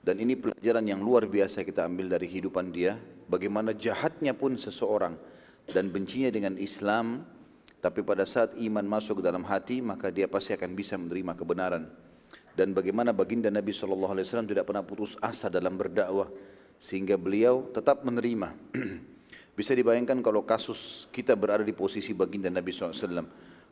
Dan 0.00 0.16
ini 0.16 0.32
pelajaran 0.32 0.86
yang 0.88 1.04
luar 1.04 1.28
biasa 1.28 1.60
kita 1.60 1.84
ambil 1.84 2.08
dari 2.08 2.24
kehidupan 2.24 2.72
dia. 2.72 2.96
Bagaimana 3.28 3.76
jahatnya 3.76 4.32
pun 4.32 4.56
seseorang 4.56 5.12
dan 5.68 5.92
bencinya 5.92 6.32
dengan 6.32 6.56
Islam. 6.56 7.20
Tapi 7.76 8.00
pada 8.00 8.24
saat 8.24 8.56
iman 8.56 8.82
masuk 8.82 9.20
dalam 9.20 9.44
hati 9.44 9.84
maka 9.84 10.08
dia 10.08 10.26
pasti 10.26 10.56
akan 10.56 10.72
bisa 10.72 10.96
menerima 10.96 11.36
kebenaran 11.36 11.84
dan 12.56 12.72
bagaimana 12.72 13.12
baginda 13.12 13.52
Nabi 13.52 13.70
SAW 13.76 14.16
tidak 14.48 14.64
pernah 14.64 14.80
putus 14.80 15.14
asa 15.20 15.52
dalam 15.52 15.76
berdakwah 15.76 16.32
sehingga 16.80 17.20
beliau 17.20 17.68
tetap 17.70 18.00
menerima. 18.00 18.56
Bisa 19.56 19.72
dibayangkan 19.72 20.20
kalau 20.20 20.44
kasus 20.44 21.08
kita 21.08 21.32
berada 21.32 21.64
di 21.64 21.72
posisi 21.72 22.12
baginda 22.12 22.52
Nabi 22.52 22.76
SAW. 22.76 23.24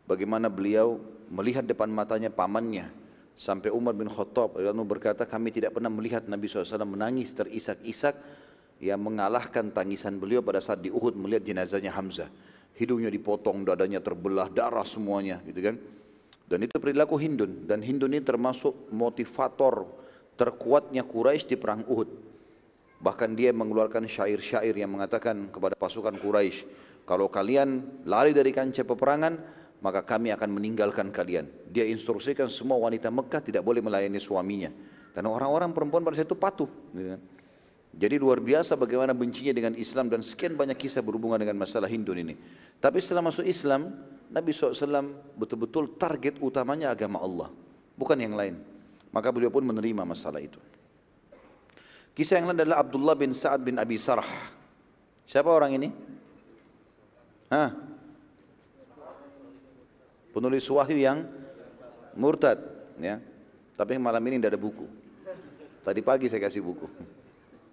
Bagaimana 0.08 0.48
beliau 0.48 0.96
melihat 1.28 1.60
depan 1.60 1.92
matanya 1.92 2.32
pamannya 2.32 2.88
sampai 3.36 3.68
Umar 3.68 3.92
bin 3.92 4.08
Khattab 4.08 4.56
berkata 4.88 5.28
kami 5.28 5.52
tidak 5.52 5.76
pernah 5.76 5.92
melihat 5.92 6.24
Nabi 6.24 6.48
SAW 6.48 6.88
menangis 6.88 7.36
terisak-isak 7.36 8.16
yang 8.80 8.96
mengalahkan 8.96 9.68
tangisan 9.76 10.16
beliau 10.16 10.40
pada 10.40 10.64
saat 10.64 10.80
di 10.80 10.88
Uhud 10.88 11.20
melihat 11.20 11.44
jenazahnya 11.44 11.92
Hamzah. 11.92 12.32
Hidungnya 12.74 13.12
dipotong, 13.12 13.62
dadanya 13.62 14.00
terbelah, 14.00 14.48
darah 14.48 14.88
semuanya 14.88 15.44
gitu 15.44 15.60
kan. 15.62 15.76
Dan 16.48 16.64
itu 16.64 16.80
perilaku 16.80 17.20
Hindun. 17.20 17.68
Dan 17.68 17.84
Hindun 17.84 18.16
ini 18.16 18.24
termasuk 18.24 18.88
motivator 18.88 19.84
terkuatnya 20.34 21.04
Quraisy 21.04 21.54
di 21.54 21.56
perang 21.60 21.84
Uhud. 21.86 22.23
Bahkan 23.04 23.36
dia 23.36 23.52
mengeluarkan 23.52 24.08
syair-syair 24.08 24.72
yang 24.72 24.96
mengatakan 24.96 25.52
kepada 25.52 25.76
pasukan 25.76 26.16
Quraisy, 26.16 26.64
kalau 27.04 27.28
kalian 27.28 28.00
lari 28.08 28.32
dari 28.32 28.48
kancah 28.48 28.88
peperangan, 28.88 29.36
maka 29.84 30.00
kami 30.00 30.32
akan 30.32 30.48
meninggalkan 30.48 31.12
kalian. 31.12 31.44
Dia 31.68 31.84
instruksikan 31.84 32.48
semua 32.48 32.80
wanita 32.80 33.12
Mekah 33.12 33.44
tidak 33.44 33.60
boleh 33.60 33.84
melayani 33.84 34.16
suaminya. 34.16 34.72
Dan 35.12 35.28
orang-orang 35.28 35.76
perempuan 35.76 36.00
pada 36.00 36.16
saat 36.16 36.32
itu 36.32 36.38
patuh. 36.40 36.70
Gitu 36.96 37.12
kan. 37.12 37.20
Jadi 37.94 38.16
luar 38.18 38.42
biasa 38.42 38.74
bagaimana 38.74 39.12
bencinya 39.14 39.52
dengan 39.54 39.76
Islam 39.78 40.10
dan 40.10 40.24
sekian 40.24 40.58
banyak 40.58 40.74
kisah 40.74 41.04
berhubungan 41.04 41.38
dengan 41.38 41.60
masalah 41.60 41.86
Hindun 41.86 42.24
ini. 42.24 42.34
Tapi 42.80 42.98
setelah 42.98 43.22
masuk 43.22 43.46
Islam, 43.46 43.94
Nabi 44.32 44.50
SAW 44.50 45.14
betul-betul 45.38 45.94
target 45.94 46.42
utamanya 46.42 46.90
agama 46.90 47.22
Allah, 47.22 47.48
bukan 47.94 48.18
yang 48.18 48.34
lain. 48.34 48.58
Maka 49.14 49.30
beliau 49.30 49.52
pun 49.52 49.62
menerima 49.62 50.02
masalah 50.02 50.42
itu. 50.42 50.58
Kisah 52.14 52.38
yang 52.38 52.54
lain 52.54 52.62
adalah 52.62 52.86
Abdullah 52.86 53.18
bin 53.18 53.34
Sa'ad 53.34 53.66
bin 53.66 53.74
Abi 53.74 53.98
Sarh. 53.98 54.22
Siapa 55.26 55.50
orang 55.50 55.74
ini? 55.74 55.90
Hah? 57.50 57.74
Penulis 60.30 60.62
wahyu 60.70 60.98
yang 60.98 61.26
murtad, 62.14 62.62
ya. 63.02 63.18
Tapi 63.74 63.98
malam 63.98 64.22
ini 64.30 64.38
tidak 64.38 64.54
ada 64.54 64.60
buku. 64.62 64.86
Tadi 65.82 66.00
pagi 66.06 66.30
saya 66.30 66.46
kasih 66.46 66.62
buku. 66.62 66.86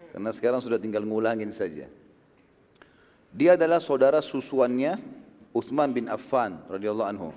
Karena 0.10 0.34
sekarang 0.34 0.60
sudah 0.60 0.82
tinggal 0.82 1.06
ngulangin 1.06 1.54
saja. 1.54 1.86
Dia 3.32 3.56
adalah 3.56 3.78
saudara 3.78 4.20
susuannya 4.20 4.98
Uthman 5.54 5.94
bin 5.94 6.10
Affan 6.10 6.60
radhiyallahu 6.68 7.10
anhu. 7.14 7.30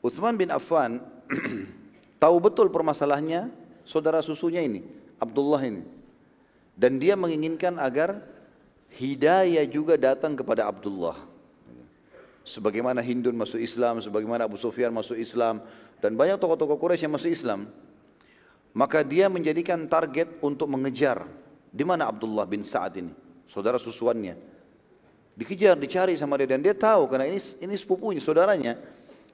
Uthman 0.00 0.38
bin 0.38 0.48
Affan 0.48 1.02
tahu 2.22 2.36
betul 2.38 2.72
permasalahannya 2.72 3.50
saudara 3.82 4.24
susunya 4.24 4.62
ini, 4.64 4.86
Abdullah 5.20 5.60
ini. 5.66 5.99
Dan 6.80 6.96
dia 6.96 7.12
menginginkan 7.12 7.76
agar 7.76 8.24
hidayah 8.96 9.68
juga 9.68 10.00
datang 10.00 10.32
kepada 10.32 10.64
Abdullah. 10.64 11.28
Sebagaimana 12.40 13.04
Hindun 13.04 13.36
masuk 13.36 13.60
Islam, 13.60 14.00
sebagaimana 14.00 14.48
Abu 14.48 14.56
Sufyan 14.56 14.88
masuk 14.88 15.20
Islam, 15.20 15.60
dan 16.00 16.16
banyak 16.16 16.40
tokoh-tokoh 16.40 16.80
Quraisy 16.80 17.04
yang 17.04 17.12
masuk 17.12 17.28
Islam. 17.28 17.68
Maka 18.72 19.04
dia 19.04 19.28
menjadikan 19.28 19.84
target 19.84 20.40
untuk 20.40 20.72
mengejar 20.72 21.28
di 21.68 21.84
mana 21.84 22.08
Abdullah 22.08 22.48
bin 22.48 22.64
Sa'ad 22.64 22.96
ini, 22.96 23.12
saudara 23.44 23.76
susuannya. 23.76 24.40
Dikejar, 25.36 25.76
dicari 25.76 26.16
sama 26.16 26.40
dia 26.40 26.48
dan 26.48 26.64
dia 26.64 26.72
tahu 26.72 27.12
karena 27.12 27.28
ini 27.28 27.36
ini 27.60 27.76
sepupunya, 27.76 28.24
saudaranya. 28.24 28.80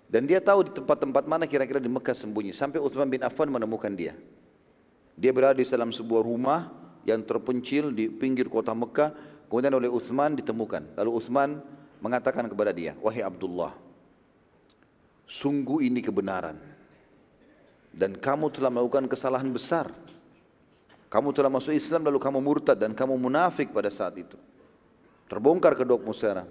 Dan 0.07 0.27
dia 0.27 0.43
tahu 0.43 0.67
di 0.67 0.71
tempat-tempat 0.75 1.27
mana 1.31 1.47
kira-kira 1.47 1.79
di 1.79 1.91
Mekah 1.91 2.15
sembunyi. 2.15 2.55
Sampai 2.55 2.79
Uthman 2.79 3.11
bin 3.11 3.23
Affan 3.23 3.51
menemukan 3.51 3.91
dia. 3.91 4.15
Dia 5.19 5.31
berada 5.35 5.59
di 5.59 5.67
dalam 5.67 5.91
sebuah 5.91 6.23
rumah 6.23 6.86
yang 7.07 7.23
terpencil 7.23 7.95
di 7.95 8.11
pinggir 8.11 8.51
kota 8.51 8.75
Mekah. 8.75 9.15
Kemudian 9.47 9.79
oleh 9.79 9.87
Uthman 9.87 10.35
ditemukan. 10.35 10.99
Lalu 10.99 11.11
Uthman 11.23 11.63
mengatakan 12.03 12.51
kepada 12.51 12.75
dia, 12.75 12.99
Wahai 12.99 13.23
Abdullah, 13.23 13.73
sungguh 15.31 15.87
ini 15.87 16.03
kebenaran. 16.03 16.59
Dan 17.95 18.19
kamu 18.19 18.53
telah 18.53 18.69
melakukan 18.69 19.07
kesalahan 19.09 19.49
besar. 19.49 19.89
Kamu 21.07 21.31
telah 21.33 21.49
masuk 21.49 21.73
Islam 21.73 22.05
lalu 22.11 22.19
kamu 22.19 22.43
murtad 22.43 22.77
dan 22.77 22.93
kamu 22.93 23.15
munafik 23.17 23.71
pada 23.71 23.89
saat 23.89 24.19
itu. 24.19 24.37
Terbongkar 25.31 25.79
kedokmu 25.79 26.13
sekarang. 26.13 26.51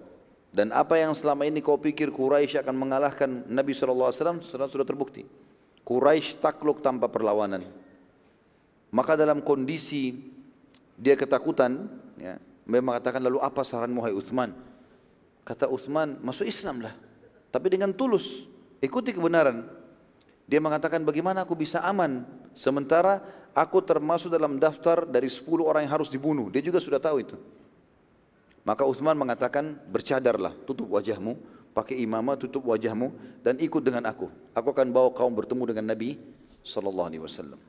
Dan 0.55 0.71
apa 0.71 0.95
yang 0.95 1.11
selama 1.11 1.43
ini 1.43 1.59
kau 1.59 1.75
pikir 1.75 2.15
Quraisy 2.15 2.63
akan 2.63 2.75
mengalahkan 2.79 3.27
Nabi 3.51 3.75
SAW 3.75 4.15
sudah, 4.15 4.39
sudah 4.71 4.87
terbukti. 4.87 5.27
Quraisy 5.83 6.39
takluk 6.39 6.79
tanpa 6.79 7.11
perlawanan. 7.11 7.61
Maka 8.95 9.19
dalam 9.19 9.43
kondisi 9.43 10.34
dia 10.95 11.19
ketakutan, 11.19 11.91
ya, 12.15 12.39
memang 12.63 12.95
mengatakan 12.95 13.19
lalu 13.19 13.39
apa 13.43 13.61
saranmu 13.61 13.99
hai 14.03 14.15
Uthman? 14.15 14.51
Kata 15.45 15.69
Uthman, 15.69 16.17
masuk 16.23 16.47
Islam 16.47 16.81
lah. 16.81 16.95
Tapi 17.53 17.67
dengan 17.69 17.93
tulus, 17.93 18.47
ikuti 18.81 19.13
kebenaran. 19.13 19.67
Dia 20.45 20.61
mengatakan 20.61 21.01
bagaimana 21.01 21.41
aku 21.41 21.57
bisa 21.57 21.81
aman 21.81 22.21
sementara 22.53 23.21
aku 23.55 23.81
termasuk 23.81 24.29
dalam 24.29 24.61
daftar 24.61 25.07
dari 25.07 25.31
10 25.31 25.45
orang 25.63 25.85
yang 25.87 25.93
harus 25.95 26.09
dibunuh. 26.11 26.51
Dia 26.51 26.61
juga 26.61 26.77
sudah 26.83 27.01
tahu 27.01 27.23
itu. 27.23 27.37
Maka 28.65 28.81
Uthman 28.81 29.13
mengatakan 29.13 29.77
bercadarlah, 29.89 30.57
tutup 30.65 30.89
wajahmu, 30.97 31.37
pakai 31.77 32.01
imamah, 32.01 32.33
tutup 32.33 32.65
wajahmu 32.65 33.13
dan 33.45 33.61
ikut 33.61 33.81
dengan 33.85 34.09
aku. 34.09 34.31
Aku 34.57 34.73
akan 34.73 34.89
bawa 34.89 35.13
kaum 35.13 35.33
bertemu 35.33 35.63
dengan 35.69 35.93
Nabi 35.93 36.17
sallallahu 36.65 37.07
alaihi 37.13 37.21
wasallam. 37.21 37.61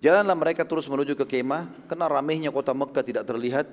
Jalanlah 0.00 0.32
mereka 0.32 0.64
terus 0.64 0.88
menuju 0.88 1.12
ke 1.12 1.28
kemah, 1.28 1.68
karena 1.84 2.08
ramainya 2.08 2.48
kota 2.48 2.72
Mekah 2.72 3.04
tidak 3.04 3.24
terlihat. 3.28 3.68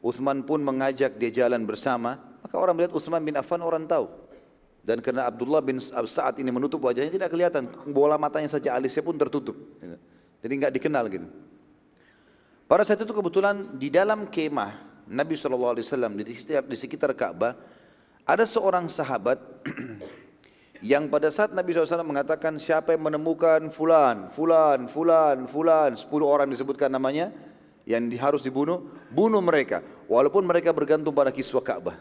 Uthman 0.00 0.40
pun 0.44 0.60
mengajak 0.64 1.20
dia 1.20 1.44
jalan 1.44 1.64
bersama, 1.68 2.16
maka 2.40 2.56
orang 2.56 2.78
melihat 2.78 2.92
Uthman 2.96 3.20
bin 3.20 3.36
Affan 3.36 3.60
orang 3.60 3.84
tahu. 3.84 4.08
Dan 4.86 5.02
karena 5.02 5.26
Abdullah 5.26 5.58
bin 5.60 5.82
Sa'ad 5.82 6.38
ini 6.38 6.48
menutup 6.54 6.78
wajahnya 6.80 7.10
tidak 7.10 7.28
kelihatan, 7.34 7.66
bola 7.90 8.14
matanya 8.16 8.46
saja 8.46 8.72
alisnya 8.72 9.02
pun 9.02 9.18
tertutup. 9.18 9.58
Jadi 10.40 10.52
enggak 10.52 10.72
dikenal 10.78 11.04
gitu. 11.10 11.26
Pada 12.70 12.86
saat 12.86 13.02
itu 13.02 13.10
kebetulan 13.10 13.76
di 13.76 13.90
dalam 13.90 14.30
kemah 14.30 15.04
Nabi 15.10 15.34
SAW 15.34 15.74
di 15.74 16.34
sekitar, 16.34 16.64
di 16.66 16.76
sekitar 16.78 17.10
Ka'bah 17.18 17.54
ada 18.26 18.42
seorang 18.42 18.90
sahabat 18.90 19.38
yang 20.84 21.08
pada 21.08 21.32
saat 21.32 21.56
Nabi 21.56 21.72
SAW 21.72 22.04
mengatakan 22.04 22.56
siapa 22.60 22.92
yang 22.92 23.08
menemukan 23.08 23.72
fulan, 23.72 24.28
fulan, 24.32 24.88
fulan, 24.90 25.48
fulan, 25.48 25.90
10 25.96 26.06
orang 26.20 26.48
disebutkan 26.52 26.92
namanya 26.92 27.32
yang 27.88 28.08
harus 28.18 28.42
dibunuh, 28.42 28.84
bunuh 29.08 29.40
mereka 29.40 29.80
walaupun 30.10 30.42
mereka 30.42 30.74
bergantung 30.74 31.14
pada 31.14 31.30
kiswah 31.30 31.62
Ka'bah. 31.62 31.96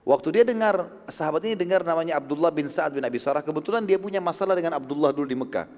Waktu 0.00 0.40
dia 0.40 0.44
dengar, 0.48 0.88
sahabat 1.12 1.44
ini 1.44 1.54
dengar 1.54 1.84
namanya 1.84 2.16
Abdullah 2.16 2.48
bin 2.48 2.66
Sa'ad 2.72 2.96
bin 2.96 3.04
Abi 3.04 3.20
Sarah, 3.20 3.44
kebetulan 3.44 3.84
dia 3.84 4.00
punya 4.00 4.18
masalah 4.18 4.56
dengan 4.56 4.80
Abdullah 4.80 5.12
dulu 5.12 5.28
di 5.28 5.36
Mekah. 5.36 5.68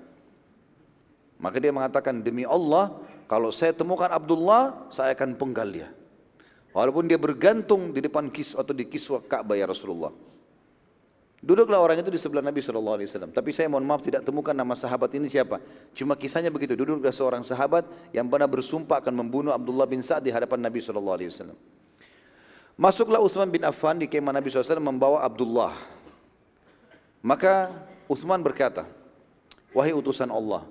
Maka 1.43 1.59
dia 1.59 1.75
mengatakan, 1.75 2.23
demi 2.23 2.47
Allah, 2.47 3.03
kalau 3.27 3.51
saya 3.51 3.75
temukan 3.75 4.07
Abdullah, 4.07 4.87
saya 4.95 5.19
akan 5.19 5.35
penggal 5.35 5.69
dia. 5.75 5.89
Walaupun 6.71 7.11
dia 7.11 7.19
bergantung 7.19 7.91
di 7.91 7.99
depan 7.99 8.31
kiswah 8.31 8.63
atau 8.63 8.73
di 8.73 8.87
kiswah 8.87 9.21
Ka'bah 9.27 9.59
ya 9.59 9.67
Rasulullah. 9.67 10.15
Duduklah 11.43 11.82
orang 11.82 11.99
itu 11.99 12.07
di 12.07 12.22
sebelah 12.22 12.38
Nabi 12.38 12.62
SAW. 12.62 13.03
Tapi 13.34 13.51
saya 13.51 13.66
mohon 13.66 13.82
maaf 13.82 13.99
tidak 14.07 14.22
temukan 14.22 14.55
nama 14.55 14.78
sahabat 14.78 15.11
ini 15.18 15.26
siapa. 15.26 15.59
Cuma 15.90 16.14
kisahnya 16.14 16.55
begitu. 16.55 16.78
Duduklah 16.78 17.11
seorang 17.11 17.43
sahabat 17.43 17.82
yang 18.14 18.30
pernah 18.30 18.47
bersumpah 18.47 19.03
akan 19.03 19.26
membunuh 19.26 19.51
Abdullah 19.51 19.90
bin 19.90 20.07
Sa'ad 20.07 20.22
di 20.22 20.30
hadapan 20.30 20.62
Nabi 20.62 20.78
SAW. 20.78 21.59
Masuklah 22.78 23.18
Uthman 23.18 23.51
bin 23.51 23.66
Affan 23.66 23.99
di 23.99 24.07
kemah 24.07 24.30
Nabi 24.30 24.55
SAW 24.55 24.78
membawa 24.78 25.26
Abdullah. 25.26 25.74
Maka 27.26 27.74
Uthman 28.07 28.38
berkata, 28.38 28.86
Wahai 29.74 29.90
utusan 29.99 30.30
Allah, 30.30 30.62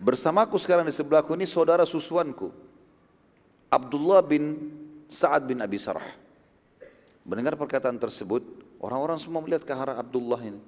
bersamaku 0.00 0.56
sekarang 0.56 0.88
di 0.88 0.94
sebelahku 0.94 1.36
ini 1.36 1.44
saudara 1.44 1.84
susuanku. 1.84 2.48
Abdullah 3.68 4.24
bin 4.24 4.72
Sa'ad 5.12 5.44
bin 5.44 5.60
Abi 5.60 5.76
Sarah. 5.76 6.06
Mendengar 7.28 7.60
perkataan 7.60 8.00
tersebut, 8.00 8.40
orang-orang 8.82 9.18
semua 9.20 9.42
melihat 9.42 9.62
ke 9.66 9.72
arah 9.74 9.98
Abdullah 9.98 10.40
ini. 10.42 10.60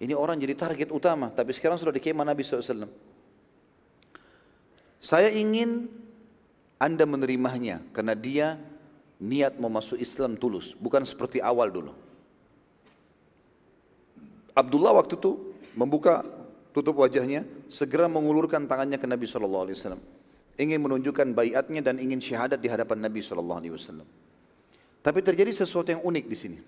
Ini 0.00 0.16
orang 0.16 0.40
jadi 0.40 0.56
target 0.56 0.88
utama, 0.88 1.28
tapi 1.28 1.52
sekarang 1.52 1.76
sudah 1.76 1.92
di 1.92 2.00
kemah 2.00 2.24
Nabi 2.24 2.40
SAW. 2.40 2.88
Saya 5.00 5.28
ingin 5.32 5.92
anda 6.80 7.04
menerimanya 7.04 7.84
karena 7.92 8.16
dia 8.16 8.56
niat 9.20 9.60
mau 9.60 9.68
masuk 9.68 10.00
Islam 10.00 10.40
tulus, 10.40 10.72
bukan 10.80 11.04
seperti 11.04 11.44
awal 11.44 11.68
dulu. 11.68 11.92
Abdullah 14.56 14.96
waktu 14.96 15.20
itu 15.20 15.52
membuka 15.76 16.24
tutup 16.72 17.00
wajahnya, 17.04 17.44
segera 17.68 18.08
mengulurkan 18.08 18.64
tangannya 18.64 18.96
ke 18.96 19.04
Nabi 19.04 19.28
SAW 19.28 20.00
ingin 20.60 20.80
menunjukkan 20.84 21.32
bayatnya 21.32 21.80
dan 21.80 21.96
ingin 21.96 22.20
syahadat 22.20 22.60
di 22.60 22.68
hadapan 22.68 23.00
Nabi 23.00 23.24
SAW. 23.24 24.04
Tapi 25.00 25.20
terjadi 25.24 25.48
sesuatu 25.64 25.88
yang 25.88 26.04
unik 26.04 26.24
di 26.28 26.36
sini. 26.36 26.58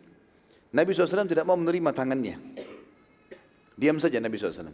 Nabi 0.73 0.97
SAW 0.97 1.29
tidak 1.29 1.45
mau 1.45 1.55
menerima 1.55 1.93
tangannya. 1.93 2.41
Diam 3.77 4.01
saja 4.01 4.17
Nabi 4.25 4.41
SAW. 4.41 4.73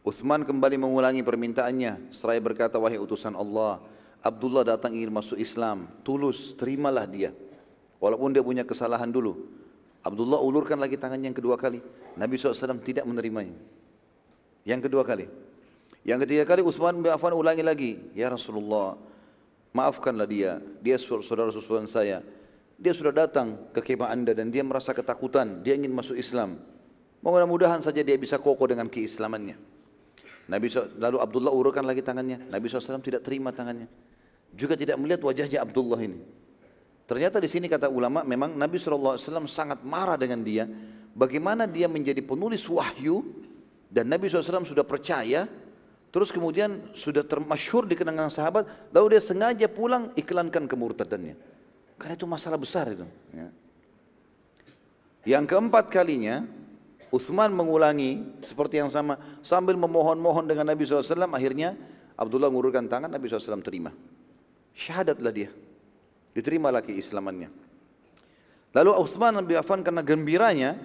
Uthman 0.00 0.48
kembali 0.48 0.80
mengulangi 0.80 1.20
permintaannya. 1.20 2.08
Seraya 2.08 2.40
berkata, 2.40 2.80
wahai 2.80 2.96
utusan 2.96 3.36
Allah, 3.36 3.84
Abdullah 4.24 4.64
datang 4.64 4.96
ingin 4.96 5.12
masuk 5.12 5.36
Islam. 5.36 5.84
Tulus, 6.00 6.56
terimalah 6.56 7.04
dia. 7.04 7.36
Walaupun 8.00 8.32
dia 8.32 8.40
punya 8.40 8.64
kesalahan 8.64 9.12
dulu. 9.12 9.44
Abdullah 10.00 10.40
ulurkan 10.40 10.80
lagi 10.80 10.96
tangannya 10.96 11.28
yang 11.28 11.36
kedua 11.36 11.60
kali. 11.60 11.84
Nabi 12.16 12.40
SAW 12.40 12.80
tidak 12.80 13.04
menerimanya. 13.04 13.60
Yang 14.64 14.88
kedua 14.88 15.04
kali. 15.04 15.28
Yang 16.08 16.24
ketiga 16.24 16.44
kali 16.48 16.64
Utsman 16.64 16.96
bin 17.04 17.12
Affan 17.12 17.36
ulangi 17.36 17.60
lagi, 17.60 18.00
"Ya 18.16 18.32
Rasulullah, 18.32 18.96
maafkanlah 19.76 20.24
dia. 20.24 20.56
Dia 20.80 20.96
saudara 20.96 21.52
susuan 21.52 21.84
saya. 21.84 22.24
Dia 22.78 22.94
sudah 22.94 23.10
datang 23.10 23.68
ke 23.74 23.82
kemah 23.82 24.08
Anda 24.08 24.32
dan 24.32 24.54
dia 24.54 24.62
merasa 24.62 24.94
ketakutan, 24.94 25.66
dia 25.66 25.74
ingin 25.74 25.90
masuk 25.90 26.14
Islam. 26.14 26.62
Mudah-mudahan 27.18 27.82
saja 27.82 27.98
dia 28.06 28.14
bisa 28.14 28.38
kokoh 28.38 28.70
dengan 28.70 28.86
keislamannya." 28.86 29.58
Nabi 30.48 30.72
lalu 30.96 31.18
Abdullah 31.20 31.52
urutkan 31.52 31.84
lagi 31.84 32.00
tangannya. 32.00 32.48
Nabi 32.48 32.72
SAW 32.72 33.04
tidak 33.04 33.20
terima 33.20 33.52
tangannya. 33.52 33.84
Juga 34.56 34.78
tidak 34.78 34.96
melihat 34.96 35.20
wajahnya 35.20 35.60
Abdullah 35.60 36.00
ini. 36.00 36.24
Ternyata 37.04 37.36
di 37.36 37.50
sini 37.52 37.68
kata 37.68 37.92
ulama 37.92 38.24
memang 38.24 38.56
Nabi 38.56 38.80
SAW 38.80 39.20
sangat 39.44 39.84
marah 39.84 40.16
dengan 40.16 40.40
dia. 40.40 40.64
Bagaimana 41.12 41.68
dia 41.68 41.84
menjadi 41.84 42.24
penulis 42.24 42.64
wahyu 42.64 43.26
dan 43.92 44.08
Nabi 44.08 44.32
SAW 44.32 44.64
sudah 44.64 44.86
percaya 44.88 45.44
Terus 46.08 46.32
kemudian 46.32 46.88
sudah 46.96 47.20
termasyur 47.20 47.84
di 47.84 47.92
kenangan 47.92 48.32
sahabat, 48.32 48.64
lalu 48.96 49.16
dia 49.16 49.22
sengaja 49.22 49.68
pulang 49.68 50.08
iklankan 50.16 50.64
kemurtadannya. 50.64 51.36
Karena 51.98 52.14
itu 52.14 52.26
masalah 52.30 52.56
besar 52.56 52.86
itu. 52.94 53.04
Ya. 53.34 53.48
Yang 55.36 55.44
keempat 55.50 55.90
kalinya, 55.90 56.46
Uthman 57.10 57.50
mengulangi 57.50 58.22
seperti 58.40 58.78
yang 58.78 58.88
sama 58.88 59.18
sambil 59.42 59.74
memohon-mohon 59.74 60.46
dengan 60.46 60.70
Nabi 60.70 60.86
SAW. 60.86 61.28
Akhirnya 61.34 61.74
Abdullah 62.14 62.48
mengurutkan 62.48 62.86
tangan, 62.86 63.10
Nabi 63.10 63.26
SAW 63.26 63.60
terima. 63.60 63.90
Syahadatlah 64.78 65.32
dia. 65.34 65.50
Diterima 66.32 66.70
lagi 66.70 66.94
Islamannya. 66.94 67.50
Lalu 68.72 68.90
Uthman 68.94 69.42
bin 69.42 69.58
Affan 69.58 69.82
karena 69.82 70.06
gembiranya 70.06 70.78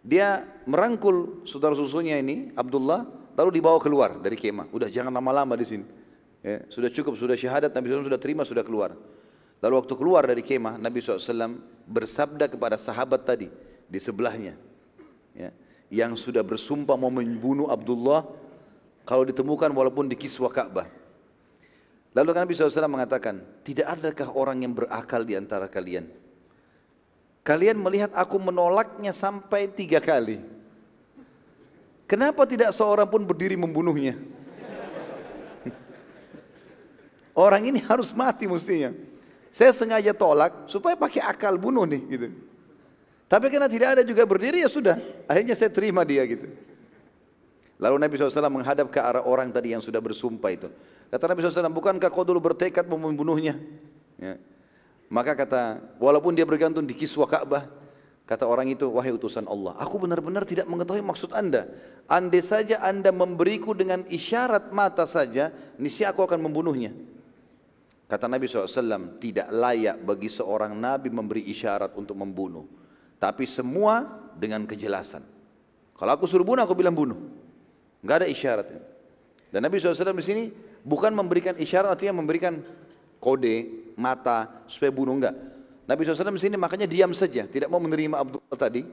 dia 0.00 0.46
merangkul 0.64 1.44
saudara 1.44 1.76
susunya 1.76 2.16
ini 2.16 2.54
Abdullah 2.56 3.04
lalu 3.34 3.60
dibawa 3.60 3.76
keluar 3.82 4.16
dari 4.22 4.38
kemah. 4.38 4.70
Udah 4.70 4.88
jangan 4.88 5.12
lama-lama 5.12 5.58
di 5.58 5.66
sini. 5.66 5.86
Ya, 6.44 6.60
sudah 6.68 6.92
cukup, 6.92 7.16
sudah 7.16 7.34
syahadat, 7.34 7.72
Nabi 7.72 7.88
SAW 7.88 8.08
sudah 8.08 8.20
terima, 8.20 8.44
sudah 8.44 8.60
keluar. 8.60 8.92
Lalu 9.62 9.74
waktu 9.80 9.94
keluar 9.94 10.22
dari 10.24 10.42
kemah, 10.42 10.76
Nabi 10.76 11.00
SAW 11.00 11.58
bersabda 11.84 12.48
kepada 12.48 12.80
sahabat 12.80 13.22
tadi 13.24 13.48
di 13.86 13.98
sebelahnya, 14.00 14.56
ya, 15.36 15.50
yang 15.92 16.16
sudah 16.16 16.40
bersumpah 16.40 16.96
mau 16.96 17.12
membunuh 17.12 17.68
Abdullah 17.68 18.24
kalau 19.04 19.24
ditemukan 19.24 19.68
walaupun 19.70 20.08
di 20.08 20.16
kiswah 20.16 20.52
Ka'bah. 20.52 20.88
Lalu 22.14 22.30
Nabi 22.30 22.52
SAW 22.54 22.86
mengatakan, 22.86 23.42
tidak 23.66 23.90
adakah 23.98 24.28
orang 24.32 24.62
yang 24.62 24.72
berakal 24.72 25.26
di 25.26 25.34
antara 25.34 25.66
kalian? 25.66 26.06
Kalian 27.44 27.76
melihat 27.76 28.08
aku 28.16 28.40
menolaknya 28.40 29.12
sampai 29.12 29.68
tiga 29.68 30.00
kali. 30.00 30.40
Kenapa 32.08 32.48
tidak 32.48 32.72
seorang 32.72 33.04
pun 33.04 33.20
berdiri 33.20 33.52
membunuhnya? 33.52 34.16
Orang 37.44 37.68
ini 37.68 37.84
harus 37.84 38.16
mati 38.16 38.48
mestinya. 38.48 38.92
Saya 39.54 39.70
sengaja 39.70 40.10
tolak 40.10 40.66
supaya 40.66 40.98
pakai 40.98 41.22
akal 41.22 41.54
bunuh 41.54 41.86
nih 41.86 42.02
gitu. 42.10 42.26
Tapi 43.30 43.46
karena 43.54 43.70
tidak 43.70 43.88
ada 43.94 44.02
juga 44.02 44.26
berdiri 44.26 44.66
ya 44.66 44.70
sudah. 44.70 44.98
Akhirnya 45.30 45.54
saya 45.54 45.70
terima 45.70 46.02
dia 46.02 46.26
gitu. 46.26 46.50
Lalu 47.78 48.02
Nabi 48.02 48.18
SAW 48.18 48.50
menghadap 48.50 48.90
ke 48.90 48.98
arah 48.98 49.22
orang 49.22 49.54
tadi 49.54 49.70
yang 49.70 49.82
sudah 49.82 50.02
bersumpah 50.02 50.50
itu. 50.50 50.68
Kata 51.06 51.30
Nabi 51.30 51.46
SAW, 51.46 51.70
bukankah 51.70 52.10
kau 52.10 52.26
dulu 52.26 52.42
bertekad 52.42 52.82
membunuhnya? 52.90 53.54
Ya. 54.18 54.34
Maka 55.06 55.38
kata, 55.38 55.78
walaupun 56.02 56.34
dia 56.34 56.42
bergantung 56.42 56.82
di 56.82 56.90
kiswah 56.90 57.30
Ka'bah, 57.30 57.70
kata 58.26 58.50
orang 58.50 58.74
itu, 58.74 58.90
wahai 58.90 59.14
utusan 59.14 59.46
Allah, 59.46 59.78
aku 59.78 60.02
benar-benar 60.02 60.42
tidak 60.42 60.66
mengetahui 60.66 61.06
maksud 61.06 61.30
anda. 61.30 61.70
Andai 62.10 62.42
saja 62.42 62.82
anda 62.82 63.14
memberiku 63.14 63.70
dengan 63.78 64.02
isyarat 64.10 64.74
mata 64.74 65.06
saja, 65.06 65.54
niscaya 65.78 66.10
aku 66.10 66.26
akan 66.26 66.42
membunuhnya. 66.42 66.90
Kata 68.04 68.28
Nabi 68.28 68.44
SAW, 68.44 69.16
tidak 69.16 69.48
layak 69.48 69.96
bagi 70.04 70.28
seorang 70.28 70.76
Nabi 70.76 71.08
memberi 71.08 71.48
isyarat 71.48 71.96
untuk 71.96 72.14
membunuh. 72.20 72.68
Tapi 73.16 73.48
semua 73.48 74.04
dengan 74.36 74.68
kejelasan. 74.68 75.24
Kalau 75.96 76.12
aku 76.12 76.28
suruh 76.28 76.44
bunuh, 76.44 76.60
aku 76.60 76.76
bilang 76.76 76.92
bunuh. 76.92 77.16
Enggak 78.04 78.24
ada 78.24 78.28
isyarat. 78.28 78.68
Dan 79.48 79.64
Nabi 79.64 79.80
SAW 79.80 80.12
di 80.20 80.26
sini 80.26 80.42
bukan 80.84 81.16
memberikan 81.16 81.56
isyarat, 81.56 81.96
artinya 81.96 82.20
memberikan 82.20 82.60
kode, 83.16 83.88
mata, 83.96 84.52
supaya 84.68 84.92
bunuh. 84.92 85.16
Enggak. 85.16 85.34
Nabi 85.88 86.04
SAW 86.04 86.36
di 86.36 86.44
sini 86.44 86.56
makanya 86.60 86.84
diam 86.84 87.16
saja, 87.16 87.48
tidak 87.48 87.72
mau 87.72 87.80
menerima 87.80 88.20
Abdullah 88.20 88.58
tadi. 88.60 88.84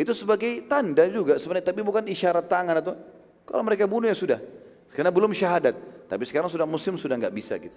Itu 0.00 0.16
sebagai 0.16 0.64
tanda 0.64 1.04
juga 1.12 1.36
sebenarnya, 1.36 1.70
tapi 1.70 1.84
bukan 1.84 2.08
isyarat 2.08 2.48
tangan 2.48 2.80
atau 2.80 2.96
kalau 3.44 3.60
mereka 3.60 3.84
bunuh 3.84 4.08
ya 4.08 4.16
sudah. 4.16 4.40
Karena 4.96 5.12
belum 5.12 5.36
syahadat. 5.36 5.76
Tapi 6.08 6.24
sekarang 6.24 6.48
sudah 6.48 6.64
muslim 6.64 6.96
sudah 6.96 7.20
enggak 7.20 7.34
bisa 7.34 7.60
gitu. 7.60 7.74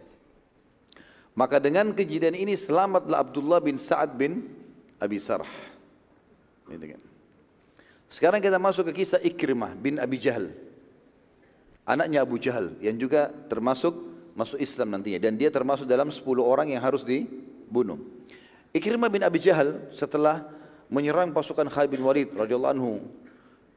Maka 1.38 1.62
dengan 1.62 1.94
kejadian 1.94 2.34
ini 2.34 2.58
selamatlah 2.58 3.22
Abdullah 3.22 3.62
bin 3.62 3.78
Sa'ad 3.78 4.18
bin 4.18 4.50
Abi 4.98 5.22
Sarh. 5.22 5.46
Sekarang 8.10 8.42
kita 8.42 8.58
masuk 8.58 8.90
ke 8.90 9.06
kisah 9.06 9.22
Ikrimah 9.22 9.78
bin 9.78 10.02
Abi 10.02 10.18
Jahal. 10.18 10.50
Anaknya 11.86 12.26
Abu 12.26 12.42
Jahal 12.42 12.74
yang 12.82 12.98
juga 12.98 13.30
termasuk 13.54 13.94
masuk 14.34 14.58
Islam 14.58 14.98
nantinya. 14.98 15.22
Dan 15.22 15.38
dia 15.38 15.54
termasuk 15.54 15.86
dalam 15.86 16.10
10 16.10 16.26
orang 16.42 16.74
yang 16.74 16.82
harus 16.82 17.06
dibunuh. 17.06 18.02
Ikrimah 18.74 19.14
bin 19.14 19.22
Abi 19.22 19.38
Jahal 19.38 19.94
setelah 19.94 20.42
menyerang 20.90 21.30
pasukan 21.38 21.70
Khalid 21.70 21.94
bin 21.94 22.02
Walid 22.02 22.34
radhiyallahu 22.34 22.74
anhu 22.74 22.94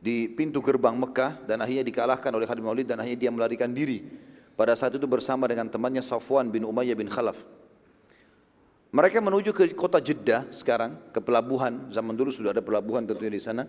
di 0.00 0.32
pintu 0.32 0.64
gerbang 0.64 0.96
Mekah 0.96 1.44
dan 1.44 1.61
akhirnya 1.61 1.84
dikalahkan 1.84 2.32
oleh 2.32 2.48
Khalid 2.48 2.64
bin 2.64 2.70
Walid 2.72 2.88
dan 2.88 3.04
akhirnya 3.04 3.28
dia 3.28 3.30
melarikan 3.30 3.68
diri 3.68 4.30
pada 4.61 4.76
saat 4.76 4.92
itu 4.92 5.08
bersama 5.08 5.48
dengan 5.48 5.72
temannya 5.72 6.04
Safwan 6.04 6.52
bin 6.52 6.68
Umayyah 6.68 6.92
bin 6.92 7.08
Khalaf. 7.08 7.40
Mereka 8.92 9.16
menuju 9.24 9.56
ke 9.56 9.72
kota 9.72 9.96
Jeddah 10.04 10.52
sekarang, 10.52 11.00
ke 11.16 11.20
pelabuhan. 11.24 11.88
Zaman 11.88 12.12
dulu 12.12 12.28
sudah 12.28 12.52
ada 12.52 12.61
pelabuhan 12.61 13.08
tentunya 13.08 13.32
di 13.32 13.40
sana. 13.40 13.64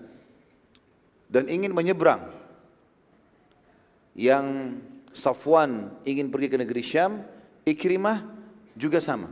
Dan 1.32 1.48
ingin 1.48 1.72
menyeberang. 1.72 2.28
Yang 4.20 4.76
Safwan 5.16 5.96
ingin 6.04 6.28
pergi 6.28 6.52
ke 6.52 6.58
negeri 6.60 6.84
Syam, 6.84 7.24
Ikrimah 7.64 8.28
juga 8.76 9.00
sama. 9.00 9.32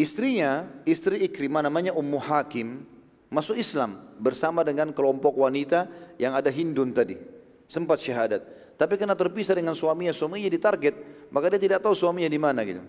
Istrinya, 0.00 0.64
istri 0.88 1.28
Ikrimah 1.28 1.60
namanya 1.60 1.92
Ummu 1.92 2.16
Hakim, 2.24 2.88
masuk 3.28 3.60
Islam 3.60 4.00
bersama 4.16 4.64
dengan 4.64 4.96
kelompok 4.96 5.36
wanita 5.36 5.92
yang 6.16 6.32
ada 6.32 6.48
Hindun 6.48 6.96
tadi. 6.96 7.20
Sempat 7.68 8.00
syahadat. 8.00 8.61
Tapi 8.76 8.98
karena 8.98 9.14
terpisah 9.14 9.54
dengan 9.54 9.76
suaminya, 9.76 10.10
suaminya 10.10 10.48
ditarget, 10.48 10.94
maka 11.30 11.52
dia 11.52 11.60
tidak 11.60 11.78
tahu 11.84 11.94
suaminya 11.94 12.30
di 12.30 12.40
mana 12.40 12.60
gitu. 12.66 12.82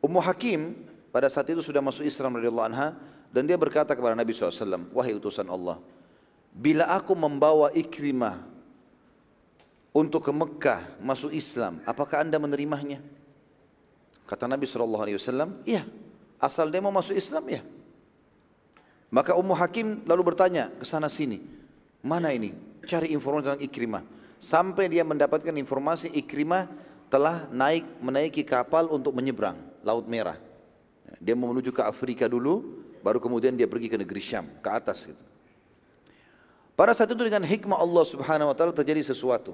Ummu 0.00 0.20
Hakim 0.20 0.74
pada 1.12 1.28
saat 1.28 1.48
itu 1.52 1.60
sudah 1.60 1.84
masuk 1.84 2.06
Islam 2.08 2.40
radhiyallahu 2.40 2.68
anha 2.72 2.96
dan 3.30 3.44
dia 3.44 3.54
berkata 3.60 3.92
kepada 3.92 4.16
Nabi 4.16 4.32
SAW, 4.32 4.90
wahai 4.90 5.14
utusan 5.14 5.46
Allah, 5.46 5.78
bila 6.50 6.88
aku 6.90 7.12
membawa 7.14 7.70
Ikrimah 7.76 8.42
untuk 9.94 10.26
ke 10.26 10.32
Mekah 10.32 10.98
masuk 10.98 11.30
Islam, 11.30 11.78
apakah 11.86 12.24
anda 12.24 12.40
menerimanya? 12.40 12.98
Kata 14.26 14.46
Nabi 14.46 14.66
SAW, 14.66 15.06
iya, 15.66 15.84
asal 16.38 16.70
dia 16.70 16.82
mau 16.82 16.94
masuk 16.94 17.14
Islam 17.14 17.44
ya. 17.50 17.62
Maka 19.10 19.34
Ummu 19.34 19.54
Hakim 19.58 20.06
lalu 20.06 20.22
bertanya 20.22 20.70
ke 20.78 20.86
sana 20.86 21.10
sini, 21.10 21.42
mana 22.00 22.30
ini? 22.30 22.54
Cari 22.86 23.12
informasi 23.12 23.44
tentang 23.44 23.62
Ikrimah 23.62 24.02
sampai 24.40 24.88
dia 24.88 25.04
mendapatkan 25.04 25.52
informasi 25.52 26.10
Ikrimah 26.16 26.66
telah 27.12 27.46
naik 27.52 27.84
menaiki 28.00 28.42
kapal 28.42 28.88
untuk 28.88 29.12
menyeberang 29.12 29.60
Laut 29.84 30.08
Merah. 30.08 30.40
Dia 31.20 31.36
mau 31.36 31.52
menuju 31.52 31.70
ke 31.70 31.84
Afrika 31.84 32.24
dulu, 32.24 32.80
baru 33.04 33.20
kemudian 33.20 33.52
dia 33.52 33.68
pergi 33.68 33.92
ke 33.92 34.00
negeri 34.00 34.22
Syam, 34.24 34.48
ke 34.64 34.68
atas 34.72 35.04
gitu. 35.04 35.22
Pada 36.72 36.96
saat 36.96 37.12
itu 37.12 37.20
dengan 37.20 37.44
hikmah 37.44 37.76
Allah 37.76 38.04
Subhanahu 38.08 38.48
wa 38.48 38.56
taala 38.56 38.72
terjadi 38.72 39.04
sesuatu. 39.04 39.52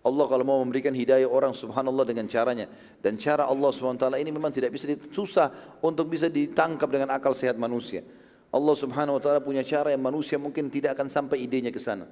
Allah 0.00 0.24
kalau 0.32 0.42
mau 0.42 0.58
memberikan 0.64 0.96
hidayah 0.96 1.28
orang 1.28 1.52
subhanallah 1.52 2.08
dengan 2.08 2.24
caranya 2.24 2.72
dan 3.04 3.20
cara 3.20 3.44
Allah 3.44 3.68
subhanahu 3.68 4.00
wa 4.00 4.02
taala 4.08 4.16
ini 4.16 4.32
memang 4.32 4.48
tidak 4.48 4.72
bisa 4.72 4.88
susah 5.12 5.52
untuk 5.84 6.08
bisa 6.08 6.24
ditangkap 6.32 6.88
dengan 6.88 7.12
akal 7.12 7.36
sehat 7.36 7.60
manusia. 7.60 8.00
Allah 8.48 8.72
subhanahu 8.72 9.20
wa 9.20 9.22
taala 9.22 9.44
punya 9.44 9.60
cara 9.60 9.92
yang 9.92 10.00
manusia 10.00 10.40
mungkin 10.40 10.72
tidak 10.72 10.96
akan 10.96 11.12
sampai 11.12 11.44
idenya 11.44 11.68
ke 11.68 11.76
sana. 11.76 12.08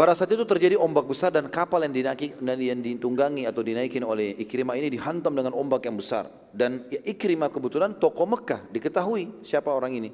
Pada 0.00 0.16
saat 0.16 0.32
itu 0.32 0.48
terjadi 0.48 0.80
ombak 0.80 1.12
besar 1.12 1.28
dan 1.28 1.44
kapal 1.52 1.84
yang, 1.84 1.92
dinaiki, 1.92 2.32
yang 2.40 2.80
ditunggangi 2.80 3.44
atau 3.44 3.60
dinaikin 3.60 4.00
oleh 4.00 4.32
Ikrimah 4.40 4.72
ini 4.80 4.88
dihantam 4.88 5.28
dengan 5.28 5.52
ombak 5.52 5.84
yang 5.84 6.00
besar. 6.00 6.24
Dan 6.56 6.88
Ikrimah 6.88 7.52
kebetulan 7.52 7.92
tokoh 7.92 8.24
Mekah, 8.24 8.64
diketahui 8.72 9.44
siapa 9.44 9.68
orang 9.68 9.92
ini. 9.92 10.08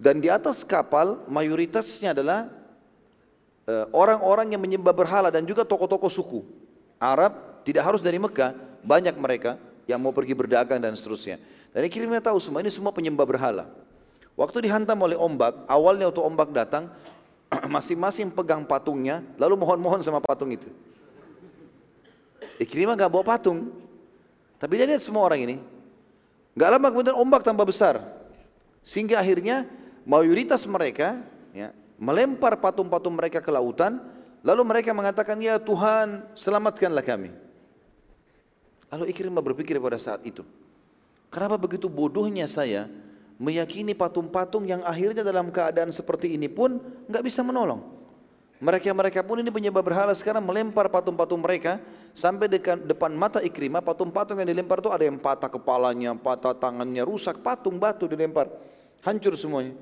Dan 0.00 0.16
di 0.16 0.32
atas 0.32 0.64
kapal 0.64 1.28
mayoritasnya 1.28 2.16
adalah 2.16 2.48
eh, 3.68 3.84
orang-orang 3.92 4.56
yang 4.56 4.64
menyembah 4.64 4.96
berhala 4.96 5.28
dan 5.28 5.44
juga 5.44 5.68
tokoh-tokoh 5.68 6.08
suku. 6.08 6.40
Arab 6.96 7.36
tidak 7.68 7.84
harus 7.84 8.00
dari 8.00 8.16
Mekah, 8.16 8.56
banyak 8.80 9.12
mereka 9.20 9.60
yang 9.84 10.00
mau 10.00 10.16
pergi 10.16 10.32
berdagang 10.32 10.80
dan 10.80 10.96
seterusnya. 10.96 11.36
Dan 11.68 11.84
Ikrimah 11.84 12.24
tahu 12.24 12.40
semua 12.40 12.64
ini 12.64 12.72
semua 12.72 12.96
penyembah 12.96 13.28
berhala. 13.28 13.68
Waktu 14.40 14.64
dihantam 14.64 14.96
oleh 15.04 15.20
ombak, 15.20 15.52
awalnya 15.68 16.08
waktu 16.08 16.24
ombak 16.24 16.48
datang, 16.56 16.88
masing-masing 17.74 18.30
pegang 18.32 18.62
patungnya, 18.64 19.22
lalu 19.38 19.58
mohon-mohon 19.60 20.02
sama 20.02 20.18
patung 20.22 20.50
itu. 20.50 20.66
Ikrimah 22.60 22.94
gak 22.94 23.10
bawa 23.10 23.24
patung, 23.24 23.72
tapi 24.60 24.78
dia 24.78 24.86
lihat 24.86 25.02
semua 25.02 25.26
orang 25.26 25.40
ini. 25.42 25.56
Gak 26.54 26.70
lama 26.70 26.86
kemudian 26.86 27.18
ombak 27.18 27.42
tambah 27.42 27.66
besar, 27.66 27.98
sehingga 28.86 29.18
akhirnya 29.18 29.66
mayoritas 30.06 30.62
mereka 30.70 31.18
ya, 31.50 31.74
melempar 31.98 32.54
patung-patung 32.62 33.14
mereka 33.18 33.42
ke 33.42 33.50
lautan, 33.50 33.98
lalu 34.46 34.62
mereka 34.62 34.94
mengatakan, 34.94 35.34
ya 35.42 35.58
Tuhan 35.58 36.22
selamatkanlah 36.38 37.02
kami. 37.02 37.34
Lalu 38.94 39.10
Ikrimah 39.10 39.42
berpikir 39.42 39.74
pada 39.82 39.98
saat 39.98 40.22
itu, 40.22 40.46
kenapa 41.26 41.58
begitu 41.58 41.90
bodohnya 41.90 42.46
saya 42.46 42.86
meyakini 43.38 43.92
patung-patung 43.92 44.66
yang 44.68 44.82
akhirnya 44.86 45.26
dalam 45.26 45.50
keadaan 45.50 45.90
seperti 45.90 46.38
ini 46.38 46.46
pun 46.46 46.78
nggak 47.10 47.24
bisa 47.24 47.42
menolong. 47.42 47.82
Mereka-mereka 48.62 49.26
pun 49.26 49.42
ini 49.42 49.50
penyembah 49.50 49.82
berhala 49.82 50.14
sekarang 50.14 50.40
melempar 50.40 50.86
patung-patung 50.88 51.42
mereka 51.42 51.82
sampai 52.14 52.46
dekat 52.46 52.86
depan 52.86 53.10
mata 53.12 53.42
Ikrimah 53.42 53.82
patung-patung 53.82 54.38
yang 54.38 54.48
dilempar 54.48 54.78
itu 54.78 54.88
ada 54.88 55.04
yang 55.04 55.18
patah 55.18 55.50
kepalanya, 55.50 56.14
patah 56.14 56.54
tangannya, 56.54 57.02
rusak 57.02 57.42
patung 57.42 57.76
batu 57.76 58.06
dilempar, 58.06 58.48
hancur 59.02 59.34
semuanya. 59.34 59.74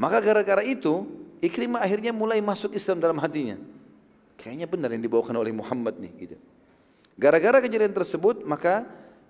Maka 0.00 0.18
gara-gara 0.24 0.64
itu 0.64 1.06
Ikrimah 1.38 1.84
akhirnya 1.84 2.10
mulai 2.10 2.42
masuk 2.42 2.74
Islam 2.74 2.98
dalam 2.98 3.20
hatinya. 3.22 3.54
Kayaknya 4.40 4.66
benar 4.66 4.90
yang 4.90 5.02
dibawakan 5.04 5.38
oleh 5.38 5.54
Muhammad 5.54 6.00
nih 6.02 6.12
gitu. 6.18 6.36
Gara-gara 7.18 7.62
kejadian 7.62 7.94
tersebut 7.94 8.42
maka 8.42 8.86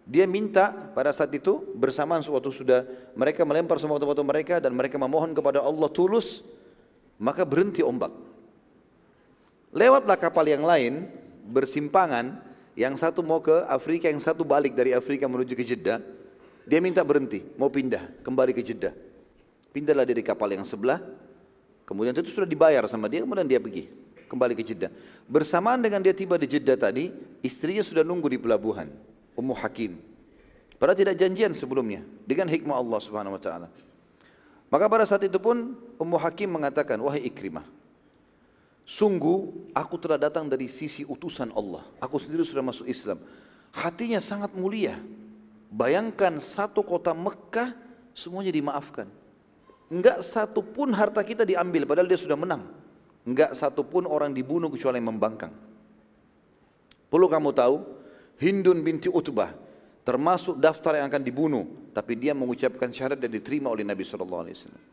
Dia 0.08 0.24
minta 0.24 0.72
pada 0.96 1.12
saat 1.12 1.28
itu 1.36 1.60
bersamaan 1.76 2.24
suatu 2.24 2.48
sudah 2.48 2.88
mereka 3.12 3.44
melempar 3.44 3.76
semua 3.76 4.00
batu-batu 4.00 4.24
mereka 4.24 4.56
dan 4.56 4.72
mereka 4.72 4.96
memohon 4.96 5.36
kepada 5.36 5.60
Allah 5.60 5.84
tulus, 5.92 6.40
maka 7.20 7.44
berhenti 7.44 7.84
ombak. 7.84 8.08
Lewatlah 9.68 10.16
kapal 10.16 10.48
yang 10.48 10.64
lain 10.64 11.12
bersimpangan, 11.44 12.40
yang 12.72 12.96
satu 12.96 13.20
mau 13.20 13.44
ke 13.44 13.52
Afrika, 13.68 14.08
yang 14.08 14.16
satu 14.16 14.48
balik 14.48 14.72
dari 14.72 14.96
Afrika 14.96 15.28
menuju 15.28 15.52
ke 15.52 15.60
Jeddah. 15.60 16.00
Dia 16.64 16.80
minta 16.80 17.04
berhenti, 17.04 17.44
mau 17.60 17.68
pindah, 17.68 18.24
kembali 18.24 18.56
ke 18.56 18.64
Jeddah. 18.64 18.96
Pindahlah 19.76 20.08
dari 20.08 20.24
kapal 20.24 20.56
yang 20.56 20.64
sebelah, 20.64 21.04
kemudian 21.84 22.16
itu 22.16 22.32
sudah 22.32 22.48
dibayar 22.48 22.80
sama 22.88 23.12
dia, 23.12 23.28
kemudian 23.28 23.44
dia 23.44 23.60
pergi, 23.60 23.92
kembali 24.24 24.56
ke 24.56 24.64
Jeddah. 24.64 24.88
Bersamaan 25.28 25.84
dengan 25.84 26.00
dia 26.00 26.16
tiba 26.16 26.40
di 26.40 26.48
Jeddah 26.48 26.80
tadi, 26.80 27.12
istrinya 27.44 27.84
sudah 27.84 28.00
nunggu 28.00 28.32
di 28.32 28.40
pelabuhan. 28.40 28.88
Ummu 29.38 29.54
Hakim. 29.54 30.02
Padahal 30.82 30.98
tidak 30.98 31.14
janjian 31.14 31.54
sebelumnya 31.54 32.02
dengan 32.26 32.50
hikmah 32.50 32.74
Allah 32.74 32.98
Subhanahu 32.98 33.38
wa 33.38 33.42
taala. 33.42 33.68
Maka 34.68 34.84
pada 34.90 35.06
saat 35.06 35.22
itu 35.22 35.38
pun 35.38 35.78
Ummu 35.96 36.18
Hakim 36.18 36.50
mengatakan, 36.50 36.98
"Wahai 36.98 37.24
Ikrimah, 37.30 37.64
sungguh 38.82 39.70
aku 39.72 39.94
telah 40.02 40.18
datang 40.18 40.50
dari 40.50 40.66
sisi 40.66 41.06
utusan 41.06 41.54
Allah. 41.54 41.86
Aku 42.02 42.18
sendiri 42.18 42.42
sudah 42.42 42.66
masuk 42.66 42.90
Islam. 42.90 43.22
Hatinya 43.70 44.18
sangat 44.18 44.52
mulia. 44.58 44.98
Bayangkan 45.68 46.40
satu 46.40 46.80
kota 46.80 47.12
Mekah 47.12 47.76
semuanya 48.16 48.50
dimaafkan. 48.50 49.06
Enggak 49.88 50.20
satu 50.24 50.60
pun 50.60 50.92
harta 50.92 51.20
kita 51.24 51.44
diambil 51.48 51.88
padahal 51.88 52.08
dia 52.08 52.20
sudah 52.20 52.36
menang. 52.36 52.64
Enggak 53.28 53.52
satu 53.52 53.84
pun 53.84 54.08
orang 54.08 54.32
dibunuh 54.32 54.72
kecuali 54.72 55.00
membangkang. 55.00 55.52
Perlu 57.08 57.28
kamu 57.28 57.52
tahu, 57.56 57.76
Hindun 58.38 58.82
binti 58.86 59.10
Utbah 59.10 59.50
termasuk 60.06 60.56
daftar 60.56 61.02
yang 61.02 61.10
akan 61.10 61.22
dibunuh 61.22 61.64
tapi 61.92 62.14
dia 62.14 62.32
mengucapkan 62.32 62.88
syahadat 62.94 63.18
dan 63.18 63.34
diterima 63.34 63.68
oleh 63.68 63.82
Nabi 63.82 64.06
sallallahu 64.06 64.42
alaihi 64.46 64.56
wasallam. 64.56 64.84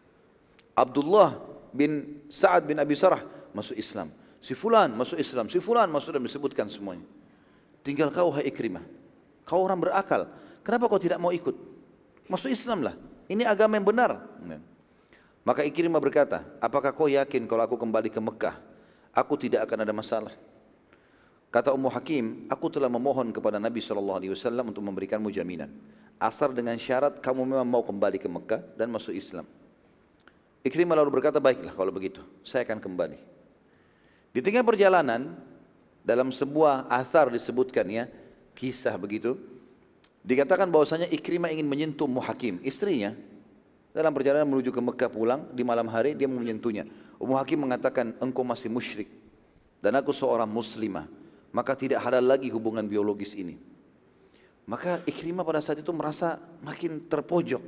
Abdullah 0.76 1.30
bin 1.72 2.20
Sa'ad 2.28 2.68
bin 2.68 2.82
Abi 2.82 2.98
Sarah 2.98 3.24
masuk 3.56 3.78
Islam. 3.78 4.12
Si 4.44 4.54
fulan 4.54 4.92
masuk 4.94 5.18
Islam, 5.18 5.48
si 5.48 5.58
fulan 5.62 5.88
masuk 5.90 6.18
dan 6.18 6.22
disebutkan 6.22 6.68
semuanya. 6.68 7.06
Tinggal 7.86 8.10
kau 8.10 8.34
hai 8.34 8.50
Ikrimah. 8.50 8.82
Kau 9.46 9.62
orang 9.62 9.78
berakal. 9.78 10.26
Kenapa 10.66 10.90
kau 10.90 10.98
tidak 10.98 11.22
mau 11.22 11.30
ikut? 11.30 11.54
Masuk 12.26 12.50
Islam 12.50 12.82
lah. 12.82 12.98
Ini 13.30 13.46
agama 13.46 13.78
yang 13.78 13.86
benar. 13.86 14.22
Maka 15.46 15.62
Ikrimah 15.62 16.02
berkata, 16.02 16.42
apakah 16.58 16.90
kau 16.90 17.06
yakin 17.06 17.46
kalau 17.46 17.62
aku 17.62 17.78
kembali 17.78 18.10
ke 18.10 18.18
Mekah, 18.18 18.58
aku 19.14 19.38
tidak 19.38 19.70
akan 19.70 19.86
ada 19.86 19.94
masalah? 19.94 20.34
Kata 21.56 21.72
Ummu 21.72 21.88
Hakim, 21.88 22.52
aku 22.52 22.68
telah 22.68 22.92
memohon 22.92 23.32
kepada 23.32 23.56
Nabi 23.64 23.80
SAW 23.80 24.20
untuk 24.68 24.84
memberikanmu 24.84 25.32
jaminan. 25.32 25.72
Asal 26.20 26.52
dengan 26.52 26.76
syarat 26.76 27.24
kamu 27.24 27.48
memang 27.48 27.64
mau 27.64 27.80
kembali 27.80 28.20
ke 28.20 28.28
Mekah 28.28 28.60
dan 28.76 28.92
masuk 28.92 29.16
Islam. 29.16 29.48
Ikrimah 30.68 31.00
lalu 31.00 31.16
berkata, 31.16 31.40
baiklah 31.40 31.72
kalau 31.72 31.96
begitu, 31.96 32.20
saya 32.44 32.68
akan 32.68 32.84
kembali. 32.84 33.16
Di 34.36 34.44
tengah 34.44 34.68
perjalanan, 34.68 35.32
dalam 36.04 36.28
sebuah 36.28 36.92
athar 36.92 37.32
disebutkan 37.32 37.88
ya, 37.88 38.12
kisah 38.52 39.00
begitu, 39.00 39.40
dikatakan 40.28 40.68
bahwasanya 40.68 41.08
Ikrimah 41.08 41.56
ingin 41.56 41.72
menyentuh 41.72 42.04
Ummu 42.04 42.20
Hakim, 42.20 42.60
istrinya, 42.68 43.16
dalam 43.96 44.12
perjalanan 44.12 44.44
menuju 44.44 44.76
ke 44.76 44.82
Mekah 44.84 45.08
pulang, 45.08 45.48
di 45.56 45.64
malam 45.64 45.88
hari 45.88 46.20
dia 46.20 46.28
menyentuhnya. 46.28 46.84
Ummu 47.16 47.40
Hakim 47.40 47.64
mengatakan, 47.64 48.12
engkau 48.20 48.44
masih 48.44 48.68
musyrik, 48.68 49.08
dan 49.80 49.96
aku 49.96 50.12
seorang 50.12 50.52
muslimah 50.52 51.24
maka 51.56 51.72
tidak 51.80 52.04
halal 52.04 52.20
lagi 52.20 52.52
hubungan 52.52 52.84
biologis 52.84 53.32
ini. 53.40 53.56
Maka 54.68 55.00
Ikrimah 55.08 55.48
pada 55.48 55.64
saat 55.64 55.80
itu 55.80 55.88
merasa 55.96 56.36
makin 56.60 57.08
terpojok. 57.08 57.64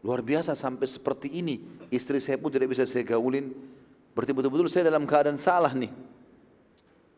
Luar 0.00 0.24
biasa 0.24 0.56
sampai 0.56 0.88
seperti 0.88 1.28
ini. 1.28 1.60
Istri 1.92 2.24
saya 2.24 2.40
pun 2.40 2.48
tidak 2.48 2.72
bisa 2.72 2.88
saya 2.88 3.04
gaulin. 3.04 3.52
Berarti 4.16 4.32
betul-betul 4.32 4.72
saya 4.72 4.88
dalam 4.88 5.04
keadaan 5.04 5.36
salah 5.36 5.76
nih. 5.76 5.92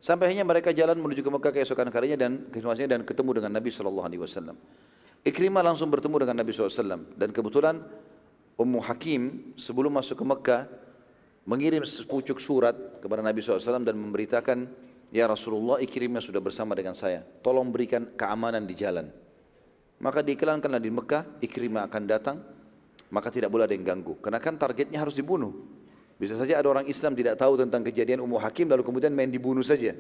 Sampai 0.03 0.33
akhirnya 0.33 0.49
mereka 0.49 0.75
jalan 0.75 0.99
menuju 0.99 1.23
ke 1.23 1.31
Mekah 1.31 1.53
keesokan 1.61 1.93
harinya 1.93 2.27
dan 2.27 2.51
dan 2.89 3.05
ketemu 3.05 3.31
dengan 3.39 3.53
Nabi 3.55 3.69
Shallallahu 3.71 4.07
Alaihi 4.09 4.23
Wasallam. 4.25 4.57
Ikrimah 5.21 5.61
langsung 5.61 5.93
bertemu 5.93 6.25
dengan 6.25 6.41
Nabi 6.41 6.57
SAW 6.57 7.05
dan 7.13 7.29
kebetulan 7.29 7.85
Ummu 8.57 8.81
Hakim 8.81 9.53
sebelum 9.53 9.93
masuk 9.93 10.17
ke 10.17 10.25
Mekah 10.25 10.63
mengirim 11.45 11.85
sepucuk 11.85 12.41
surat 12.41 12.73
kepada 13.05 13.21
Nabi 13.21 13.45
SAW 13.45 13.85
dan 13.85 14.01
memberitakan 14.01 14.65
Ya 15.11 15.27
Rasulullah 15.27 15.83
Ikrimah 15.83 16.23
sudah 16.23 16.39
bersama 16.39 16.79
dengan 16.79 16.95
saya. 16.95 17.27
Tolong 17.43 17.67
berikan 17.71 18.07
keamanan 18.15 18.63
di 18.63 18.79
jalan. 18.79 19.11
Maka 20.01 20.23
diiklankanlah 20.23 20.81
di 20.81 20.91
Mekah 20.91 21.23
Ikrimah 21.45 21.85
akan 21.91 22.03
datang 22.09 22.39
Maka 23.11 23.29
tidak 23.29 23.51
boleh 23.51 23.67
ada 23.67 23.75
yang 23.75 23.83
ganggu. 23.83 24.15
Karena 24.23 24.39
kan 24.39 24.55
targetnya 24.55 25.03
harus 25.03 25.19
dibunuh. 25.19 25.51
Bisa 26.15 26.39
saja 26.39 26.63
ada 26.63 26.71
orang 26.71 26.87
Islam 26.87 27.19
tidak 27.19 27.43
tahu 27.43 27.59
tentang 27.59 27.83
kejadian 27.83 28.23
Ummu 28.23 28.39
Hakim 28.39 28.71
Lalu 28.71 28.87
kemudian 28.87 29.11
main 29.11 29.27
dibunuh 29.27 29.67
saja. 29.67 29.99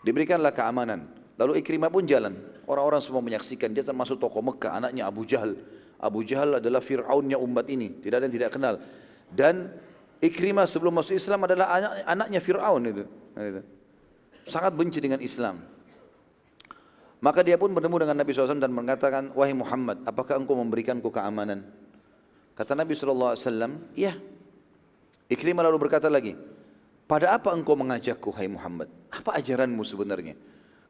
Diberikanlah 0.00 0.56
keamanan. 0.56 1.04
Lalu 1.36 1.60
Ikrimah 1.60 1.92
pun 1.92 2.08
jalan. 2.08 2.32
Orang-orang 2.64 3.04
semua 3.04 3.20
menyaksikan. 3.20 3.76
Dia 3.76 3.84
termasuk 3.84 4.16
tokoh 4.16 4.40
Mekah 4.40 4.80
Anaknya 4.80 5.04
Abu 5.04 5.28
Jahal. 5.28 5.60
Abu 6.00 6.24
Jahal 6.24 6.64
adalah 6.64 6.80
Fir'aunnya 6.80 7.36
umat 7.36 7.68
ini. 7.68 8.00
Tidak 8.00 8.16
ada 8.16 8.24
yang 8.24 8.36
tidak 8.40 8.50
kenal. 8.56 8.80
Dan 9.28 9.68
Ikrimah 10.24 10.64
sebelum 10.64 10.96
masuk 10.96 11.12
Islam 11.12 11.44
adalah 11.44 11.76
anak, 11.76 11.92
anaknya 12.08 12.40
Fir'aun 12.40 12.82
itu. 12.88 13.04
Sangat 14.44 14.76
benci 14.76 15.00
dengan 15.00 15.20
Islam. 15.24 15.60
Maka 17.24 17.40
dia 17.40 17.56
pun 17.56 17.72
bertemu 17.72 18.04
dengan 18.04 18.16
Nabi 18.20 18.36
SAW 18.36 18.60
dan 18.60 18.68
mengatakan, 18.68 19.32
Wahai 19.32 19.56
Muhammad, 19.56 20.04
apakah 20.04 20.36
engkau 20.36 20.60
memberikanku 20.60 21.08
keamanan? 21.08 21.64
Kata 22.52 22.76
Nabi 22.76 22.92
SAW, 22.92 23.32
iya. 23.96 24.12
Ikrimah 25.32 25.64
lalu 25.64 25.88
berkata 25.88 26.12
lagi, 26.12 26.36
pada 27.08 27.32
apa 27.32 27.48
engkau 27.56 27.74
mengajakku, 27.80 28.28
hai 28.36 28.44
Muhammad? 28.44 28.92
Apa 29.08 29.40
ajaranmu 29.40 29.80
sebenarnya? 29.88 30.36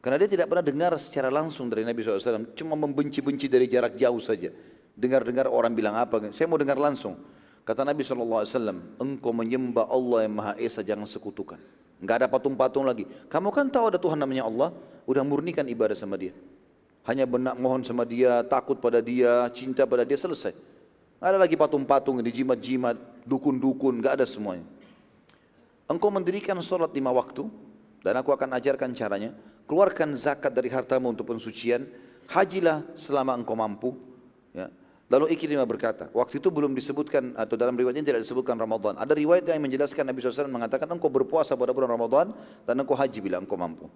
Karena 0.02 0.18
dia 0.18 0.28
tidak 0.28 0.50
pernah 0.50 0.66
dengar 0.66 0.92
secara 0.98 1.30
langsung 1.30 1.70
dari 1.70 1.86
Nabi 1.86 2.02
SAW, 2.02 2.52
cuma 2.58 2.74
membenci-benci 2.74 3.46
dari 3.46 3.70
jarak 3.70 3.94
jauh 3.94 4.18
saja. 4.18 4.50
Dengar-dengar 4.98 5.46
orang 5.46 5.72
bilang 5.72 5.94
apa, 5.94 6.34
saya 6.34 6.50
mau 6.50 6.58
dengar 6.58 6.76
langsung. 6.76 7.14
Kata 7.62 7.86
Nabi 7.86 8.02
SAW, 8.02 8.44
engkau 9.00 9.32
menyembah 9.32 9.86
Allah 9.86 10.26
yang 10.26 10.34
Maha 10.34 10.52
Esa, 10.58 10.82
jangan 10.82 11.06
sekutukan. 11.06 11.56
Enggak 12.04 12.20
ada 12.20 12.28
patung-patung 12.28 12.84
lagi. 12.84 13.08
Kamu 13.32 13.48
kan 13.48 13.72
tahu 13.72 13.88
ada 13.88 13.96
Tuhan 13.96 14.20
namanya 14.20 14.44
Allah, 14.44 14.76
udah 15.08 15.24
murnikan 15.24 15.64
ibadah 15.64 15.96
sama 15.96 16.20
dia. 16.20 16.36
Hanya 17.08 17.24
benak 17.24 17.56
mohon 17.56 17.80
sama 17.80 18.04
dia, 18.04 18.44
takut 18.44 18.76
pada 18.76 19.00
dia, 19.00 19.48
cinta 19.56 19.88
pada 19.88 20.04
dia, 20.04 20.20
selesai. 20.20 20.52
Ada 21.16 21.40
lagi 21.40 21.56
patung-patung, 21.56 22.20
dijimat-jimat, 22.20 23.24
dukun-dukun, 23.24 24.04
enggak 24.04 24.20
ada 24.20 24.28
semuanya. 24.28 24.68
Engkau 25.88 26.12
mendirikan 26.12 26.60
sholat 26.60 26.92
lima 26.92 27.08
waktu, 27.08 27.48
dan 28.04 28.20
aku 28.20 28.36
akan 28.36 28.52
ajarkan 28.52 28.92
caranya. 28.92 29.32
Keluarkan 29.64 30.12
zakat 30.12 30.52
dari 30.52 30.68
hartamu 30.68 31.08
untuk 31.08 31.32
pensucian, 31.32 31.88
hajilah 32.28 32.84
selama 32.92 33.32
engkau 33.32 33.56
mampu. 33.56 33.96
Ya. 34.52 34.68
Lalu 35.14 35.30
Ikrimah 35.30 35.62
berkata, 35.62 36.10
waktu 36.10 36.42
itu 36.42 36.50
belum 36.50 36.74
disebutkan 36.74 37.38
atau 37.38 37.54
dalam 37.54 37.78
riwayatnya 37.78 38.02
tidak 38.02 38.26
disebutkan 38.26 38.58
Ramadan. 38.58 38.98
Ada 38.98 39.14
riwayat 39.14 39.46
yang 39.46 39.62
menjelaskan 39.62 40.10
Nabi 40.10 40.18
SAW 40.18 40.50
mengatakan 40.50 40.90
engkau 40.90 41.06
berpuasa 41.06 41.54
pada 41.54 41.70
bulan 41.70 41.94
Ramadan 41.94 42.34
dan 42.66 42.74
engkau 42.82 42.98
haji 42.98 43.22
bila 43.22 43.38
engkau 43.38 43.54
mampu. 43.54 43.86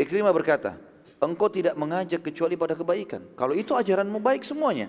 Ikrimah 0.00 0.32
berkata, 0.32 0.80
engkau 1.20 1.52
tidak 1.52 1.76
mengajak 1.76 2.24
kecuali 2.24 2.56
pada 2.56 2.72
kebaikan. 2.72 3.28
Kalau 3.36 3.52
itu 3.52 3.76
ajaranmu 3.76 4.24
baik 4.24 4.40
semuanya, 4.40 4.88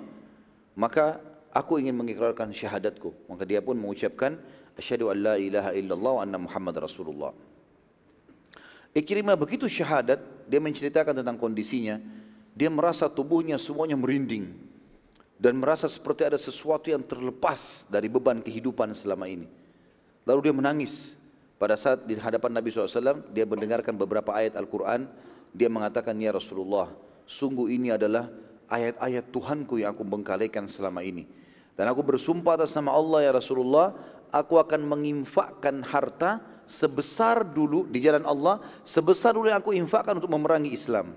maka 0.80 1.20
aku 1.52 1.76
ingin 1.76 1.92
mengikrarkan 1.92 2.56
syahadatku. 2.56 3.12
Maka 3.28 3.44
dia 3.44 3.60
pun 3.60 3.76
mengucapkan, 3.76 4.40
asyhadu 4.80 5.12
an 5.12 5.18
la 5.20 5.36
ilaha 5.36 5.76
illallah 5.76 6.12
wa 6.16 6.22
anna 6.24 6.40
Muhammad 6.40 6.80
Rasulullah. 6.80 7.36
Ikrimah 8.96 9.36
begitu 9.36 9.68
syahadat, 9.68 10.24
dia 10.48 10.64
menceritakan 10.64 11.20
tentang 11.20 11.36
kondisinya, 11.36 12.00
dia 12.56 12.72
merasa 12.72 13.12
tubuhnya 13.12 13.60
semuanya 13.60 14.00
merinding 14.00 14.69
dan 15.40 15.56
merasa 15.56 15.88
seperti 15.88 16.28
ada 16.28 16.36
sesuatu 16.36 16.92
yang 16.92 17.00
terlepas 17.00 17.88
dari 17.88 18.12
beban 18.12 18.44
kehidupan 18.44 18.92
selama 18.92 19.24
ini. 19.32 19.48
Lalu 20.28 20.52
dia 20.52 20.54
menangis. 20.54 21.16
Pada 21.56 21.80
saat 21.80 22.04
di 22.04 22.20
hadapan 22.20 22.60
Nabi 22.60 22.72
SAW, 22.72 23.24
dia 23.32 23.48
mendengarkan 23.48 23.96
beberapa 23.96 24.36
ayat 24.36 24.60
Al-Quran. 24.60 25.08
Dia 25.56 25.72
mengatakan, 25.72 26.16
Ya 26.20 26.36
Rasulullah, 26.36 26.92
sungguh 27.24 27.72
ini 27.72 27.92
adalah 27.92 28.28
ayat-ayat 28.68 29.32
Tuhanku 29.32 29.80
yang 29.80 29.96
aku 29.96 30.04
bengkalikan 30.04 30.68
selama 30.68 31.04
ini. 31.04 31.24
Dan 31.80 31.88
aku 31.88 32.04
bersumpah 32.04 32.60
atas 32.60 32.76
nama 32.76 32.92
Allah 32.92 33.28
ya 33.28 33.32
Rasulullah, 33.32 33.96
aku 34.36 34.60
akan 34.60 34.84
menginfakkan 34.84 35.84
harta 35.88 36.44
sebesar 36.68 37.48
dulu 37.48 37.88
di 37.88 38.04
jalan 38.04 38.28
Allah, 38.28 38.60
sebesar 38.84 39.32
dulu 39.34 39.48
yang 39.48 39.64
aku 39.64 39.72
infakkan 39.72 40.20
untuk 40.20 40.32
memerangi 40.32 40.76
Islam. 40.76 41.16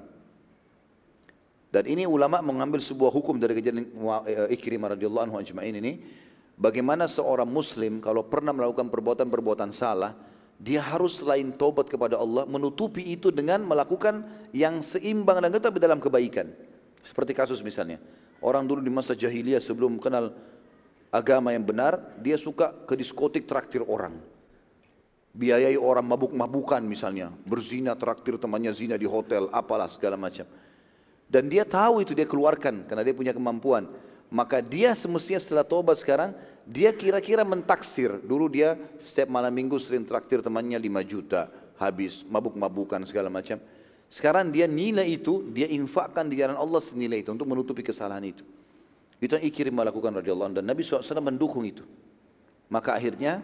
Dan 1.73 1.89
ini 1.89 2.05
ulama 2.05 2.45
mengambil 2.45 2.85
sebuah 2.85 3.09
hukum 3.09 3.41
dari 3.41 3.57
kejadian 3.57 3.89
eh, 4.29 4.53
Ikrimah 4.61 4.93
radhiyallahu 4.93 5.25
anhu 5.25 5.37
ajma'in 5.41 5.81
ini. 5.81 6.05
Bagaimana 6.53 7.09
seorang 7.09 7.49
muslim 7.49 8.05
kalau 8.05 8.29
pernah 8.29 8.53
melakukan 8.53 8.93
perbuatan-perbuatan 8.93 9.73
salah, 9.73 10.13
dia 10.61 10.85
harus 10.85 11.25
selain 11.25 11.49
tobat 11.57 11.89
kepada 11.89 12.21
Allah 12.21 12.45
menutupi 12.45 13.17
itu 13.17 13.33
dengan 13.33 13.65
melakukan 13.65 14.21
yang 14.53 14.85
seimbang 14.85 15.41
dan 15.41 15.49
tetap 15.49 15.73
dalam 15.81 15.97
kebaikan. 15.97 16.53
Seperti 17.01 17.33
kasus 17.33 17.65
misalnya, 17.65 17.97
orang 18.45 18.69
dulu 18.69 18.85
di 18.85 18.93
masa 18.93 19.17
jahiliyah 19.17 19.59
sebelum 19.59 19.97
kenal 19.97 20.37
agama 21.09 21.57
yang 21.57 21.65
benar, 21.65 21.99
dia 22.21 22.37
suka 22.37 22.85
ke 22.85 22.95
diskotik 23.01 23.49
traktir 23.49 23.81
orang. 23.83 24.21
Biayai 25.33 25.81
orang 25.81 26.05
mabuk-mabukan 26.05 26.85
misalnya, 26.85 27.33
berzina 27.49 27.97
traktir 27.97 28.37
temannya 28.37 28.77
zina 28.77 29.01
di 29.01 29.09
hotel, 29.09 29.49
apalah 29.49 29.89
segala 29.89 30.21
macam. 30.21 30.45
Dan 31.33 31.49
dia 31.49 31.65
tahu 31.65 32.05
itu 32.05 32.13
dia 32.13 32.29
keluarkan 32.29 32.85
karena 32.85 33.01
dia 33.01 33.17
punya 33.17 33.33
kemampuan. 33.33 33.89
Maka 34.29 34.61
dia 34.61 34.93
semestinya 34.93 35.41
setelah 35.41 35.65
tobat 35.65 35.97
sekarang, 35.97 36.37
dia 36.69 36.93
kira-kira 36.93 37.41
mentaksir. 37.41 38.21
Dulu 38.21 38.53
dia 38.53 38.77
setiap 39.01 39.33
malam 39.33 39.49
minggu 39.49 39.81
sering 39.81 40.05
traktir 40.05 40.45
temannya 40.45 40.77
5 40.77 41.09
juta, 41.09 41.49
habis 41.81 42.21
mabuk-mabukan 42.29 43.01
segala 43.09 43.33
macam. 43.33 43.57
Sekarang 44.13 44.53
dia 44.53 44.69
nilai 44.69 45.09
itu, 45.09 45.41
dia 45.57 45.73
infakkan 45.73 46.29
di 46.29 46.37
jalan 46.37 46.61
Allah 46.61 46.85
senilai 46.85 47.25
itu 47.25 47.33
untuk 47.33 47.49
menutupi 47.49 47.81
kesalahan 47.81 48.29
itu. 48.29 48.45
Itu 49.17 49.41
yang 49.41 49.45
Ikrim 49.49 49.73
melakukan 49.73 50.21
radhiyallahu 50.21 50.61
dan 50.61 50.69
Nabi 50.69 50.85
SAW 50.85 51.01
mendukung 51.25 51.65
itu. 51.65 51.81
Maka 52.69 52.93
akhirnya 52.93 53.41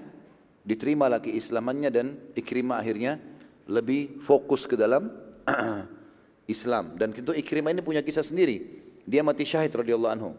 diterima 0.60 1.08
lagi 1.08 1.32
Islamannya 1.32 1.88
dan 1.88 2.06
Ikrimah 2.36 2.84
akhirnya 2.84 3.16
lebih 3.64 4.20
fokus 4.20 4.68
ke 4.68 4.76
dalam 4.76 5.08
Islam. 6.48 6.96
Dan 6.96 7.12
tentu 7.12 7.36
Ikrimah 7.36 7.70
ini 7.70 7.84
punya 7.84 8.00
kisah 8.00 8.24
sendiri. 8.24 8.80
Dia 9.04 9.20
mati 9.20 9.44
syahid 9.44 9.70
radhiyallahu 9.70 10.12
anhu. 10.12 10.30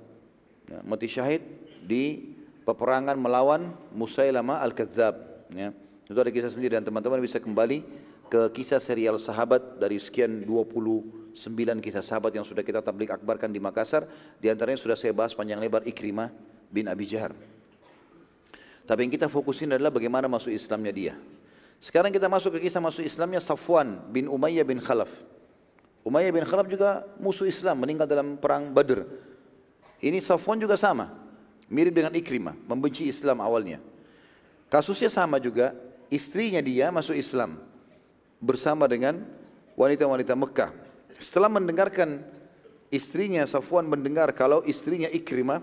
Ya, 0.65 0.81
mati 0.81 1.05
syahid 1.05 1.45
di 1.85 2.35
peperangan 2.65 3.15
melawan 3.15 3.71
Musailama 3.93 4.59
Al-Kadzab. 4.65 5.15
Ya. 5.53 5.69
Itu 6.09 6.17
ada 6.17 6.33
kisah 6.33 6.49
sendiri 6.49 6.73
dan 6.73 6.83
teman-teman 6.83 7.21
bisa 7.21 7.37
kembali 7.37 7.85
ke 8.29 8.41
kisah 8.53 8.81
serial 8.81 9.17
sahabat 9.17 9.81
dari 9.81 9.97
sekian 9.97 10.45
29 10.45 11.33
kisah 11.81 12.01
sahabat 12.05 12.33
yang 12.33 12.45
sudah 12.45 12.61
kita 12.61 12.81
tablik 12.81 13.13
akbarkan 13.13 13.49
di 13.49 13.61
Makassar. 13.61 14.05
Di 14.37 14.49
antaranya 14.49 14.77
sudah 14.77 14.97
saya 14.97 15.13
bahas 15.13 15.33
panjang 15.37 15.61
lebar 15.61 15.85
Ikrimah 15.85 16.29
bin 16.69 16.89
Abi 16.89 17.05
Jahar. 17.09 17.33
Tapi 18.85 19.05
yang 19.05 19.13
kita 19.13 19.29
fokusin 19.29 19.77
adalah 19.77 19.93
bagaimana 19.93 20.25
masuk 20.25 20.49
Islamnya 20.49 20.93
dia. 20.93 21.13
Sekarang 21.77 22.09
kita 22.09 22.25
masuk 22.25 22.57
ke 22.57 22.69
kisah 22.69 22.81
masuk 22.81 23.05
Islamnya 23.05 23.41
Safwan 23.41 24.01
bin 24.09 24.25
Umayyah 24.25 24.65
bin 24.65 24.81
Khalaf. 24.81 25.09
Umayyah 26.03 26.31
bin 26.31 26.45
Khalaf 26.47 26.67
juga 26.71 27.03
musuh 27.19 27.45
Islam, 27.45 27.83
meninggal 27.83 28.07
dalam 28.07 28.39
perang 28.39 28.71
Badr. 28.71 29.03
Ini 29.99 30.23
Safwan 30.23 30.55
juga 30.55 30.79
sama. 30.79 31.11
Mirip 31.69 31.93
dengan 31.93 32.15
Ikrimah, 32.15 32.55
membenci 32.65 33.05
Islam 33.05 33.43
awalnya. 33.45 33.77
Kasusnya 34.71 35.11
sama 35.11 35.37
juga, 35.37 35.75
istrinya 36.09 36.63
dia 36.63 36.89
masuk 36.89 37.13
Islam 37.13 37.61
bersama 38.41 38.89
dengan 38.89 39.21
wanita-wanita 39.77 40.33
Mekah. 40.33 40.71
Setelah 41.21 41.51
mendengarkan 41.51 42.25
istrinya 42.89 43.45
Safwan 43.45 43.85
mendengar 43.85 44.31
kalau 44.33 44.65
istrinya 44.65 45.11
Ikrimah 45.11 45.61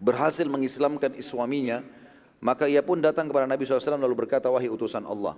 berhasil 0.00 0.48
mengislamkan 0.48 1.12
suaminya, 1.20 1.84
maka 2.40 2.68
ia 2.68 2.80
pun 2.80 3.00
datang 3.00 3.28
kepada 3.28 3.44
Nabi 3.44 3.64
SAW 3.64 4.00
lalu 4.00 4.26
berkata, 4.26 4.48
wahai 4.48 4.72
utusan 4.72 5.04
Allah, 5.04 5.36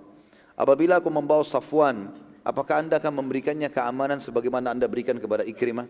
apabila 0.54 1.02
aku 1.02 1.10
membawa 1.10 1.42
Safwan, 1.42 2.14
apakah 2.48 2.80
anda 2.80 2.96
akan 2.96 3.20
memberikannya 3.20 3.68
keamanan 3.68 4.24
sebagaimana 4.24 4.72
anda 4.72 4.88
berikan 4.88 5.20
kepada 5.20 5.44
Ikrimah? 5.44 5.84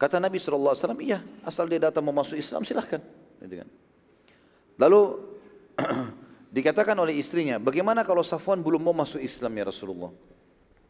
Kata 0.00 0.16
Nabi 0.16 0.40
SAW, 0.40 0.72
iya 1.04 1.20
asal 1.44 1.68
dia 1.68 1.78
datang 1.78 2.00
mau 2.00 2.16
masuk 2.16 2.40
Islam 2.40 2.64
silahkan. 2.64 3.04
Lalu 4.80 5.00
dikatakan 6.56 6.96
oleh 6.96 7.20
istrinya, 7.20 7.60
bagaimana 7.60 8.02
kalau 8.02 8.24
Safwan 8.24 8.64
belum 8.64 8.80
mau 8.80 8.96
masuk 8.96 9.20
Islam 9.20 9.52
ya 9.54 9.64
Rasulullah? 9.68 10.10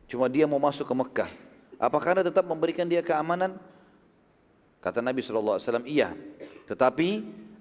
Cuma 0.07 0.31
dia 0.31 0.47
mau 0.47 0.63
masuk 0.63 0.87
ke 0.87 0.95
Mekah. 0.95 1.31
Apakah 1.77 2.17
anda 2.17 2.25
tetap 2.25 2.47
memberikan 2.47 2.87
dia 2.87 3.03
keamanan? 3.03 3.59
Kata 4.79 5.03
Nabi 5.03 5.21
SAW, 5.21 5.59
iya. 5.85 6.13
Tetapi 6.65 7.09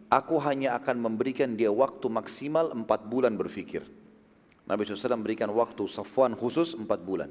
aku 0.07 0.35
hanya 0.43 0.79
akan 0.79 0.95
memberikan 1.11 1.55
dia 1.55 1.71
waktu 1.71 2.07
maksimal 2.07 2.71
empat 2.71 3.03
bulan 3.07 3.35
berfikir. 3.35 3.83
Nabi 4.64 4.88
SAW 4.88 5.20
memberikan 5.20 5.51
waktu 5.51 5.84
Safwan 5.91 6.39
khusus 6.39 6.76
empat 6.76 7.03
bulan. 7.03 7.28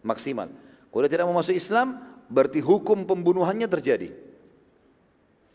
Maksimal. 0.00 0.48
Kalau 0.88 1.02
dia 1.04 1.12
tidak 1.12 1.28
mau 1.28 1.36
masuk 1.36 1.52
Islam, 1.52 2.00
berarti 2.32 2.64
hukum 2.64 3.04
pembunuhannya 3.04 3.68
terjadi. 3.68 4.08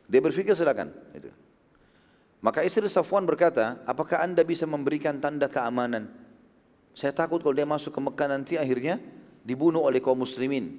Dia 0.05 0.21
berpikir 0.21 0.53
silakan. 0.53 0.93
Itu. 1.17 1.33
Maka 2.45 2.61
istri 2.61 2.85
Safwan 2.85 3.25
berkata, 3.25 3.81
apakah 3.89 4.21
anda 4.21 4.45
bisa 4.45 4.69
memberikan 4.69 5.17
tanda 5.17 5.49
keamanan? 5.49 6.13
Saya 6.93 7.09
takut 7.09 7.41
kalau 7.41 7.57
dia 7.57 7.65
masuk 7.65 7.89
ke 7.89 7.99
Mekah 7.99 8.27
nanti 8.29 8.53
akhirnya 8.55 9.01
dibunuh 9.41 9.81
oleh 9.81 9.97
kaum 9.97 10.21
muslimin. 10.21 10.77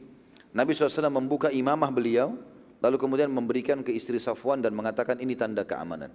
Nabi 0.54 0.72
SAW 0.72 1.10
membuka 1.10 1.50
imamah 1.50 1.90
beliau, 1.90 2.38
lalu 2.80 2.96
kemudian 2.96 3.28
memberikan 3.28 3.82
ke 3.82 3.90
istri 3.90 4.22
Safwan 4.22 4.62
dan 4.62 4.72
mengatakan 4.78 5.18
ini 5.18 5.34
tanda 5.34 5.66
keamanan. 5.66 6.14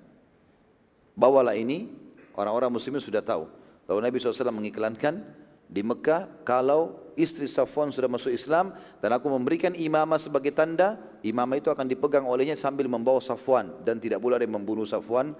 Bawalah 1.20 1.54
ini, 1.54 1.92
orang-orang 2.34 2.72
muslimin 2.72 3.04
sudah 3.04 3.20
tahu. 3.20 3.61
Lalu 3.92 4.08
Nabi 4.08 4.16
SAW 4.24 4.56
mengiklankan 4.56 5.20
di 5.68 5.84
Mekah 5.84 6.48
kalau 6.48 7.12
istri 7.20 7.44
Safwan 7.44 7.92
sudah 7.92 8.08
masuk 8.08 8.32
Islam 8.32 8.72
dan 9.04 9.12
aku 9.12 9.28
memberikan 9.28 9.76
imamah 9.76 10.16
sebagai 10.16 10.56
tanda, 10.56 10.96
imamah 11.28 11.60
itu 11.60 11.68
akan 11.68 11.92
dipegang 11.92 12.24
olehnya 12.24 12.56
sambil 12.56 12.88
membawa 12.88 13.20
Safwan 13.20 13.84
dan 13.84 14.00
tidak 14.00 14.24
boleh 14.24 14.40
ada 14.40 14.48
yang 14.48 14.56
membunuh 14.56 14.88
Safwan 14.88 15.36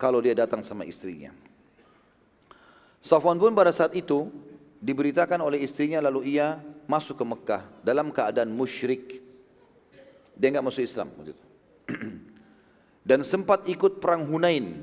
kalau 0.00 0.24
dia 0.24 0.32
datang 0.32 0.64
sama 0.64 0.88
istrinya. 0.88 1.36
Safwan 3.04 3.36
pun 3.36 3.52
pada 3.52 3.76
saat 3.76 3.92
itu 3.92 4.32
diberitakan 4.80 5.44
oleh 5.44 5.60
istrinya 5.60 6.00
lalu 6.00 6.32
ia 6.32 6.64
masuk 6.88 7.20
ke 7.20 7.24
Mekah 7.28 7.62
dalam 7.84 8.08
keadaan 8.08 8.48
musyrik. 8.48 9.20
Dia 10.32 10.48
enggak 10.48 10.64
masuk 10.64 10.80
Islam 10.80 11.12
Dan 13.08 13.20
sempat 13.20 13.68
ikut 13.68 14.00
perang 14.00 14.24
Hunain. 14.24 14.80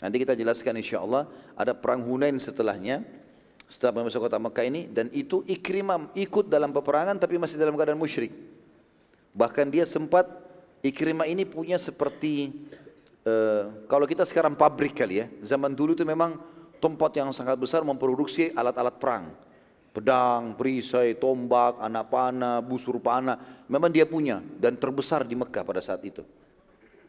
Nanti 0.00 0.16
kita 0.16 0.32
jelaskan 0.32 0.80
insya 0.80 1.04
Allah 1.04 1.28
ada 1.60 1.76
perang 1.76 2.00
Hunain 2.00 2.32
setelahnya 2.40 3.04
setelah 3.68 4.02
masuk 4.02 4.24
kota 4.24 4.40
Mekah 4.40 4.64
ini 4.64 4.88
dan 4.88 5.12
itu 5.12 5.44
Ikrimah 5.44 6.10
ikut 6.16 6.48
dalam 6.48 6.72
peperangan 6.72 7.20
tapi 7.20 7.36
masih 7.36 7.60
dalam 7.60 7.76
keadaan 7.76 8.00
musyrik. 8.00 8.32
Bahkan 9.36 9.68
dia 9.68 9.84
sempat 9.84 10.26
Ikrimah 10.80 11.28
ini 11.28 11.44
punya 11.44 11.76
seperti 11.76 12.64
uh, 13.28 13.84
kalau 13.84 14.08
kita 14.08 14.24
sekarang 14.24 14.56
pabrik 14.56 14.96
kali 14.96 15.20
ya. 15.20 15.26
Zaman 15.44 15.76
dulu 15.76 15.92
itu 15.92 16.08
memang 16.08 16.40
tempat 16.80 17.12
yang 17.20 17.28
sangat 17.36 17.60
besar 17.60 17.84
memproduksi 17.84 18.50
alat-alat 18.56 18.96
perang. 18.96 19.28
Pedang, 19.90 20.56
perisai, 20.56 21.18
tombak, 21.18 21.76
anak 21.82 22.08
panah, 22.08 22.64
busur 22.64 22.96
panah. 22.96 23.36
Memang 23.68 23.92
dia 23.92 24.08
punya 24.08 24.40
dan 24.56 24.80
terbesar 24.80 25.28
di 25.28 25.36
Mekah 25.36 25.62
pada 25.66 25.84
saat 25.84 26.00
itu. 26.06 26.24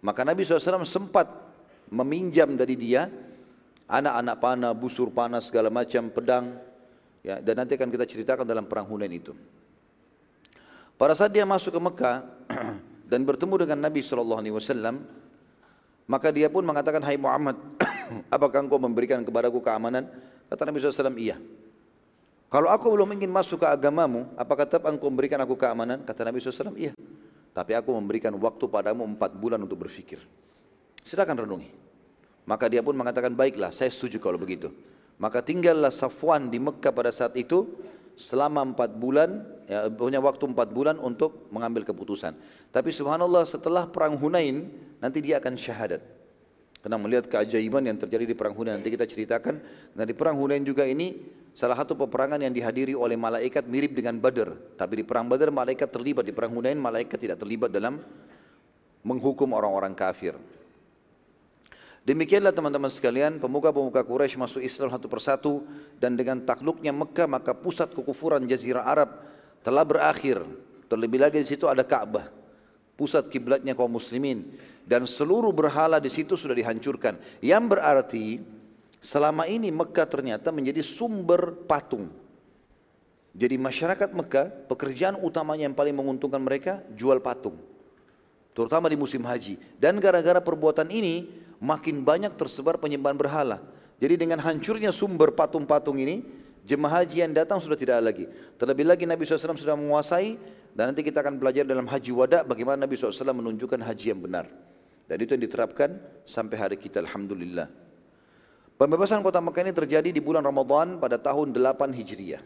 Maka 0.04 0.28
Nabi 0.28 0.44
SAW 0.44 0.84
sempat 0.84 1.30
meminjam 1.88 2.52
dari 2.58 2.74
dia 2.76 3.08
anak-anak 3.92 4.36
panah, 4.40 4.72
busur 4.72 5.12
panah 5.12 5.44
segala 5.44 5.68
macam, 5.68 6.08
pedang. 6.08 6.56
Ya, 7.22 7.38
dan 7.44 7.60
nanti 7.60 7.76
akan 7.76 7.92
kita 7.92 8.08
ceritakan 8.08 8.48
dalam 8.48 8.66
perang 8.66 8.88
Hunain 8.88 9.12
itu. 9.12 9.36
Pada 10.96 11.14
saat 11.14 11.30
dia 11.30 11.46
masuk 11.46 11.76
ke 11.76 11.82
Mekah 11.82 12.18
dan 13.12 13.22
bertemu 13.28 13.68
dengan 13.68 13.78
Nabi 13.84 14.02
SAW, 14.02 14.42
maka 16.10 16.28
dia 16.34 16.50
pun 16.50 16.66
mengatakan, 16.66 17.04
Hai 17.04 17.20
Muhammad, 17.20 17.60
apakah 18.36 18.66
engkau 18.66 18.82
memberikan 18.82 19.22
kepadaku 19.22 19.62
keamanan? 19.62 20.08
Kata 20.50 20.66
Nabi 20.66 20.82
SAW, 20.82 21.14
iya. 21.20 21.38
Kalau 22.52 22.68
aku 22.68 22.92
belum 22.92 23.16
ingin 23.16 23.32
masuk 23.32 23.64
ke 23.64 23.68
agamamu, 23.70 24.28
apakah 24.36 24.68
tetap 24.68 24.84
engkau 24.90 25.08
memberikan 25.08 25.40
aku 25.40 25.56
keamanan? 25.56 26.04
Kata 26.04 26.26
Nabi 26.26 26.42
SAW, 26.42 26.74
iya. 26.76 26.92
Tapi 27.52 27.76
aku 27.76 27.92
memberikan 27.96 28.32
waktu 28.40 28.66
padamu 28.66 29.04
empat 29.04 29.36
bulan 29.36 29.60
untuk 29.62 29.84
berfikir. 29.84 30.20
Silakan 31.04 31.44
renungi. 31.44 31.91
Maka 32.52 32.68
dia 32.68 32.84
pun 32.84 32.92
mengatakan 33.00 33.32
baiklah 33.32 33.72
saya 33.72 33.88
setuju 33.88 34.20
kalau 34.20 34.36
begitu. 34.36 34.76
Maka 35.16 35.40
tinggallah 35.40 35.88
Safwan 35.88 36.52
di 36.52 36.60
Mekah 36.60 36.92
pada 36.92 37.08
saat 37.16 37.32
itu 37.40 37.64
selama 38.20 38.76
empat 38.76 38.92
bulan, 38.92 39.40
ya, 39.72 39.88
punya 39.88 40.20
waktu 40.20 40.52
empat 40.52 40.68
bulan 40.76 41.00
untuk 41.00 41.48
mengambil 41.48 41.88
keputusan. 41.88 42.36
Tapi 42.76 42.92
subhanallah 42.92 43.48
setelah 43.48 43.88
perang 43.88 44.20
Hunain 44.20 44.68
nanti 45.00 45.24
dia 45.24 45.40
akan 45.40 45.56
syahadat. 45.56 46.04
Karena 46.84 47.00
melihat 47.00 47.32
keajaiban 47.32 47.88
yang 47.88 47.96
terjadi 47.96 48.28
di 48.28 48.36
perang 48.36 48.52
Hunain 48.52 48.84
nanti 48.84 48.92
kita 48.92 49.08
ceritakan. 49.08 49.64
Dan 49.96 50.04
di 50.04 50.12
perang 50.12 50.36
Hunain 50.36 50.66
juga 50.68 50.84
ini 50.84 51.24
salah 51.56 51.80
satu 51.80 51.96
peperangan 51.96 52.44
yang 52.44 52.52
dihadiri 52.52 53.00
oleh 53.00 53.16
malaikat 53.16 53.64
mirip 53.64 53.96
dengan 53.96 54.20
Badr. 54.20 54.76
Tapi 54.76 55.00
di 55.00 55.06
perang 55.08 55.32
Badr 55.32 55.56
malaikat 55.56 55.88
terlibat, 55.88 56.28
di 56.28 56.36
perang 56.36 56.52
Hunain 56.52 56.76
malaikat 56.76 57.16
tidak 57.16 57.40
terlibat 57.40 57.72
dalam 57.72 58.04
menghukum 59.08 59.56
orang-orang 59.56 59.96
kafir. 59.96 60.36
Demikianlah 62.02 62.50
teman-teman 62.50 62.90
sekalian, 62.90 63.38
pemuka-pemuka 63.38 64.02
Quraisy 64.02 64.38
masuk 64.42 64.62
Islam 64.66 64.90
satu 64.90 65.06
persatu 65.06 65.54
dan 66.02 66.18
dengan 66.18 66.42
takluknya 66.42 66.90
Mekah 66.90 67.30
maka 67.30 67.54
pusat 67.54 67.94
kekufuran 67.94 68.42
Jazirah 68.50 68.86
Arab 68.86 69.22
telah 69.62 69.86
berakhir. 69.86 70.42
Terlebih 70.90 71.22
lagi 71.22 71.40
di 71.40 71.48
situ 71.48 71.70
ada 71.70 71.86
Ka'bah, 71.86 72.28
pusat 72.98 73.30
kiblatnya 73.30 73.78
kaum 73.78 73.96
muslimin 73.96 74.50
dan 74.84 75.06
seluruh 75.06 75.54
berhala 75.54 76.02
di 76.02 76.10
situ 76.10 76.34
sudah 76.34 76.58
dihancurkan. 76.58 77.16
Yang 77.40 77.64
berarti 77.70 78.26
Selama 79.02 79.50
ini 79.50 79.74
Mekah 79.74 80.06
ternyata 80.06 80.54
menjadi 80.54 80.86
sumber 80.86 81.58
patung. 81.66 82.14
Jadi 83.34 83.58
masyarakat 83.58 84.14
Mekah, 84.14 84.70
pekerjaan 84.70 85.18
utamanya 85.26 85.66
yang 85.66 85.74
paling 85.74 85.98
menguntungkan 85.98 86.38
mereka, 86.38 86.86
jual 86.94 87.18
patung. 87.18 87.58
Terutama 88.54 88.86
di 88.94 88.98
musim 89.02 89.26
haji. 89.26 89.58
Dan 89.82 89.98
gara-gara 89.98 90.38
perbuatan 90.38 90.94
ini, 90.94 91.34
makin 91.62 92.02
banyak 92.02 92.34
tersebar 92.36 92.82
penyembahan 92.82 93.16
berhala. 93.16 93.62
Jadi 94.02 94.18
dengan 94.18 94.42
hancurnya 94.42 94.90
sumber 94.90 95.30
patung-patung 95.30 96.02
ini, 96.02 96.26
jemaah 96.66 97.06
haji 97.06 97.22
yang 97.22 97.38
datang 97.38 97.62
sudah 97.62 97.78
tidak 97.78 98.02
ada 98.02 98.10
lagi. 98.10 98.26
Terlebih 98.58 98.90
lagi 98.90 99.06
Nabi 99.06 99.30
SAW 99.30 99.54
sudah 99.54 99.78
menguasai, 99.78 100.42
dan 100.74 100.90
nanti 100.90 101.06
kita 101.06 101.22
akan 101.22 101.38
belajar 101.38 101.62
dalam 101.62 101.86
haji 101.86 102.10
wada 102.10 102.42
bagaimana 102.42 102.90
Nabi 102.90 102.98
SAW 102.98 103.14
menunjukkan 103.30 103.78
haji 103.78 104.06
yang 104.10 104.20
benar. 104.26 104.50
Dan 105.06 105.22
itu 105.22 105.38
yang 105.38 105.44
diterapkan 105.46 106.02
sampai 106.26 106.58
hari 106.58 106.78
kita, 106.82 106.98
Alhamdulillah. 107.06 107.70
Pembebasan 108.82 109.22
kota 109.22 109.38
Mekah 109.38 109.62
ini 109.70 109.74
terjadi 109.78 110.10
di 110.10 110.18
bulan 110.18 110.42
Ramadan 110.42 110.98
pada 110.98 111.22
tahun 111.22 111.54
8 111.54 111.94
Hijriah. 111.94 112.42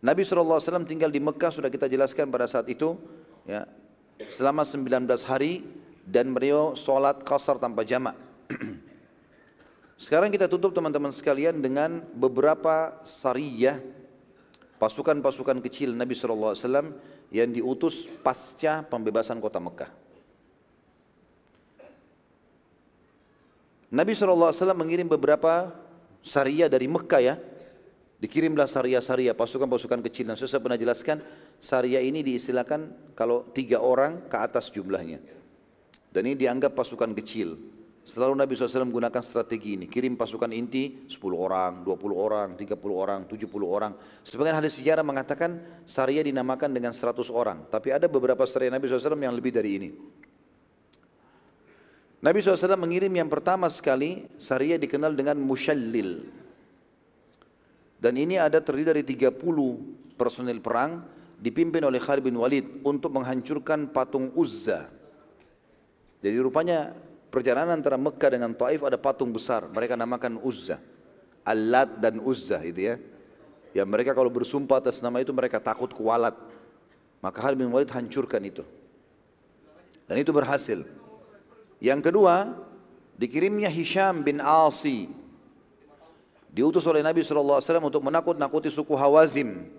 Nabi 0.00 0.22
SAW 0.22 0.86
tinggal 0.86 1.10
di 1.10 1.18
Mekah 1.18 1.50
sudah 1.50 1.66
kita 1.66 1.90
jelaskan 1.90 2.30
pada 2.30 2.46
saat 2.46 2.70
itu 2.70 2.94
ya, 3.42 3.66
selama 4.30 4.62
19 4.62 5.10
hari 5.26 5.66
dan 6.10 6.34
beliau 6.34 6.74
sholat 6.74 7.22
kasar 7.22 7.62
tanpa 7.62 7.86
jamak. 7.86 8.18
Sekarang 10.02 10.34
kita 10.34 10.50
tutup 10.50 10.74
teman-teman 10.74 11.14
sekalian 11.14 11.62
dengan 11.62 12.02
beberapa 12.18 12.98
sariyah 13.06 13.78
pasukan-pasukan 14.82 15.62
kecil 15.62 15.94
Nabi 15.94 16.18
SAW 16.18 16.58
yang 17.30 17.54
diutus 17.54 18.10
pasca 18.26 18.82
pembebasan 18.82 19.38
kota 19.38 19.62
Mekah. 19.62 19.92
Nabi 23.90 24.14
SAW 24.14 24.54
mengirim 24.74 25.06
beberapa 25.06 25.70
syariah 26.26 26.66
dari 26.66 26.90
Mekah 26.90 27.22
ya. 27.22 27.34
Dikirimlah 28.20 28.68
syariah-syariah, 28.68 29.32
pasukan-pasukan 29.32 30.04
kecil. 30.04 30.28
Dan 30.28 30.36
saya 30.36 30.60
pernah 30.60 30.76
jelaskan, 30.76 31.24
syariah 31.56 32.04
ini 32.04 32.20
diistilahkan 32.20 33.12
kalau 33.16 33.48
tiga 33.56 33.80
orang 33.80 34.28
ke 34.28 34.36
atas 34.36 34.68
jumlahnya. 34.68 35.39
Dan 36.10 36.26
ini 36.26 36.34
dianggap 36.34 36.74
pasukan 36.74 37.14
kecil. 37.14 37.54
Selalu 38.02 38.34
Nabi 38.42 38.58
SAW 38.58 38.90
menggunakan 38.90 39.22
strategi 39.22 39.78
ini. 39.78 39.86
Kirim 39.86 40.18
pasukan 40.18 40.50
inti 40.50 41.06
10 41.06 41.20
orang, 41.30 41.86
20 41.86 42.10
orang, 42.16 42.48
30 42.58 42.74
orang, 42.90 43.20
70 43.30 43.46
orang. 43.70 43.92
Sebagian 44.26 44.58
hadis 44.58 44.82
sejarah 44.82 45.06
mengatakan 45.06 45.62
syariah 45.86 46.26
dinamakan 46.26 46.74
dengan 46.74 46.90
100 46.90 47.30
orang. 47.30 47.70
Tapi 47.70 47.94
ada 47.94 48.10
beberapa 48.10 48.42
syariah 48.48 48.74
Nabi 48.74 48.90
SAW 48.90 49.14
yang 49.14 49.36
lebih 49.36 49.54
dari 49.54 49.70
ini. 49.78 49.90
Nabi 52.20 52.44
SAW 52.44 52.76
mengirim 52.76 53.12
yang 53.16 53.32
pertama 53.32 53.64
sekali 53.72 54.28
Syariah 54.36 54.76
dikenal 54.76 55.16
dengan 55.16 55.40
Mushallil 55.40 56.40
dan 58.00 58.16
ini 58.16 58.40
ada 58.40 58.64
terdiri 58.64 58.96
dari 58.96 59.04
30 59.04 59.40
personil 60.16 60.60
perang 60.64 61.04
dipimpin 61.36 61.84
oleh 61.84 62.00
Khalid 62.00 62.24
bin 62.24 62.36
Walid 62.40 62.84
untuk 62.84 63.12
menghancurkan 63.12 63.92
patung 63.92 64.32
Uzza 64.32 64.88
jadi 66.20 66.36
rupanya 66.44 66.92
perjalanan 67.32 67.80
antara 67.80 67.96
Mekah 67.96 68.30
dengan 68.36 68.52
Taif 68.52 68.84
ada 68.84 69.00
patung 69.00 69.32
besar. 69.32 69.64
Mereka 69.72 69.96
namakan 69.96 70.36
Uzza. 70.44 70.76
Alat 71.40 71.96
dan 71.96 72.20
Uzza 72.20 72.60
itu 72.60 72.92
ya. 72.92 72.96
Ya 73.72 73.88
mereka 73.88 74.12
kalau 74.12 74.28
bersumpah 74.28 74.84
atas 74.84 75.00
nama 75.00 75.24
itu 75.24 75.32
mereka 75.32 75.56
takut 75.56 75.88
kualat. 75.88 76.36
Maka 77.24 77.40
Khalid 77.40 77.56
bin 77.64 77.72
Walid 77.72 77.88
hancurkan 77.88 78.42
itu. 78.44 78.64
Dan 80.04 80.20
itu 80.20 80.34
berhasil. 80.34 80.84
Yang 81.80 82.12
kedua, 82.12 82.60
dikirimnya 83.16 83.72
Hisham 83.72 84.20
bin 84.20 84.42
Asi. 84.42 85.08
Diutus 86.50 86.82
oleh 86.84 87.00
Nabi 87.00 87.22
SAW 87.22 87.62
untuk 87.62 88.02
menakut-nakuti 88.02 88.68
suku 88.68 88.92
Hawazim. 88.98 89.70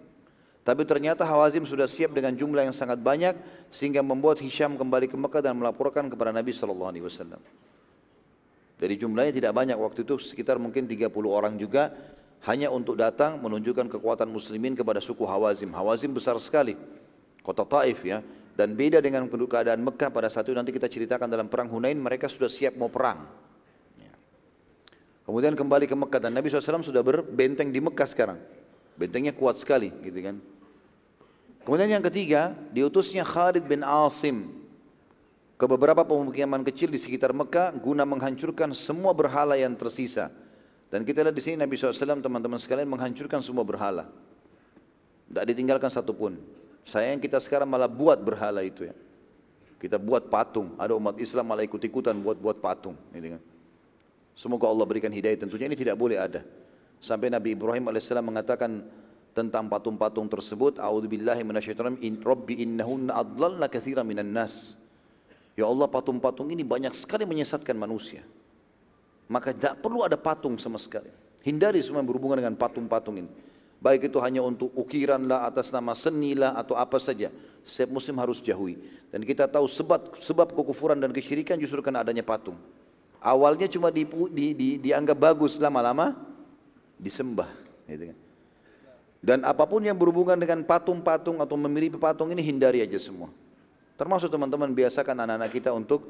Tapi 0.61 0.85
ternyata 0.85 1.25
Hawazim 1.25 1.65
sudah 1.65 1.89
siap 1.89 2.13
dengan 2.13 2.37
jumlah 2.37 2.69
yang 2.69 2.75
sangat 2.75 3.01
banyak 3.01 3.33
sehingga 3.73 4.05
membuat 4.05 4.37
Hisham 4.37 4.77
kembali 4.77 5.09
ke 5.09 5.17
Mekah 5.17 5.41
dan 5.41 5.57
melaporkan 5.57 6.05
kepada 6.05 6.29
Nabi 6.29 6.53
SAW. 6.53 6.85
Jadi 8.81 8.93
jumlahnya 8.97 9.33
tidak 9.33 9.53
banyak 9.57 9.77
waktu 9.77 10.05
itu 10.05 10.21
sekitar 10.21 10.61
mungkin 10.61 10.85
30 10.85 11.09
orang 11.29 11.57
juga 11.57 11.93
hanya 12.45 12.73
untuk 12.73 12.97
datang 12.97 13.37
menunjukkan 13.41 13.89
kekuatan 13.89 14.29
muslimin 14.29 14.77
kepada 14.77 15.01
suku 15.01 15.25
Hawazim. 15.25 15.73
Hawazim 15.73 16.13
besar 16.13 16.37
sekali. 16.37 16.77
Kota 17.41 17.65
Taif 17.65 18.01
ya. 18.05 18.21
Dan 18.53 18.77
beda 18.77 19.01
dengan 19.01 19.25
keadaan 19.25 19.81
Mekah 19.81 20.13
pada 20.13 20.29
saat 20.29 20.45
itu 20.45 20.53
nanti 20.53 20.69
kita 20.69 20.85
ceritakan 20.85 21.25
dalam 21.25 21.49
perang 21.49 21.69
Hunain 21.73 21.97
mereka 21.97 22.29
sudah 22.29 22.49
siap 22.49 22.77
mau 22.77 22.89
perang. 22.89 23.25
Ya. 23.97 24.13
Kemudian 25.25 25.57
kembali 25.57 25.89
ke 25.89 25.95
Mekah 25.97 26.19
dan 26.21 26.37
Nabi 26.37 26.53
SAW 26.53 26.85
sudah 26.85 27.01
berbenteng 27.01 27.73
di 27.73 27.81
Mekah 27.81 28.05
sekarang. 28.05 28.60
Bentengnya 29.01 29.33
kuat 29.33 29.57
sekali 29.57 29.89
gitu 30.05 30.21
kan. 30.21 30.37
Kemudian 31.65 31.89
yang 31.89 32.05
ketiga 32.05 32.53
diutusnya 32.69 33.25
Khalid 33.25 33.65
bin 33.65 33.81
Asim 33.81 34.61
ke 35.57 35.65
beberapa 35.65 36.05
pemukiman 36.05 36.61
kecil 36.61 36.93
di 36.93 37.01
sekitar 37.01 37.33
Mekah 37.33 37.73
guna 37.81 38.05
menghancurkan 38.05 38.69
semua 38.77 39.09
berhala 39.17 39.57
yang 39.57 39.73
tersisa. 39.73 40.29
Dan 40.93 41.01
kita 41.01 41.25
lihat 41.25 41.33
di 41.33 41.41
sini 41.41 41.57
Nabi 41.57 41.81
SAW 41.81 42.21
teman-teman 42.21 42.61
sekalian 42.61 42.85
menghancurkan 42.85 43.41
semua 43.41 43.65
berhala. 43.65 44.05
Tidak 45.29 45.45
ditinggalkan 45.49 45.89
satupun. 45.89 46.37
Sayang 46.85 47.17
kita 47.17 47.41
sekarang 47.41 47.65
malah 47.65 47.89
buat 47.89 48.21
berhala 48.21 48.61
itu 48.61 48.85
ya. 48.85 48.93
Kita 49.81 49.97
buat 49.97 50.29
patung. 50.29 50.77
Ada 50.77 50.93
umat 50.93 51.17
Islam 51.17 51.49
malah 51.49 51.65
ikut-ikutan 51.65 52.13
buat-buat 52.21 52.61
patung. 52.61 52.93
Gitu 53.15 53.33
kan. 53.33 53.41
Semoga 54.37 54.69
Allah 54.69 54.85
berikan 54.85 55.09
hidayah. 55.09 55.41
Tentunya 55.41 55.65
ini 55.65 55.77
tidak 55.79 55.97
boleh 55.97 56.21
ada. 56.21 56.45
Sampai 57.01 57.33
Nabi 57.33 57.57
Ibrahim 57.57 57.89
AS 57.89 58.13
mengatakan 58.13 58.85
tentang 59.33 59.65
patung-patung 59.65 60.29
tersebut. 60.29 60.77
A'udzubillahi 60.77 61.41
minasyaitonir 61.41 61.97
in 62.05 62.21
rabbi 62.21 62.61
innahunna 62.61 63.17
adlalna 63.17 63.65
katsiran 63.65 64.05
minan 64.05 64.29
nas. 64.29 64.77
Ya 65.57 65.65
Allah 65.65 65.89
patung-patung 65.89 66.53
ini 66.53 66.61
banyak 66.61 66.93
sekali 66.93 67.25
menyesatkan 67.25 67.73
manusia. 67.73 68.21
Maka 69.25 69.49
tidak 69.49 69.81
perlu 69.81 70.05
ada 70.05 70.13
patung 70.13 70.61
sama 70.61 70.77
sekali. 70.77 71.09
Hindari 71.41 71.81
semua 71.81 72.05
yang 72.05 72.09
berhubungan 72.13 72.37
dengan 72.37 72.53
patung-patung 72.53 73.17
ini. 73.17 73.31
Baik 73.81 74.13
itu 74.13 74.21
hanya 74.21 74.45
untuk 74.45 74.69
ukiran 74.77 75.25
lah, 75.25 75.49
atas 75.49 75.73
nama 75.73 75.97
seni 75.97 76.37
lah, 76.37 76.53
atau 76.53 76.77
apa 76.77 77.01
saja. 77.01 77.33
Setiap 77.65 77.97
muslim 77.97 78.13
harus 78.21 78.37
jauhi. 78.37 78.77
Dan 79.09 79.25
kita 79.25 79.49
tahu 79.49 79.65
sebab 79.65 80.21
sebab 80.21 80.53
kekufuran 80.53 81.01
dan 81.01 81.09
kesyirikan 81.09 81.57
justru 81.57 81.81
karena 81.81 82.05
adanya 82.05 82.21
patung. 82.21 82.61
Awalnya 83.17 83.65
cuma 83.73 83.89
di, 83.89 84.05
di, 84.29 84.53
di, 84.53 84.69
dianggap 84.77 85.17
bagus, 85.17 85.57
lama-lama 85.57 86.30
disembah. 87.01 87.49
Gitu 87.89 88.13
kan. 88.13 88.17
Dan 89.21 89.39
apa 89.45 89.65
pun 89.69 89.81
yang 89.81 89.97
berhubungan 89.97 90.37
dengan 90.37 90.65
patung-patung 90.65 91.41
atau 91.41 91.53
memilih 91.57 91.97
patung 91.97 92.29
ini 92.33 92.41
hindari 92.41 92.81
aja 92.81 92.97
semua. 92.97 93.29
Termasuk 93.97 94.33
teman-teman 94.33 94.73
biasakan 94.73 95.13
anak-anak 95.13 95.49
kita 95.53 95.69
untuk 95.69 96.01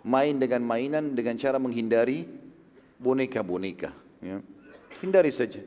main 0.00 0.36
dengan 0.40 0.64
mainan 0.64 1.12
dengan 1.12 1.36
cara 1.36 1.60
menghindari 1.60 2.24
boneka-boneka. 2.96 3.92
Ya. 4.24 4.40
Hindari 5.04 5.28
saja 5.28 5.60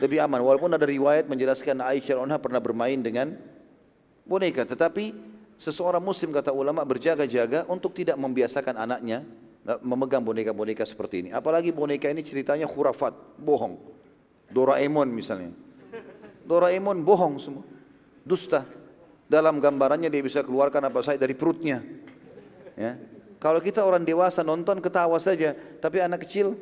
lebih 0.00 0.24
aman. 0.24 0.40
Walaupun 0.40 0.72
ada 0.72 0.88
riwayat 0.88 1.28
menjelaskan 1.28 1.84
Aisyah 1.84 2.16
Onha 2.20 2.40
pernah 2.40 2.60
bermain 2.60 2.96
dengan 2.96 3.36
boneka. 4.24 4.64
Tetapi 4.64 5.12
seseorang 5.60 6.00
muslim 6.00 6.32
kata 6.32 6.52
ulama 6.52 6.80
berjaga-jaga 6.84 7.68
untuk 7.68 7.92
tidak 7.92 8.16
membiasakan 8.16 8.76
anaknya 8.76 9.24
memegang 9.82 10.22
boneka-boneka 10.22 10.86
seperti 10.86 11.26
ini. 11.26 11.30
Apalagi 11.34 11.74
boneka 11.74 12.06
ini 12.06 12.22
ceritanya 12.22 12.70
khurafat, 12.70 13.38
bohong. 13.40 13.76
Doraemon 14.50 15.10
misalnya. 15.10 15.50
Doraemon 16.46 17.02
bohong 17.02 17.34
semua. 17.42 17.64
Dusta. 18.22 18.62
Dalam 19.26 19.58
gambarannya 19.58 20.06
dia 20.06 20.22
bisa 20.22 20.46
keluarkan 20.46 20.86
apa 20.86 21.02
saja 21.02 21.18
dari 21.18 21.34
perutnya. 21.34 21.82
Ya. 22.78 22.94
Kalau 23.42 23.58
kita 23.58 23.82
orang 23.82 24.06
dewasa 24.06 24.46
nonton 24.46 24.78
ketawa 24.78 25.18
saja, 25.18 25.52
tapi 25.82 25.98
anak 25.98 26.22
kecil 26.24 26.54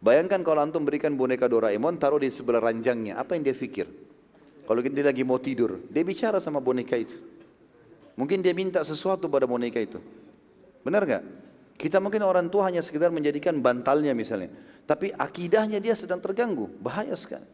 Bayangkan 0.00 0.40
kalau 0.40 0.64
antum 0.64 0.80
berikan 0.80 1.12
boneka 1.12 1.44
Doraemon 1.44 2.00
taruh 2.00 2.16
di 2.16 2.32
sebelah 2.32 2.64
ranjangnya, 2.64 3.20
apa 3.20 3.36
yang 3.36 3.44
dia 3.44 3.52
pikir? 3.52 3.84
Kalau 4.64 4.80
dia 4.80 5.04
lagi 5.04 5.20
mau 5.28 5.36
tidur, 5.36 5.76
dia 5.92 6.00
bicara 6.00 6.40
sama 6.40 6.56
boneka 6.56 6.96
itu. 6.96 7.20
Mungkin 8.16 8.40
dia 8.40 8.56
minta 8.56 8.80
sesuatu 8.80 9.28
pada 9.28 9.44
boneka 9.44 9.76
itu. 9.76 10.00
Benar 10.80 11.04
nggak? 11.04 11.24
Kita 11.80 11.96
mungkin 11.96 12.20
orang 12.20 12.52
tua 12.52 12.68
hanya 12.68 12.84
sekedar 12.84 13.08
menjadikan 13.08 13.56
bantalnya 13.64 14.12
misalnya, 14.12 14.52
tapi 14.84 15.16
akidahnya 15.16 15.80
dia 15.80 15.96
sedang 15.96 16.20
terganggu, 16.20 16.68
bahaya 16.76 17.16
sekali. 17.16 17.48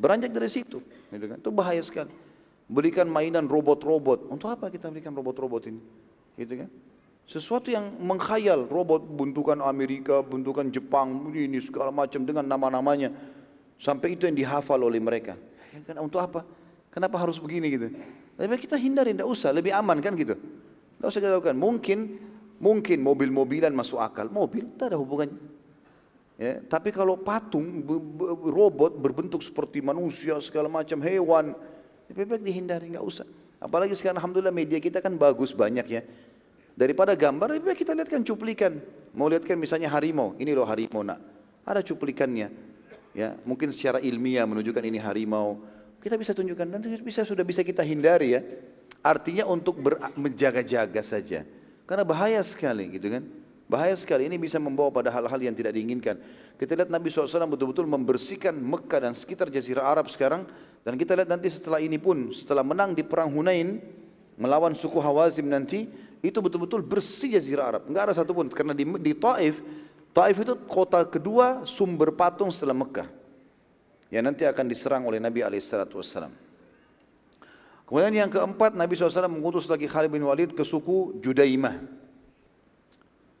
Beranjak 0.00 0.32
dari 0.32 0.48
situ, 0.48 0.80
gitu 1.12 1.26
kan? 1.28 1.36
Itu 1.36 1.52
bahaya 1.52 1.84
sekali. 1.84 2.08
Berikan 2.64 3.04
mainan 3.12 3.44
robot-robot, 3.44 4.32
untuk 4.32 4.48
apa 4.48 4.72
kita 4.72 4.88
berikan 4.88 5.12
robot-robot 5.12 5.68
ini? 5.68 5.84
Gitu 6.40 6.64
kan? 6.64 6.68
Sesuatu 7.28 7.68
yang 7.68 7.92
mengkhayal, 8.00 8.72
robot 8.72 9.04
bentukan 9.04 9.60
Amerika, 9.60 10.24
bentukan 10.24 10.72
Jepang, 10.72 11.28
ini 11.36 11.60
segala 11.60 11.92
macam 11.92 12.24
dengan 12.24 12.48
nama-namanya. 12.48 13.12
Sampai 13.76 14.16
itu 14.16 14.24
yang 14.24 14.32
dihafal 14.32 14.80
oleh 14.80 14.96
mereka. 14.96 15.36
Ya 15.76 16.00
untuk 16.00 16.24
apa? 16.24 16.40
Kenapa 16.88 17.20
harus 17.20 17.36
begini 17.36 17.68
gitu? 17.68 17.92
Lebih 18.40 18.64
kita 18.64 18.80
hindari, 18.80 19.12
tidak 19.12 19.28
usah, 19.28 19.52
lebih 19.52 19.76
aman 19.76 20.00
kan 20.00 20.16
gitu. 20.16 20.40
Tidak 20.40 21.04
usah 21.04 21.20
kita 21.20 21.36
lakukan. 21.36 21.58
Mungkin, 21.60 21.98
mungkin 22.58 23.02
mobil-mobilan 23.02 23.70
masuk 23.74 23.98
akal. 24.02 24.30
Mobil, 24.30 24.66
tidak 24.74 24.94
ada 24.94 24.98
hubungannya. 24.98 25.38
Ya, 26.38 26.62
tapi 26.62 26.94
kalau 26.94 27.18
patung 27.18 27.82
robot 28.46 28.94
berbentuk 28.94 29.42
seperti 29.42 29.82
manusia 29.82 30.38
segala 30.38 30.70
macam 30.70 31.02
hewan, 31.02 31.50
lebih 32.06 32.30
baik 32.30 32.42
dihindari 32.46 32.94
nggak 32.94 33.02
usah. 33.02 33.26
Apalagi 33.58 33.98
sekarang 33.98 34.22
alhamdulillah 34.22 34.54
media 34.54 34.78
kita 34.78 35.02
kan 35.02 35.18
bagus 35.18 35.50
banyak 35.50 35.86
ya. 35.90 36.06
Daripada 36.78 37.18
gambar 37.18 37.58
lebih 37.58 37.74
baik 37.74 37.82
kita 37.82 37.90
lihatkan 37.90 38.22
cuplikan. 38.22 38.78
Mau 39.18 39.26
lihatkan 39.26 39.58
misalnya 39.58 39.90
harimau, 39.90 40.38
ini 40.38 40.54
loh 40.54 40.62
harimau 40.62 41.02
nak. 41.02 41.18
Ada 41.66 41.82
cuplikannya. 41.82 42.54
Ya, 43.18 43.34
mungkin 43.42 43.74
secara 43.74 43.98
ilmiah 43.98 44.46
menunjukkan 44.46 44.84
ini 44.86 45.02
harimau. 45.02 45.58
Kita 45.98 46.14
bisa 46.14 46.30
tunjukkan 46.38 46.70
dan 46.70 46.78
bisa 47.02 47.26
sudah 47.26 47.42
bisa 47.42 47.66
kita 47.66 47.82
hindari 47.82 48.38
ya. 48.38 48.46
Artinya 49.02 49.42
untuk 49.50 49.82
menjaga-jaga 50.14 51.02
saja. 51.02 51.42
Karena 51.88 52.04
bahaya 52.04 52.44
sekali 52.44 52.92
gitu 52.92 53.08
kan. 53.08 53.24
Bahaya 53.64 53.96
sekali 53.96 54.28
ini 54.28 54.36
bisa 54.36 54.60
membawa 54.60 54.92
pada 54.92 55.08
hal-hal 55.08 55.40
yang 55.40 55.56
tidak 55.56 55.72
diinginkan. 55.72 56.20
Kita 56.60 56.76
lihat 56.76 56.92
Nabi 56.92 57.08
SAW 57.08 57.48
betul-betul 57.48 57.88
membersihkan 57.88 58.52
Mekah 58.52 59.08
dan 59.08 59.12
sekitar 59.16 59.48
Jazirah 59.48 59.88
Arab 59.88 60.12
sekarang. 60.12 60.44
Dan 60.84 61.00
kita 61.00 61.16
lihat 61.16 61.28
nanti 61.28 61.48
setelah 61.48 61.80
ini 61.80 61.96
pun, 61.96 62.32
setelah 62.32 62.64
menang 62.64 62.92
di 62.92 63.04
perang 63.04 63.28
Hunain, 63.32 63.80
melawan 64.36 64.72
suku 64.72 64.96
Hawazim 65.00 65.48
nanti, 65.48 65.88
itu 66.20 66.38
betul-betul 66.40 66.84
bersih 66.84 67.36
Jazirah 67.36 67.64
Arab. 67.76 67.82
Enggak 67.88 68.12
ada 68.12 68.14
satupun, 68.16 68.48
karena 68.48 68.72
di, 68.72 68.84
di 68.84 69.12
Taif, 69.12 69.60
Taif 70.16 70.36
itu 70.40 70.54
kota 70.64 71.04
kedua 71.04 71.68
sumber 71.68 72.12
patung 72.12 72.48
setelah 72.48 72.76
Mekah. 72.76 73.08
Yang 74.08 74.24
nanti 74.24 74.42
akan 74.48 74.64
diserang 74.64 75.02
oleh 75.04 75.20
Nabi 75.20 75.44
SAW. 75.60 76.47
Kemudian 77.88 78.12
yang 78.12 78.28
keempat, 78.28 78.76
Nabi 78.76 79.00
SAW 79.00 79.32
mengutus 79.32 79.64
lagi 79.64 79.88
Khalid 79.88 80.12
bin 80.12 80.20
Walid 80.28 80.52
ke 80.52 80.60
suku 80.60 81.16
Judaimah. 81.24 81.80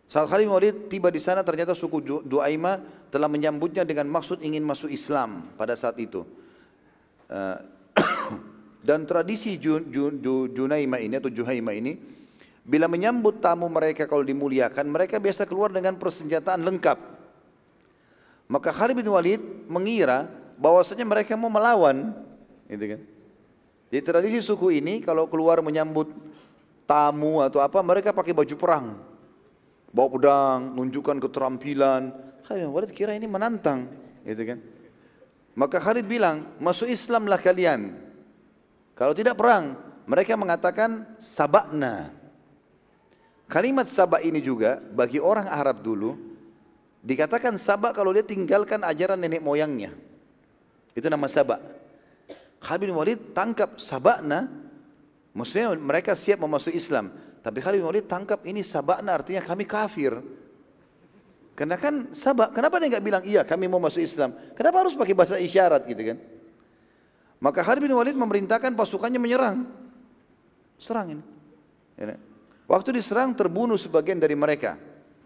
Saat 0.08 0.32
Khalid 0.32 0.48
bin 0.48 0.56
Walid 0.56 0.76
tiba 0.88 1.12
di 1.12 1.20
sana 1.20 1.44
ternyata 1.44 1.76
suku 1.76 2.24
Duaima 2.24 2.80
telah 3.12 3.28
menyambutnya 3.28 3.84
dengan 3.84 4.08
maksud 4.08 4.40
ingin 4.40 4.64
masuk 4.64 4.88
Islam 4.88 5.52
pada 5.60 5.76
saat 5.76 6.00
itu. 6.00 6.24
Eh, 7.28 7.56
dan 8.88 9.04
tradisi 9.04 9.60
Junaima 9.60 10.96
ini 10.96 11.20
atau 11.20 11.28
Juhaima 11.28 11.76
ini 11.76 12.00
bila 12.64 12.88
menyambut 12.88 13.44
tamu 13.44 13.68
mereka 13.68 14.08
kalau 14.08 14.24
dimuliakan 14.24 14.88
mereka 14.88 15.20
biasa 15.20 15.44
keluar 15.44 15.68
dengan 15.76 16.00
persenjataan 16.00 16.64
lengkap. 16.64 16.96
Maka 18.48 18.72
Khalid 18.72 18.96
bin 18.96 19.12
Walid 19.12 19.44
mengira 19.68 20.24
bahwasanya 20.56 21.04
mereka 21.04 21.36
mau 21.36 21.52
melawan, 21.52 22.16
gitu 22.64 22.96
kan? 22.96 23.00
Di 23.88 24.04
tradisi 24.04 24.44
suku 24.44 24.68
ini 24.78 25.00
kalau 25.00 25.24
keluar 25.28 25.64
menyambut 25.64 26.12
tamu 26.84 27.40
atau 27.40 27.60
apa 27.64 27.80
mereka 27.80 28.12
pakai 28.12 28.36
baju 28.36 28.54
perang 28.56 28.86
bawa 29.92 30.08
pedang, 30.12 30.60
nunjukkan 30.76 31.16
keterampilan. 31.28 32.02
Khalid 32.44 32.64
bin 32.64 32.72
Walid 32.72 32.92
kira 32.92 33.12
ini 33.16 33.28
menantang, 33.28 33.88
gitu 34.24 34.42
kan? 34.44 34.58
Maka 35.58 35.76
Khalid 35.82 36.06
bilang, 36.06 36.54
masuk 36.62 36.88
Islamlah 36.88 37.40
kalian. 37.40 37.98
Kalau 38.94 39.12
tidak 39.12 39.36
perang, 39.36 39.76
mereka 40.08 40.38
mengatakan 40.38 41.04
sabakna. 41.20 42.14
Kalimat 43.48 43.88
sabak 43.88 44.20
ini 44.28 44.44
juga 44.44 44.76
bagi 44.92 45.16
orang 45.16 45.48
Arab 45.48 45.80
dulu 45.80 46.20
dikatakan 47.00 47.56
sabak 47.56 47.96
kalau 47.96 48.12
dia 48.12 48.20
tinggalkan 48.20 48.84
ajaran 48.84 49.16
nenek 49.16 49.40
moyangnya. 49.40 49.96
Itu 50.92 51.08
nama 51.08 51.24
sabak. 51.32 51.77
Khalid 52.58 52.90
bin 52.90 52.94
Walid 52.94 53.20
tangkap 53.34 53.78
sabakna, 53.78 54.50
maksudnya 55.30 55.72
mereka 55.78 56.18
siap 56.18 56.42
memasuki 56.42 56.74
Islam. 56.74 57.14
Tapi 57.42 57.62
Khalid 57.62 57.78
bin 57.82 57.88
Walid 57.88 58.06
tangkap 58.10 58.42
ini 58.42 58.66
sabakna 58.66 59.14
artinya 59.14 59.42
kami 59.42 59.64
kafir. 59.64 60.18
Karena 61.58 61.74
kan 61.74 62.14
sabak, 62.14 62.54
kenapa 62.54 62.78
dia 62.78 62.86
nggak 62.94 63.02
bilang 63.02 63.22
iya 63.26 63.42
kami 63.42 63.66
mau 63.66 63.82
masuk 63.82 63.98
Islam? 63.98 64.30
Kenapa 64.54 64.86
harus 64.86 64.94
pakai 64.94 65.10
bahasa 65.10 65.42
isyarat 65.42 65.90
gitu 65.90 66.14
kan? 66.14 66.18
Maka 67.42 67.66
Khalid 67.66 67.82
bin 67.82 67.94
Walid 67.98 68.14
memerintahkan 68.14 68.78
pasukannya 68.78 69.18
menyerang. 69.18 69.66
Serang 70.78 71.18
ini. 71.18 71.24
Ya, 71.98 72.14
Waktu 72.70 72.94
diserang 72.94 73.34
terbunuh 73.34 73.74
sebagian 73.74 74.22
dari 74.22 74.38
mereka 74.38 74.78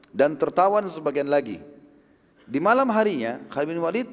dan 0.09 0.33
tertawan 0.41 0.89
sebagian 0.89 1.29
lagi. 1.29 1.61
Di 2.49 2.57
malam 2.65 2.89
harinya 2.89 3.37
Khalid 3.53 3.69
bin 3.69 3.81
Walid 3.85 4.09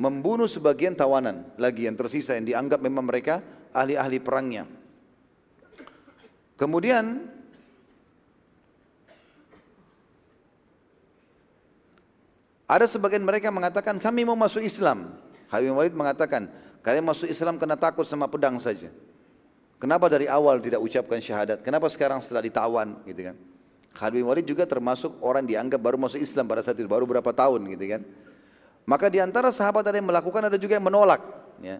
membunuh 0.00 0.48
sebagian 0.48 0.96
tawanan 0.96 1.44
lagi 1.60 1.84
yang 1.84 1.92
tersisa 1.92 2.32
yang 2.32 2.48
dianggap 2.48 2.80
memang 2.80 3.04
mereka 3.04 3.44
ahli-ahli 3.76 4.16
perangnya. 4.24 4.64
Kemudian 6.56 7.36
Ada 12.70 12.86
sebagian 12.86 13.26
mereka 13.26 13.50
mengatakan 13.50 13.98
kami 13.98 14.22
mau 14.22 14.38
masuk 14.38 14.62
Islam. 14.62 15.18
Bin 15.50 15.74
Walid 15.74 15.90
mengatakan 15.90 16.46
kalian 16.86 17.02
masuk 17.02 17.26
Islam 17.26 17.58
karena 17.58 17.74
takut 17.74 18.06
sama 18.06 18.30
pedang 18.30 18.62
saja. 18.62 18.94
Kenapa 19.82 20.06
dari 20.06 20.30
awal 20.30 20.62
tidak 20.62 20.78
ucapkan 20.78 21.18
syahadat? 21.18 21.66
Kenapa 21.66 21.90
sekarang 21.90 22.22
setelah 22.22 22.46
ditawan 22.46 22.94
gitu 23.10 23.26
kan? 23.26 23.36
Walid 24.22 24.46
juga 24.46 24.70
termasuk 24.70 25.18
orang 25.18 25.42
dianggap 25.42 25.82
baru 25.82 25.98
masuk 25.98 26.22
Islam 26.22 26.46
pada 26.46 26.62
saat 26.62 26.78
itu, 26.78 26.86
baru 26.86 27.10
berapa 27.10 27.34
tahun 27.34 27.74
gitu 27.74 27.84
kan. 27.90 28.06
Maka 28.88 29.06
di 29.12 29.22
antara 29.22 29.52
sahabat 29.54 29.86
ada 29.86 29.96
yang 29.96 30.08
melakukan, 30.08 30.50
ada 30.50 30.58
juga 30.58 30.76
yang 30.76 30.86
menolak. 30.86 31.20
Ya. 31.60 31.78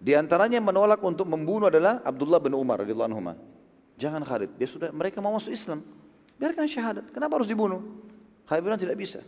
Di 0.00 0.12
antaranya 0.12 0.60
yang 0.60 0.68
menolak 0.68 1.00
untuk 1.00 1.24
membunuh 1.24 1.72
adalah 1.72 2.04
Abdullah 2.04 2.40
bin 2.42 2.52
Umar 2.52 2.84
radhiyallahu 2.84 3.08
anhu. 3.08 3.20
Jangan 3.94 4.20
Khalid, 4.26 4.50
dia 4.58 4.68
sudah 4.68 4.90
mereka 4.90 5.22
mau 5.22 5.32
masuk 5.32 5.54
Islam. 5.54 5.80
Biarkan 6.36 6.66
syahadat. 6.66 7.04
Kenapa 7.14 7.38
harus 7.38 7.48
dibunuh? 7.48 7.80
Khalid 8.44 8.62
bilang 8.66 8.80
tidak 8.80 8.98
bisa. 8.98 9.22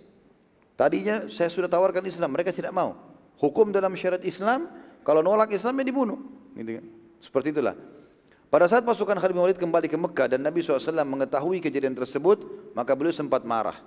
Tadinya 0.76 1.30
saya 1.32 1.48
sudah 1.48 1.70
tawarkan 1.70 2.04
Islam, 2.04 2.34
mereka 2.34 2.52
tidak 2.52 2.74
mau. 2.74 2.98
Hukum 3.40 3.72
dalam 3.72 3.94
syariat 3.96 4.20
Islam, 4.26 4.68
kalau 5.06 5.24
nolak 5.24 5.54
Islam 5.54 5.80
ya 5.80 5.84
dibunuh. 5.86 6.18
Gitu 6.52 6.82
kan? 6.82 6.84
Seperti 7.22 7.56
itulah. 7.56 7.72
Pada 8.52 8.68
saat 8.68 8.84
pasukan 8.84 9.16
Khalid 9.16 9.34
bin 9.34 9.42
Walid 9.42 9.58
kembali 9.58 9.88
ke 9.88 9.96
Mekah 9.98 10.36
dan 10.36 10.44
Nabi 10.44 10.62
SAW 10.62 11.02
mengetahui 11.02 11.58
kejadian 11.64 11.96
tersebut, 11.96 12.44
maka 12.76 12.92
beliau 12.92 13.14
sempat 13.16 13.42
marah. 13.42 13.80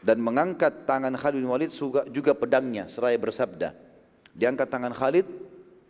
Dan 0.00 0.24
mengangkat 0.24 0.88
tangan 0.88 1.12
Khalid 1.12 1.44
bin 1.44 1.48
Walid 1.48 1.72
juga 2.08 2.32
pedangnya, 2.32 2.88
seraya 2.88 3.20
bersabda. 3.20 3.76
Diangkat 4.32 4.68
tangan 4.72 4.96
Khalid, 4.96 5.28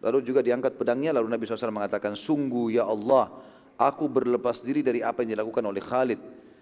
lalu 0.02 0.18
juga 0.26 0.42
diangkat 0.42 0.74
pedangnya, 0.74 1.14
lalu 1.14 1.30
Nabi 1.30 1.46
SAW 1.46 1.70
mengatakan, 1.70 2.18
Sungguh 2.18 2.74
ya 2.74 2.90
Allah, 2.90 3.30
aku 3.78 4.10
berlepas 4.10 4.60
diri 4.60 4.82
dari 4.82 5.00
apa 5.00 5.22
yang 5.22 5.38
dilakukan 5.38 5.62
oleh 5.62 5.80
Khalid. 5.80 6.20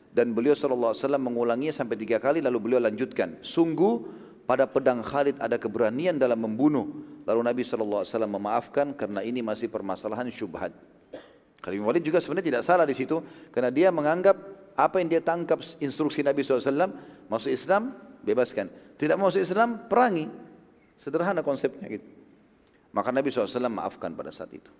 Dan 0.09 0.33
beliau 0.33 0.57
SAW 0.57 0.97
mengulanginya 1.21 1.73
sampai 1.73 1.97
tiga 2.01 2.17
kali 2.17 2.41
lalu 2.41 2.59
beliau 2.59 2.81
lanjutkan 2.81 3.45
sungguh 3.45 4.09
pada 4.49 4.65
pedang 4.65 5.05
Khalid 5.05 5.37
ada 5.37 5.61
keberanian 5.61 6.17
dalam 6.17 6.41
membunuh. 6.41 7.05
Lalu 7.29 7.41
Nabi 7.45 7.61
SAW 7.61 8.09
memaafkan 8.25 8.97
karena 8.97 9.21
ini 9.21 9.45
masih 9.45 9.69
permasalahan 9.69 10.33
syubhat. 10.33 10.73
Khalid 11.61 11.77
bin 11.77 11.87
Walid 11.87 12.03
juga 12.03 12.25
sebenarnya 12.25 12.57
tidak 12.57 12.63
salah 12.65 12.89
di 12.89 12.97
situ 12.97 13.21
karena 13.53 13.69
dia 13.69 13.93
menganggap 13.93 14.58
apa 14.79 15.03
yang 15.03 15.11
dia 15.11 15.23
tangkap 15.23 15.59
instruksi 15.83 16.23
Nabi 16.23 16.47
SAW 16.47 16.95
masuk 17.27 17.51
Islam 17.51 17.91
bebaskan 18.23 18.71
tidak 18.95 19.19
masuk 19.19 19.43
Islam 19.43 19.91
perangi 19.91 20.31
sederhana 20.95 21.43
konsepnya 21.43 21.91
gitu 21.91 22.07
maka 22.95 23.11
Nabi 23.11 23.35
SAW 23.35 23.67
maafkan 23.67 24.15
pada 24.15 24.31
saat 24.31 24.55
itu 24.55 24.71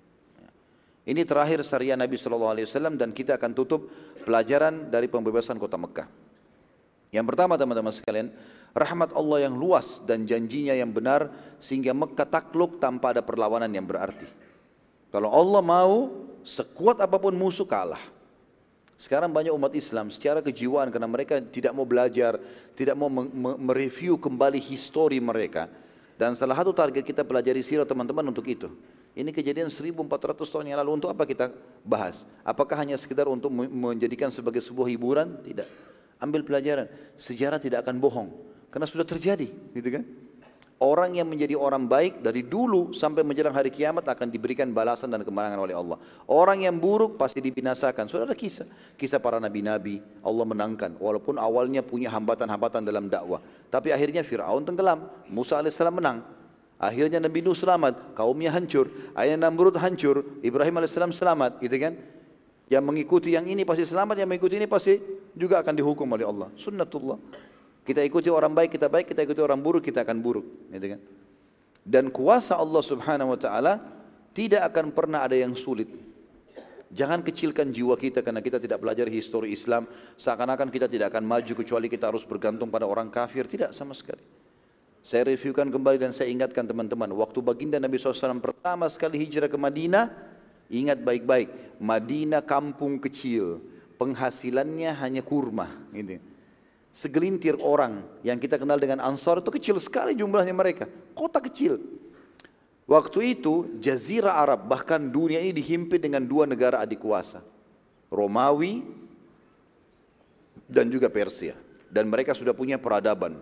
ini 1.09 1.25
terakhir 1.25 1.65
syariah 1.65 1.97
Nabi 1.97 2.21
SAW 2.21 2.69
dan 3.01 3.17
kita 3.17 3.41
akan 3.41 3.57
tutup 3.57 3.89
pelajaran 4.29 4.93
dari 4.93 5.09
pembebasan 5.09 5.57
kota 5.57 5.81
Mekah. 5.81 6.05
Yang 7.09 7.25
pertama 7.33 7.57
teman-teman 7.57 7.89
sekalian, 7.89 8.29
rahmat 8.77 9.17
Allah 9.17 9.49
yang 9.49 9.57
luas 9.57 10.05
dan 10.05 10.29
janjinya 10.29 10.77
yang 10.77 10.93
benar 10.93 11.33
sehingga 11.65 11.97
Mekah 11.97 12.29
takluk 12.29 12.77
tanpa 12.77 13.17
ada 13.17 13.25
perlawanan 13.25 13.73
yang 13.73 13.89
berarti. 13.89 14.29
Kalau 15.09 15.33
Allah 15.33 15.65
mau, 15.65 16.13
sekuat 16.45 17.01
apa 17.01 17.17
pun 17.17 17.33
musuh 17.33 17.65
kalah. 17.65 18.05
Sekarang 18.99 19.31
banyak 19.31 19.55
umat 19.55 19.71
Islam 19.79 20.11
secara 20.11 20.43
kejiwaan 20.43 20.91
karena 20.91 21.07
mereka 21.07 21.39
tidak 21.39 21.71
mau 21.71 21.87
belajar, 21.87 22.35
tidak 22.75 22.99
mau 22.99 23.07
mereview 23.63 24.19
kembali 24.19 24.59
histori 24.59 25.23
mereka. 25.23 25.71
Dan 26.19 26.35
salah 26.35 26.59
satu 26.59 26.75
target 26.75 27.07
kita 27.07 27.23
pelajari 27.23 27.63
sirah 27.63 27.87
teman-teman 27.87 28.27
untuk 28.27 28.43
itu. 28.51 28.67
Ini 29.15 29.31
kejadian 29.31 29.71
1400 29.71 30.03
tahun 30.51 30.67
yang 30.67 30.83
lalu 30.83 30.99
untuk 30.99 31.15
apa 31.15 31.23
kita 31.23 31.55
bahas? 31.87 32.27
Apakah 32.43 32.75
hanya 32.83 32.99
sekedar 32.99 33.31
untuk 33.31 33.55
menjadikan 33.55 34.35
sebagai 34.35 34.59
sebuah 34.59 34.91
hiburan? 34.91 35.47
Tidak. 35.47 35.67
Ambil 36.19 36.43
pelajaran. 36.43 36.91
Sejarah 37.15 37.63
tidak 37.63 37.87
akan 37.87 38.03
bohong. 38.03 38.35
Karena 38.75 38.87
sudah 38.91 39.07
terjadi. 39.07 39.47
Gitu 39.47 39.89
kan? 39.95 40.03
Orang 40.79 41.19
yang 41.19 41.27
menjadi 41.27 41.59
orang 41.59 41.91
baik 41.91 42.23
dari 42.23 42.47
dulu 42.47 42.95
sampai 42.95 43.27
menjelang 43.27 43.51
hari 43.51 43.67
kiamat 43.67 44.07
akan 44.07 44.31
diberikan 44.31 44.71
balasan 44.71 45.11
dan 45.11 45.27
kemenangan 45.27 45.59
oleh 45.59 45.75
Allah. 45.75 45.99
Orang 46.31 46.63
yang 46.63 46.79
buruk 46.79 47.19
pasti 47.19 47.43
dibinasakan. 47.43 48.07
Sudah 48.07 48.31
ada 48.31 48.39
kisah. 48.39 48.71
Kisah 48.95 49.19
para 49.19 49.43
nabi-nabi. 49.43 49.99
Allah 50.23 50.47
menangkan. 50.47 50.95
Walaupun 51.03 51.35
awalnya 51.35 51.83
punya 51.83 52.15
hambatan-hambatan 52.15 52.87
dalam 52.87 53.11
dakwah. 53.11 53.43
Tapi 53.75 53.91
akhirnya 53.91 54.23
Fir'aun 54.23 54.63
tenggelam. 54.63 55.11
Musa 55.27 55.59
AS 55.59 55.83
menang. 55.91 56.23
Akhirnya 56.79 57.19
Nabi 57.19 57.43
Nuh 57.43 57.59
selamat, 57.59 58.15
kaumnya 58.15 58.55
hancur. 58.55 58.87
Ayah 59.19 59.35
Namrud 59.35 59.75
hancur, 59.83 60.23
Ibrahim 60.47 60.79
AS 60.79 60.95
selamat, 60.95 61.59
gitu 61.59 61.75
kan? 61.75 61.99
Yang 62.71 62.85
mengikuti 62.87 63.35
yang 63.35 63.51
ini 63.51 63.67
pasti 63.67 63.83
selamat, 63.83 64.15
yang 64.23 64.31
mengikuti 64.31 64.55
ini 64.55 64.71
pasti 64.71 64.95
juga 65.35 65.59
akan 65.59 65.75
dihukum 65.75 66.07
oleh 66.07 66.23
Allah. 66.23 66.55
Sunnatullah. 66.55 67.48
Kita 67.89 68.05
ikuti 68.05 68.29
orang 68.29 68.53
baik, 68.53 68.77
kita 68.77 68.93
baik, 68.93 69.17
kita 69.17 69.25
ikuti 69.25 69.41
orang 69.41 69.65
buruk, 69.65 69.81
kita 69.81 70.05
akan 70.05 70.21
buruk. 70.21 70.45
Gitu 70.69 70.93
kan? 70.93 71.01
Dan 71.81 72.13
kuasa 72.13 72.61
Allah 72.61 72.85
subhanahu 72.85 73.33
wa 73.33 73.39
ta'ala 73.41 73.81
tidak 74.37 74.61
akan 74.69 74.93
pernah 74.93 75.25
ada 75.25 75.33
yang 75.33 75.57
sulit. 75.57 75.89
Jangan 76.93 77.25
kecilkan 77.25 77.73
jiwa 77.73 77.97
kita 77.97 78.21
karena 78.21 78.45
kita 78.45 78.61
tidak 78.61 78.85
belajar 78.85 79.09
histori 79.09 79.57
Islam. 79.57 79.89
Seakan-akan 80.21 80.69
kita 80.69 80.85
tidak 80.85 81.17
akan 81.17 81.25
maju 81.25 81.53
kecuali 81.65 81.89
kita 81.89 82.13
harus 82.13 82.29
bergantung 82.29 82.69
pada 82.69 82.85
orang 82.85 83.09
kafir. 83.09 83.49
Tidak 83.49 83.73
sama 83.73 83.97
sekali. 83.97 84.21
Saya 85.01 85.33
reviewkan 85.33 85.73
kembali 85.73 85.97
dan 85.97 86.13
saya 86.13 86.29
ingatkan 86.29 86.69
teman-teman. 86.69 87.09
Waktu 87.17 87.41
baginda 87.41 87.81
Nabi 87.81 87.97
SAW 87.97 88.37
pertama 88.45 88.85
sekali 88.93 89.17
hijrah 89.17 89.49
ke 89.49 89.57
Madinah. 89.57 90.13
Ingat 90.69 91.01
baik-baik. 91.01 91.81
Madinah 91.81 92.45
kampung 92.45 93.01
kecil. 93.01 93.65
Penghasilannya 93.97 94.93
hanya 94.93 95.25
kurma. 95.25 95.73
Gitu. 95.93 96.21
Segelintir 96.99 97.55
orang 97.63 98.03
yang 98.27 98.43
kita 98.43 98.59
kenal 98.59 98.75
dengan 98.75 98.99
Ansar 98.99 99.39
itu 99.39 99.55
kecil 99.55 99.79
sekali 99.79 100.19
jumlahnya 100.19 100.51
mereka. 100.51 100.91
Kota 101.15 101.39
kecil. 101.39 101.79
Waktu 102.91 103.39
itu 103.39 103.79
jazirah 103.79 104.35
Arab 104.35 104.67
bahkan 104.67 104.99
dunia 105.07 105.39
ini 105.39 105.55
dihimpit 105.55 106.03
dengan 106.03 106.27
dua 106.27 106.51
negara 106.51 106.83
adik 106.83 106.99
kuasa. 106.99 107.39
Romawi 108.11 108.83
dan 110.67 110.91
juga 110.91 111.07
Persia. 111.07 111.55
Dan 111.87 112.11
mereka 112.11 112.35
sudah 112.35 112.51
punya 112.51 112.83
peradaban, 112.83 113.39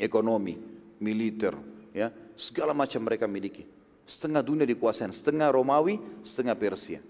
ekonomi, 0.00 0.56
militer, 0.96 1.52
ya 1.92 2.08
segala 2.32 2.72
macam 2.72 3.04
mereka 3.04 3.28
miliki. 3.28 3.68
Setengah 4.08 4.40
dunia 4.40 4.64
dikuasai, 4.64 5.12
setengah 5.12 5.52
Romawi, 5.52 6.00
setengah 6.24 6.56
Persia. 6.56 7.04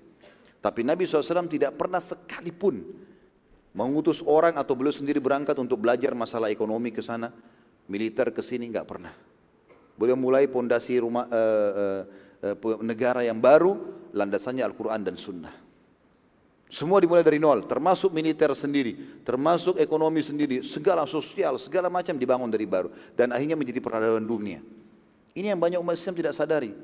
Tapi 0.59 0.83
Nabi 0.83 1.07
SAW 1.07 1.47
tidak 1.47 1.79
pernah 1.79 2.03
sekalipun 2.03 2.83
mengutus 3.75 4.23
orang 4.23 4.55
atau 4.55 4.79
beliau 4.79 4.95
sendiri 4.95 5.19
berangkat 5.19 5.59
untuk 5.59 5.83
belajar 5.83 6.15
masalah 6.15 6.49
ekonomi 6.49 6.95
ke 6.95 7.03
sana, 7.03 7.35
militer 7.91 8.31
ke 8.31 8.41
sini, 8.41 8.71
nggak 8.71 8.87
pernah. 8.87 9.13
Beliau 9.99 10.15
mulai 10.15 10.47
pondasi 10.47 11.03
rumah 11.03 11.27
uh, 11.27 11.73
uh, 11.75 12.03
uh, 12.55 12.81
negara 12.87 13.27
yang 13.27 13.43
baru, 13.43 13.75
landasannya 14.15 14.63
Al-Quran 14.63 15.03
dan 15.03 15.19
Sunnah. 15.19 15.55
Semua 16.75 16.99
dimulai 16.99 17.23
dari 17.23 17.39
nol, 17.39 17.71
termasuk 17.71 18.11
militer 18.11 18.51
sendiri, 18.51 19.23
termasuk 19.23 19.79
ekonomi 19.79 20.27
sendiri, 20.27 20.67
segala 20.67 21.07
sosial, 21.07 21.55
segala 21.55 21.87
macam 21.87 22.19
dibangun 22.19 22.51
dari 22.51 22.67
baru. 22.67 22.91
Dan 23.15 23.31
akhirnya 23.31 23.55
menjadi 23.55 23.79
peradaban 23.79 24.27
dunia. 24.27 24.59
Ini 25.35 25.55
yang 25.55 25.61
banyak 25.63 25.79
umat 25.79 25.95
Islam 25.95 26.15
tidak 26.19 26.35
sadari. 26.35 26.75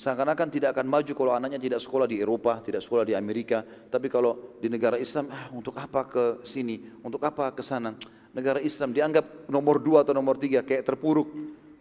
Seakan-akan 0.00 0.48
tidak 0.48 0.72
akan 0.72 0.88
maju 0.88 1.12
kalau 1.12 1.32
anaknya 1.36 1.60
tidak 1.60 1.84
sekolah 1.84 2.08
di 2.08 2.24
Eropa, 2.24 2.64
tidak 2.64 2.80
sekolah 2.80 3.04
di 3.04 3.12
Amerika. 3.12 3.60
Tapi 3.60 4.08
kalau 4.08 4.56
di 4.56 4.72
negara 4.72 4.96
Islam, 4.96 5.28
ah, 5.28 5.52
untuk 5.52 5.76
apa 5.76 6.08
ke 6.08 6.24
sini, 6.40 6.80
untuk 7.04 7.20
apa 7.20 7.52
ke 7.52 7.60
sana. 7.60 7.92
Negara 8.32 8.64
Islam 8.64 8.96
dianggap 8.96 9.52
nomor 9.52 9.76
dua 9.76 10.00
atau 10.00 10.16
nomor 10.16 10.40
tiga, 10.40 10.64
kayak 10.64 10.88
terpuruk. 10.88 11.28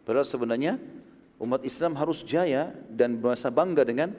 Padahal 0.04 0.28
sebenarnya 0.28 0.76
umat 1.40 1.64
Islam 1.64 1.96
harus 1.96 2.28
jaya 2.28 2.76
dan 2.92 3.24
merasa 3.24 3.48
bangga 3.48 3.88
dengan 3.88 4.12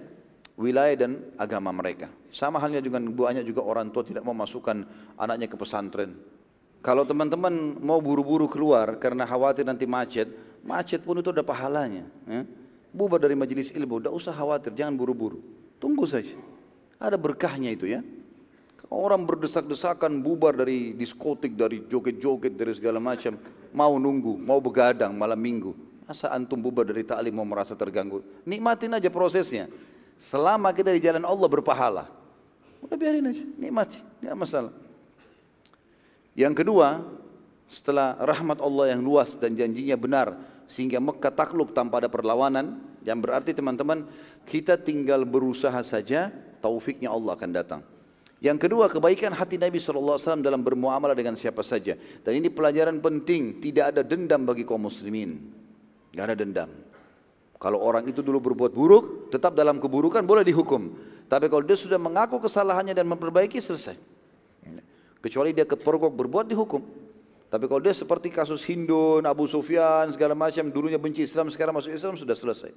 wilayah 0.56 0.97
dan 1.05 1.20
agama 1.36 1.68
mereka. 1.68 2.09
Sama 2.32 2.56
halnya 2.56 2.81
dengan 2.81 3.05
banyak 3.05 3.44
juga 3.44 3.68
orang 3.68 3.93
tua 3.93 4.01
tidak 4.01 4.24
mau 4.24 4.32
masukkan 4.32 4.81
anaknya 5.20 5.44
ke 5.44 5.60
pesantren. 5.60 6.16
Kalau 6.81 7.05
teman-teman 7.05 7.77
mau 7.85 8.01
buru-buru 8.01 8.48
keluar 8.48 8.97
karena 8.97 9.28
khawatir 9.28 9.68
nanti 9.68 9.85
macet, 9.85 10.32
macet 10.64 11.05
pun 11.05 11.20
itu 11.20 11.28
ada 11.28 11.44
pahalanya. 11.44 12.09
Ya. 12.24 12.48
Bubar 12.91 13.23
dari 13.23 13.39
majelis 13.39 13.71
ilmu, 13.71 14.03
tidak 14.03 14.15
usah 14.15 14.35
khawatir, 14.35 14.75
jangan 14.75 14.99
buru-buru. 14.99 15.39
Tunggu 15.79 16.05
saja. 16.05 16.35
Ada 16.99 17.15
berkahnya 17.17 17.71
itu 17.71 17.87
ya. 17.87 18.03
Orang 18.91 19.23
berdesak-desakan 19.23 20.19
bubar 20.19 20.59
dari 20.59 20.93
diskotik, 20.99 21.55
dari 21.55 21.87
joget-joget, 21.87 22.59
dari 22.59 22.75
segala 22.75 22.99
macam 22.99 23.39
mau 23.71 23.95
nunggu, 23.95 24.35
mau 24.35 24.59
begadang 24.59 25.15
malam 25.15 25.39
minggu. 25.39 25.73
Masa 26.11 26.35
antum 26.35 26.59
bubar 26.59 26.83
dari 26.83 27.07
ta'lim 27.07 27.31
mau 27.31 27.47
merasa 27.47 27.79
terganggu? 27.79 28.19
Nikmatin 28.43 28.99
aja 28.99 29.07
prosesnya. 29.07 29.71
Selama 30.19 30.75
kita 30.75 30.91
di 30.91 30.99
jalan 30.99 31.23
Allah 31.23 31.47
berpahala. 31.47 32.05
Udah 32.83 32.99
biarin 32.99 33.31
aja, 33.31 33.47
nikmati, 33.55 34.03
tidak 34.19 34.37
masalah. 34.37 34.75
Yang 36.35 36.65
kedua, 36.65 37.07
setelah 37.71 38.19
rahmat 38.19 38.59
Allah 38.59 38.91
yang 38.91 39.01
luas 39.05 39.39
dan 39.39 39.55
janjinya 39.55 39.95
benar, 39.95 40.35
sehingga 40.71 41.03
Mekah 41.03 41.35
takluk 41.35 41.75
tanpa 41.75 41.99
ada 41.99 42.07
perlawanan, 42.07 42.79
yang 43.03 43.19
berarti 43.19 43.51
teman-teman, 43.51 44.07
kita 44.47 44.79
tinggal 44.79 45.27
berusaha 45.27 45.83
saja, 45.83 46.31
taufiknya 46.63 47.11
Allah 47.11 47.35
akan 47.35 47.51
datang. 47.51 47.83
Yang 48.39 48.71
kedua 48.71 48.87
kebaikan 48.87 49.35
hati 49.35 49.59
Nabi 49.59 49.83
SAW 49.83 50.41
dalam 50.41 50.63
bermuamalah 50.63 51.19
dengan 51.19 51.35
siapa 51.35 51.67
saja. 51.67 51.99
Dan 52.23 52.39
ini 52.39 52.49
pelajaran 52.49 53.03
penting, 53.03 53.59
tidak 53.59 53.99
ada 53.99 54.07
dendam 54.07 54.47
bagi 54.47 54.63
kaum 54.63 54.87
muslimin. 54.87 55.51
Tidak 56.15 56.23
ada 56.23 56.39
dendam. 56.39 56.71
Kalau 57.61 57.83
orang 57.83 58.07
itu 58.07 58.23
dulu 58.23 58.39
berbuat 58.41 58.73
buruk, 58.73 59.05
tetap 59.35 59.59
dalam 59.59 59.83
keburukan 59.83 60.23
boleh 60.23 60.47
dihukum. 60.47 60.97
Tapi 61.27 61.51
kalau 61.51 61.67
dia 61.67 61.77
sudah 61.77 61.99
mengaku 61.99 62.39
kesalahannya 62.41 62.95
dan 62.95 63.11
memperbaiki, 63.11 63.59
selesai. 63.59 63.99
Kecuali 65.21 65.53
dia 65.53 65.69
kepergok 65.69 66.15
berbuat, 66.15 66.49
dihukum. 66.49 66.81
Tapi 67.51 67.66
kalau 67.66 67.82
dia 67.82 67.90
seperti 67.90 68.31
kasus 68.31 68.62
Hindun, 68.62 69.27
Abu 69.27 69.51
Sufyan, 69.51 70.14
segala 70.14 70.39
macam, 70.39 70.70
dulunya 70.70 71.02
benci 71.02 71.27
Islam, 71.27 71.51
sekarang 71.51 71.74
masuk 71.74 71.90
Islam, 71.90 72.14
sudah 72.14 72.39
selesai. 72.39 72.70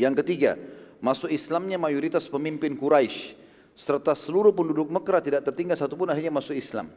Yang 0.00 0.24
ketiga, 0.24 0.56
masuk 1.04 1.28
Islamnya 1.28 1.76
mayoritas 1.76 2.24
pemimpin 2.32 2.72
Quraisy 2.72 3.36
serta 3.76 4.16
seluruh 4.16 4.56
penduduk 4.56 4.88
Mekah 4.88 5.20
tidak 5.20 5.44
tertinggal 5.44 5.76
satupun 5.76 6.08
akhirnya 6.08 6.32
masuk 6.32 6.56
Islam. 6.56 6.88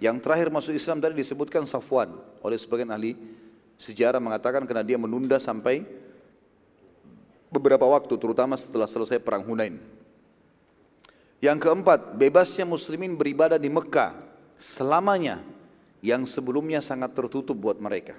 Yang 0.00 0.16
terakhir 0.24 0.48
masuk 0.48 0.72
Islam 0.72 0.96
tadi 0.98 1.12
disebutkan 1.12 1.68
Safwan 1.68 2.16
oleh 2.40 2.56
sebagian 2.56 2.88
ahli 2.88 3.12
sejarah 3.76 4.18
mengatakan 4.18 4.64
karena 4.64 4.80
dia 4.80 4.96
menunda 4.96 5.36
sampai 5.36 5.84
beberapa 7.52 7.84
waktu 7.84 8.16
terutama 8.16 8.56
setelah 8.56 8.88
selesai 8.88 9.20
perang 9.20 9.44
Hunain. 9.44 9.76
Yang 11.38 11.68
keempat, 11.68 12.16
bebasnya 12.16 12.64
muslimin 12.64 13.12
beribadah 13.14 13.60
di 13.60 13.68
Mekah 13.68 14.23
selamanya 14.58 15.40
yang 16.04 16.28
sebelumnya 16.28 16.84
sangat 16.84 17.16
tertutup 17.16 17.56
buat 17.56 17.80
mereka. 17.80 18.16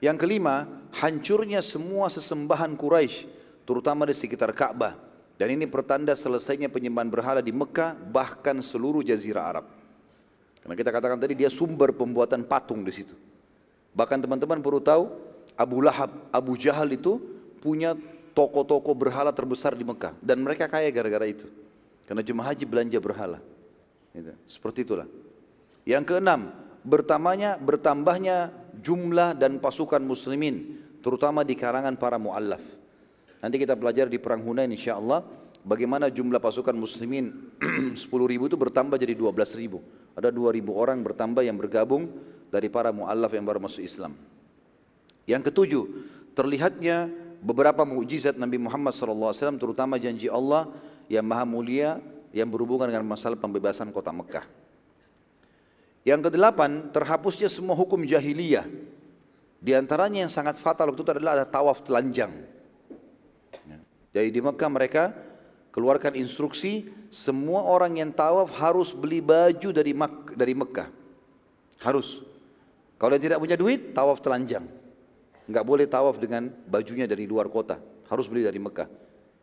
Yang 0.00 0.16
kelima, 0.24 0.64
hancurnya 0.96 1.60
semua 1.60 2.08
sesembahan 2.08 2.72
Quraisy 2.72 3.28
terutama 3.68 4.08
di 4.08 4.16
sekitar 4.16 4.56
Ka'bah 4.56 4.96
dan 5.36 5.52
ini 5.52 5.68
pertanda 5.68 6.16
selesainya 6.16 6.72
penyembahan 6.72 7.08
berhala 7.12 7.40
di 7.44 7.52
Mekah 7.52 7.96
bahkan 8.08 8.60
seluruh 8.64 9.04
jazirah 9.04 9.44
Arab. 9.44 9.66
Karena 10.60 10.76
kita 10.76 10.90
katakan 10.92 11.16
tadi 11.20 11.36
dia 11.36 11.52
sumber 11.52 11.92
pembuatan 11.92 12.44
patung 12.44 12.84
di 12.84 12.92
situ. 12.92 13.16
Bahkan 13.96 14.24
teman-teman 14.24 14.60
perlu 14.60 14.80
tahu 14.80 15.08
Abu 15.56 15.84
Lahab, 15.84 16.12
Abu 16.32 16.56
Jahal 16.56 16.92
itu 16.92 17.20
punya 17.60 17.96
toko-toko 18.32 18.96
berhala 18.96 19.32
terbesar 19.32 19.76
di 19.76 19.84
Mekah 19.84 20.16
dan 20.20 20.40
mereka 20.40 20.64
kaya 20.64 20.88
gara-gara 20.88 21.28
itu. 21.28 21.48
Karena 22.08 22.24
jemaah 22.24 22.56
haji 22.56 22.64
belanja 22.64 22.98
berhala. 23.00 23.40
Gitu. 24.10 24.32
Seperti 24.46 24.82
itulah. 24.82 25.06
Yang 25.86 26.14
keenam, 26.14 26.50
bertambahnya 26.82 27.60
bertambahnya 27.60 28.50
jumlah 28.80 29.36
dan 29.36 29.60
pasukan 29.60 30.00
muslimin 30.00 30.80
terutama 31.00 31.44
di 31.46 31.56
karangan 31.56 31.96
para 31.96 32.20
muallaf. 32.20 32.62
Nanti 33.40 33.56
kita 33.56 33.72
belajar 33.72 34.06
di 34.08 34.20
perang 34.20 34.44
Hunain 34.44 34.68
insya 34.68 35.00
Allah 35.00 35.24
bagaimana 35.64 36.12
jumlah 36.12 36.40
pasukan 36.40 36.76
muslimin 36.76 37.56
10 37.96 38.04
ribu 38.04 38.44
itu 38.48 38.56
bertambah 38.56 39.00
jadi 39.00 39.16
12 39.16 39.60
ribu. 39.60 39.80
Ada 40.12 40.28
2 40.28 40.56
ribu 40.56 40.76
orang 40.76 41.00
bertambah 41.00 41.40
yang 41.40 41.56
bergabung 41.56 42.10
dari 42.52 42.68
para 42.68 42.92
mu'allaf 42.92 43.32
yang 43.32 43.46
baru 43.46 43.62
masuk 43.62 43.80
Islam. 43.80 44.12
Yang 45.24 45.52
ketujuh, 45.52 45.84
terlihatnya 46.34 47.08
beberapa 47.40 47.86
mukjizat 47.86 48.36
Nabi 48.36 48.60
Muhammad 48.60 48.92
SAW 48.92 49.56
terutama 49.56 49.96
janji 49.96 50.28
Allah 50.28 50.68
yang 51.08 51.24
maha 51.24 51.46
mulia 51.48 52.02
yang 52.30 52.48
berhubungan 52.50 52.86
dengan 52.90 53.06
masalah 53.06 53.38
pembebasan 53.38 53.90
kota 53.90 54.14
Mekah. 54.14 54.46
Yang 56.06 56.32
kedelapan, 56.32 56.88
terhapusnya 56.94 57.50
semua 57.52 57.76
hukum 57.76 58.00
jahiliyah. 58.00 58.64
Di 59.60 59.76
antaranya 59.76 60.24
yang 60.24 60.32
sangat 60.32 60.56
fatal 60.56 60.88
waktu 60.88 61.04
itu 61.04 61.12
adalah 61.12 61.36
ada 61.36 61.46
tawaf 61.46 61.84
telanjang. 61.84 62.32
Jadi 64.10 64.28
di 64.32 64.40
Mekah 64.42 64.70
mereka 64.72 65.04
keluarkan 65.70 66.18
instruksi 66.18 66.90
semua 67.12 67.62
orang 67.62 68.00
yang 68.00 68.10
tawaf 68.10 68.50
harus 68.58 68.90
beli 68.90 69.22
baju 69.22 69.70
dari 69.70 69.92
Mek 69.94 70.34
dari 70.34 70.54
Mekah. 70.56 70.88
Harus. 71.84 72.24
Kalau 73.00 73.16
dia 73.16 73.32
tidak 73.32 73.40
punya 73.40 73.56
duit, 73.56 73.92
tawaf 73.96 74.20
telanjang. 74.20 74.66
Enggak 75.48 75.64
boleh 75.64 75.86
tawaf 75.88 76.16
dengan 76.20 76.52
bajunya 76.68 77.08
dari 77.08 77.24
luar 77.24 77.48
kota. 77.48 77.80
Harus 78.08 78.26
beli 78.26 78.44
dari 78.44 78.58
Mekah. 78.60 78.88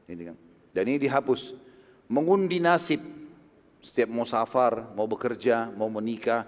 Kan. 0.08 0.38
Dan 0.74 0.84
ini 0.88 0.98
dihapus. 1.02 1.67
Mengundi 2.08 2.64
nasib. 2.64 3.04
Setiap 3.84 4.10
mau 4.12 4.28
safar, 4.28 4.92
mau 4.98 5.08
bekerja, 5.08 5.72
mau 5.72 5.88
menikah, 5.88 6.44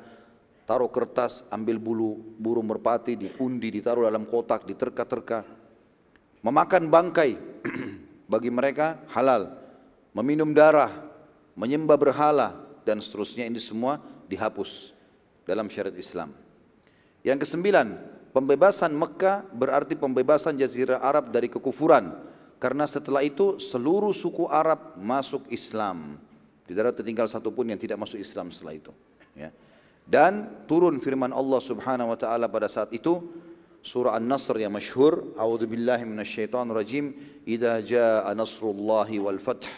taruh 0.67 0.91
kertas, 0.91 1.47
ambil 1.47 1.79
bulu 1.79 2.19
burung 2.35 2.67
merpati, 2.67 3.15
diundi, 3.15 3.71
ditaruh 3.79 4.07
dalam 4.07 4.27
kotak, 4.27 4.67
diterka-terka. 4.67 5.47
Memakan 6.43 6.91
bangkai, 6.91 7.31
bagi 8.31 8.49
mereka 8.53 9.01
halal. 9.11 9.55
Meminum 10.13 10.51
darah, 10.51 10.91
menyembah 11.57 11.97
berhala 11.97 12.47
dan 12.85 13.01
seterusnya 13.01 13.45
ini 13.45 13.61
semua 13.61 14.01
dihapus 14.29 14.93
dalam 15.43 15.67
syariat 15.67 15.95
Islam. 15.97 16.33
Yang 17.25 17.49
kesembilan, 17.49 17.87
pembebasan 18.31 18.93
Mekah 18.93 19.49
berarti 19.51 19.97
pembebasan 19.97 20.55
Jazirah 20.55 21.01
Arab 21.01 21.33
dari 21.33 21.49
kekufuran. 21.49 22.28
Karena 22.59 22.83
setelah 22.83 23.23
itu 23.23 23.55
seluruh 23.57 24.11
suku 24.11 24.45
Arab 24.51 24.99
masuk 24.99 25.47
Islam. 25.47 26.19
Tidak 26.67 26.81
ada 26.83 26.93
tertinggal 26.93 27.25
satu 27.31 27.49
pun 27.49 27.65
yang 27.65 27.79
tidak 27.79 27.97
masuk 27.97 28.19
Islam 28.19 28.51
setelah 28.51 28.75
itu. 28.75 28.91
Ya. 29.33 29.49
Dan 30.03 30.65
turun 30.67 30.99
firman 30.99 31.31
Allah 31.31 31.63
Subhanahu 31.63 32.11
wa 32.11 32.17
taala 32.19 32.51
pada 32.51 32.67
saat 32.67 32.91
itu 32.91 33.23
surah 33.79 34.19
An-Nasr 34.19 34.59
yang 34.59 34.75
masyhur, 34.75 35.33
A'udzubillahi 35.39 36.03
minasyaitonirrajim, 36.03 37.15
"Idza 37.47 37.79
jaa 37.81 38.29
nasrullahi 38.35 39.17
wal 39.23 39.39
fath." 39.39 39.69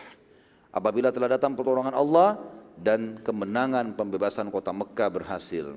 Apabila 0.74 1.14
telah 1.14 1.38
datang 1.38 1.54
pertolongan 1.54 1.94
Allah 1.94 2.42
dan 2.80 3.22
kemenangan 3.22 3.94
pembebasan 3.94 4.50
kota 4.50 4.74
Mekah 4.74 5.10
berhasil. 5.12 5.76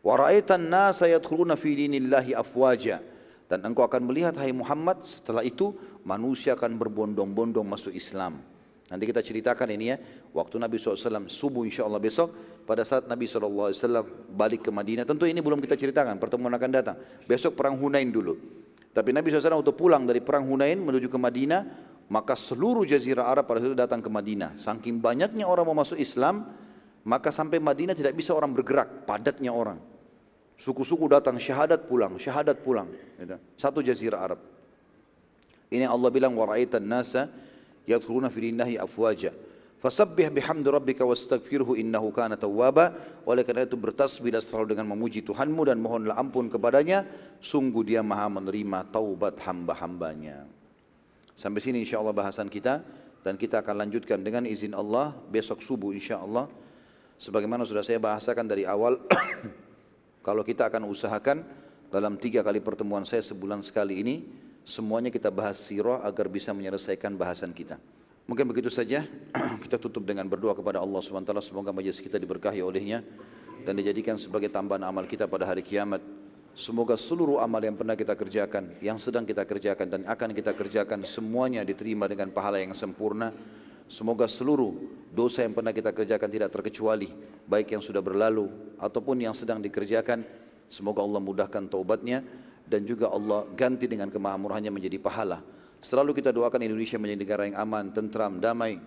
Wa 0.00 0.16
ra'aitan 0.16 0.72
nasa 0.72 1.04
yadkhuluna 1.06 1.54
fi 1.54 1.76
dinillahi 1.76 2.32
afwaja. 2.32 3.04
Dan 3.50 3.66
engkau 3.66 3.82
akan 3.82 4.06
melihat 4.06 4.38
hai 4.38 4.54
Muhammad 4.54 5.02
setelah 5.02 5.42
itu 5.42 5.74
manusia 6.06 6.54
akan 6.54 6.78
berbondong-bondong 6.78 7.66
masuk 7.66 7.90
Islam. 7.90 8.38
Nanti 8.86 9.10
kita 9.10 9.22
ceritakan 9.26 9.66
ini 9.74 9.90
ya, 9.90 9.98
waktu 10.30 10.62
Nabi 10.62 10.78
SAW 10.78 11.26
subuh 11.26 11.66
insya 11.66 11.82
Allah 11.82 11.98
besok, 11.98 12.30
pada 12.62 12.86
saat 12.86 13.10
Nabi 13.10 13.26
SAW 13.26 13.74
balik 14.30 14.66
ke 14.66 14.70
Madinah, 14.70 15.02
tentu 15.02 15.26
ini 15.26 15.42
belum 15.42 15.58
kita 15.58 15.74
ceritakan, 15.74 16.22
pertemuan 16.22 16.54
akan 16.54 16.70
datang. 16.70 16.96
Besok 17.26 17.58
perang 17.58 17.74
Hunain 17.74 18.06
dulu. 18.06 18.38
Tapi 18.94 19.10
Nabi 19.10 19.34
SAW 19.34 19.62
waktu 19.62 19.74
pulang 19.74 20.06
dari 20.06 20.22
perang 20.22 20.46
Hunain 20.46 20.78
menuju 20.78 21.10
ke 21.10 21.18
Madinah, 21.18 21.90
maka 22.10 22.34
seluruh 22.34 22.86
jazirah 22.86 23.30
Arab 23.30 23.46
pada 23.46 23.62
itu 23.62 23.74
datang 23.74 24.02
ke 24.02 24.10
Madinah. 24.10 24.58
Saking 24.58 24.98
banyaknya 24.98 25.46
orang 25.46 25.66
mau 25.70 25.78
masuk 25.78 25.98
Islam, 25.98 26.50
maka 27.06 27.30
sampai 27.30 27.62
Madinah 27.62 27.94
tidak 27.94 28.18
bisa 28.18 28.34
orang 28.34 28.50
bergerak, 28.50 29.06
padatnya 29.06 29.54
orang. 29.54 29.78
Suku-suku 30.60 31.08
datang 31.08 31.40
syahadat 31.40 31.88
pulang, 31.88 32.20
syahadat 32.20 32.60
pulang. 32.60 32.92
Gitu. 33.16 33.40
Satu 33.56 33.80
jazirah 33.80 34.20
Arab. 34.20 34.40
Ini 35.72 35.88
Allah 35.88 36.12
bilang 36.12 36.36
waraitan 36.36 36.84
nasa 36.84 37.32
yadkhuluna 37.88 38.28
fi 38.28 38.44
dinillahi 38.44 38.76
afwaja. 38.76 39.32
Fasabbih 39.80 40.28
bihamdi 40.28 40.68
rabbika 40.68 41.08
wastaghfirhu 41.08 41.80
innahu 41.80 42.12
kana 42.12 42.36
tawwaba. 42.36 42.92
Oleh 43.24 43.40
karena 43.40 43.64
itu 43.64 43.80
bertasbihlah 43.80 44.44
selalu 44.44 44.76
dengan 44.76 44.92
memuji 44.92 45.24
Tuhanmu 45.24 45.64
dan 45.64 45.80
mohonlah 45.80 46.20
ampun 46.20 46.52
kepadanya. 46.52 47.08
Sungguh 47.40 47.80
dia 47.80 48.04
maha 48.04 48.28
menerima 48.28 48.92
taubat 48.92 49.40
hamba-hambanya. 49.40 50.44
Sampai 51.40 51.64
sini 51.64 51.80
insya 51.80 52.04
Allah 52.04 52.12
bahasan 52.12 52.52
kita. 52.52 52.84
Dan 53.24 53.40
kita 53.40 53.64
akan 53.64 53.88
lanjutkan 53.88 54.20
dengan 54.20 54.44
izin 54.44 54.76
Allah 54.76 55.16
besok 55.32 55.64
subuh 55.64 55.96
insya 55.96 56.20
Allah. 56.20 56.52
Sebagaimana 57.16 57.64
sudah 57.64 57.80
saya 57.80 57.96
bahasakan 57.96 58.44
dari 58.44 58.68
awal. 58.68 59.00
kalau 60.20 60.44
kita 60.44 60.68
akan 60.68 60.88
usahakan 60.88 61.42
dalam 61.90 62.16
tiga 62.20 62.44
kali 62.44 62.62
pertemuan 62.62 63.02
saya 63.02 63.24
sebulan 63.24 63.64
sekali 63.64 64.00
ini, 64.00 64.14
semuanya 64.62 65.10
kita 65.10 65.32
bahas 65.32 65.58
sirah 65.58 66.04
agar 66.06 66.30
bisa 66.30 66.54
menyelesaikan 66.54 67.16
bahasan 67.16 67.50
kita. 67.50 67.80
Mungkin 68.30 68.46
begitu 68.46 68.70
saja 68.70 69.02
kita 69.64 69.80
tutup 69.80 70.06
dengan 70.06 70.28
berdoa 70.28 70.54
kepada 70.54 70.78
Allah 70.78 71.02
SWT 71.02 71.34
semoga 71.42 71.74
majlis 71.74 71.98
kita 71.98 72.14
diberkahi 72.14 72.62
olehnya 72.62 73.02
dan 73.66 73.74
dijadikan 73.74 74.14
sebagai 74.14 74.46
tambahan 74.46 74.86
amal 74.86 75.02
kita 75.08 75.26
pada 75.26 75.48
hari 75.48 75.66
kiamat 75.66 75.98
Semoga 76.60 76.98
seluruh 76.98 77.38
amal 77.38 77.62
yang 77.62 77.78
pernah 77.78 77.94
kita 77.94 78.18
kerjakan, 78.18 78.74
yang 78.82 78.98
sedang 78.98 79.22
kita 79.22 79.46
kerjakan 79.46 79.86
dan 79.86 80.02
akan 80.02 80.34
kita 80.34 80.50
kerjakan 80.52 81.06
semuanya 81.06 81.62
diterima 81.62 82.10
dengan 82.10 82.34
pahala 82.34 82.58
yang 82.58 82.74
sempurna. 82.74 83.30
Semoga 83.90 84.30
seluruh 84.30 84.70
dosa 85.10 85.42
yang 85.42 85.50
pernah 85.50 85.74
kita 85.74 85.90
kerjakan 85.90 86.30
tidak 86.30 86.54
terkecuali, 86.54 87.10
baik 87.42 87.74
yang 87.74 87.82
sudah 87.82 87.98
berlalu 87.98 88.46
ataupun 88.78 89.18
yang 89.18 89.34
sedang 89.34 89.58
dikerjakan. 89.58 90.22
Semoga 90.70 91.02
Allah 91.02 91.18
mudahkan 91.18 91.66
taubatnya 91.66 92.22
dan 92.70 92.86
juga 92.86 93.10
Allah 93.10 93.50
ganti 93.58 93.90
dengan 93.90 94.06
kemahamurahannya 94.06 94.70
menjadi 94.70 94.94
pahala. 95.02 95.42
Selalu 95.82 96.22
kita 96.22 96.30
doakan 96.30 96.62
Indonesia 96.62 97.02
menjadi 97.02 97.18
negara 97.18 97.42
yang 97.50 97.58
aman, 97.58 97.90
tentram, 97.90 98.38
damai. 98.38 98.78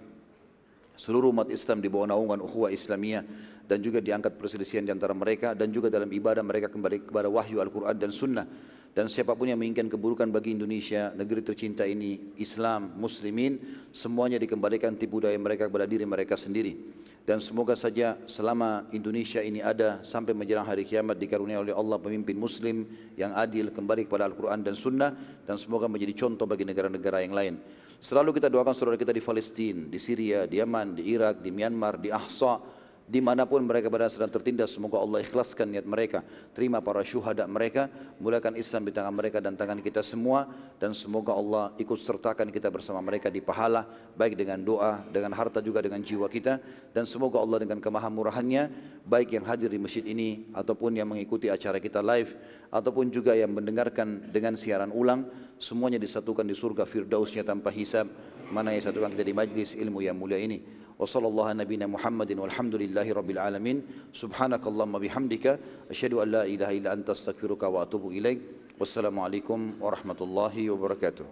Seluruh 0.96 1.36
umat 1.36 1.52
Islam 1.52 1.84
di 1.84 1.92
bawah 1.92 2.08
naungan 2.08 2.40
ukhuwah 2.40 2.72
Islamiyah 2.72 3.28
dan 3.68 3.84
juga 3.84 4.00
diangkat 4.00 4.40
perselisihan 4.40 4.88
di 4.88 4.96
antara 4.96 5.12
mereka 5.12 5.52
dan 5.52 5.68
juga 5.68 5.92
dalam 5.92 6.08
ibadah 6.08 6.48
mereka 6.48 6.72
kembali 6.72 7.12
kepada 7.12 7.28
wahyu 7.28 7.60
Al-Quran 7.60 7.96
dan 8.00 8.12
Sunnah 8.16 8.48
dan 8.94 9.10
siapapun 9.10 9.50
yang 9.50 9.58
menginginkan 9.58 9.90
keburukan 9.90 10.30
bagi 10.30 10.54
Indonesia, 10.54 11.10
negeri 11.18 11.42
tercinta 11.42 11.82
ini, 11.82 12.38
Islam, 12.38 12.94
Muslimin, 12.94 13.58
semuanya 13.90 14.38
dikembalikan 14.38 14.94
tipu 14.94 15.18
daya 15.18 15.34
mereka 15.42 15.66
kepada 15.66 15.90
diri 15.90 16.06
mereka 16.06 16.38
sendiri. 16.38 16.78
Dan 17.24 17.40
semoga 17.40 17.74
saja 17.74 18.20
selama 18.30 18.86
Indonesia 18.92 19.40
ini 19.40 19.64
ada 19.64 20.04
sampai 20.04 20.36
menjelang 20.36 20.68
hari 20.68 20.84
kiamat 20.84 21.16
dikaruniai 21.18 21.56
oleh 21.56 21.74
Allah 21.74 21.96
pemimpin 21.98 22.36
Muslim 22.36 22.84
yang 23.16 23.34
adil 23.34 23.72
kembali 23.72 24.06
kepada 24.06 24.28
Al-Quran 24.28 24.60
dan 24.60 24.76
Sunnah 24.76 25.16
dan 25.48 25.56
semoga 25.56 25.88
menjadi 25.88 26.14
contoh 26.28 26.44
bagi 26.44 26.68
negara-negara 26.68 27.24
yang 27.24 27.34
lain. 27.34 27.56
Selalu 28.04 28.36
kita 28.36 28.52
doakan 28.52 28.76
saudara 28.76 29.00
kita 29.00 29.16
di 29.16 29.24
Palestina, 29.24 29.88
di 29.88 29.96
Syria, 29.96 30.44
di 30.44 30.60
Yaman, 30.60 31.00
di 31.00 31.16
Irak, 31.16 31.40
di 31.40 31.50
Myanmar, 31.56 31.96
di 32.04 32.12
Ahsa, 32.12 32.60
di 33.04 33.20
mana 33.20 33.44
pun 33.44 33.60
mereka 33.60 33.92
berada 33.92 34.08
sedang 34.08 34.32
tertindas 34.32 34.72
semoga 34.72 34.96
Allah 34.96 35.20
ikhlaskan 35.20 35.76
niat 35.76 35.84
mereka. 35.84 36.24
Terima 36.56 36.80
para 36.80 37.04
syuhada 37.04 37.44
mereka 37.44 37.92
mulakan 38.16 38.56
Islam 38.56 38.88
di 38.88 38.92
tangan 38.96 39.12
mereka 39.12 39.44
dan 39.44 39.60
tangan 39.60 39.84
kita 39.84 40.00
semua. 40.00 40.48
Dan 40.80 40.96
semoga 40.96 41.36
Allah 41.36 41.76
ikut 41.76 42.00
sertakan 42.00 42.48
kita 42.48 42.72
bersama 42.72 43.04
mereka 43.04 43.28
di 43.28 43.44
pahala 43.44 43.84
baik 44.16 44.40
dengan 44.40 44.60
doa 44.64 45.04
dengan 45.12 45.36
harta 45.36 45.60
juga 45.60 45.84
dengan 45.84 46.00
jiwa 46.00 46.32
kita. 46.32 46.64
Dan 46.96 47.04
semoga 47.04 47.44
Allah 47.44 47.68
dengan 47.68 47.84
kemahamurahannya 47.84 48.72
baik 49.04 49.36
yang 49.36 49.44
hadir 49.52 49.68
di 49.68 49.80
masjid 49.84 50.04
ini 50.08 50.48
ataupun 50.56 50.96
yang 50.96 51.12
mengikuti 51.12 51.52
acara 51.52 51.84
kita 51.84 52.00
live 52.00 52.32
ataupun 52.72 53.12
juga 53.12 53.36
yang 53.36 53.52
mendengarkan 53.52 54.32
dengan 54.32 54.56
siaran 54.56 54.96
ulang 54.96 55.28
semuanya 55.60 56.00
disatukan 56.00 56.48
di 56.48 56.56
surga 56.56 56.88
firdausnya 56.88 57.44
tanpa 57.44 57.68
hisab. 57.68 58.08
Mana 58.48 58.72
yang 58.72 58.86
satukan 58.86 59.12
kita 59.12 59.28
di 59.28 59.36
majlis 59.36 59.76
ilmu 59.76 60.00
yang 60.00 60.16
mulia 60.16 60.40
ini 60.40 60.83
وصلى 61.00 61.28
الله 61.28 61.54
نبينا 61.54 61.88
محمد 61.88 62.32
والحمد 62.40 62.76
لله 62.76 63.14
رب 63.14 63.30
العالمين. 63.30 63.78
سبحانك 64.14 64.68
اللهم 64.68 65.00
بحمدك 65.00 65.60
أشهد 65.90 66.14
أن 66.14 66.28
لا 66.32 66.44
إله 66.46 66.70
إلا 66.78 66.94
أنت 66.94 67.10
أستغفرك 67.10 67.64
وأتوب 67.64 68.12
إليك. 68.12 68.40
والسلام 68.80 69.20
عليكم 69.20 69.74
ورحمة 69.82 70.20
الله 70.22 70.70
وبركاته. 70.70 71.26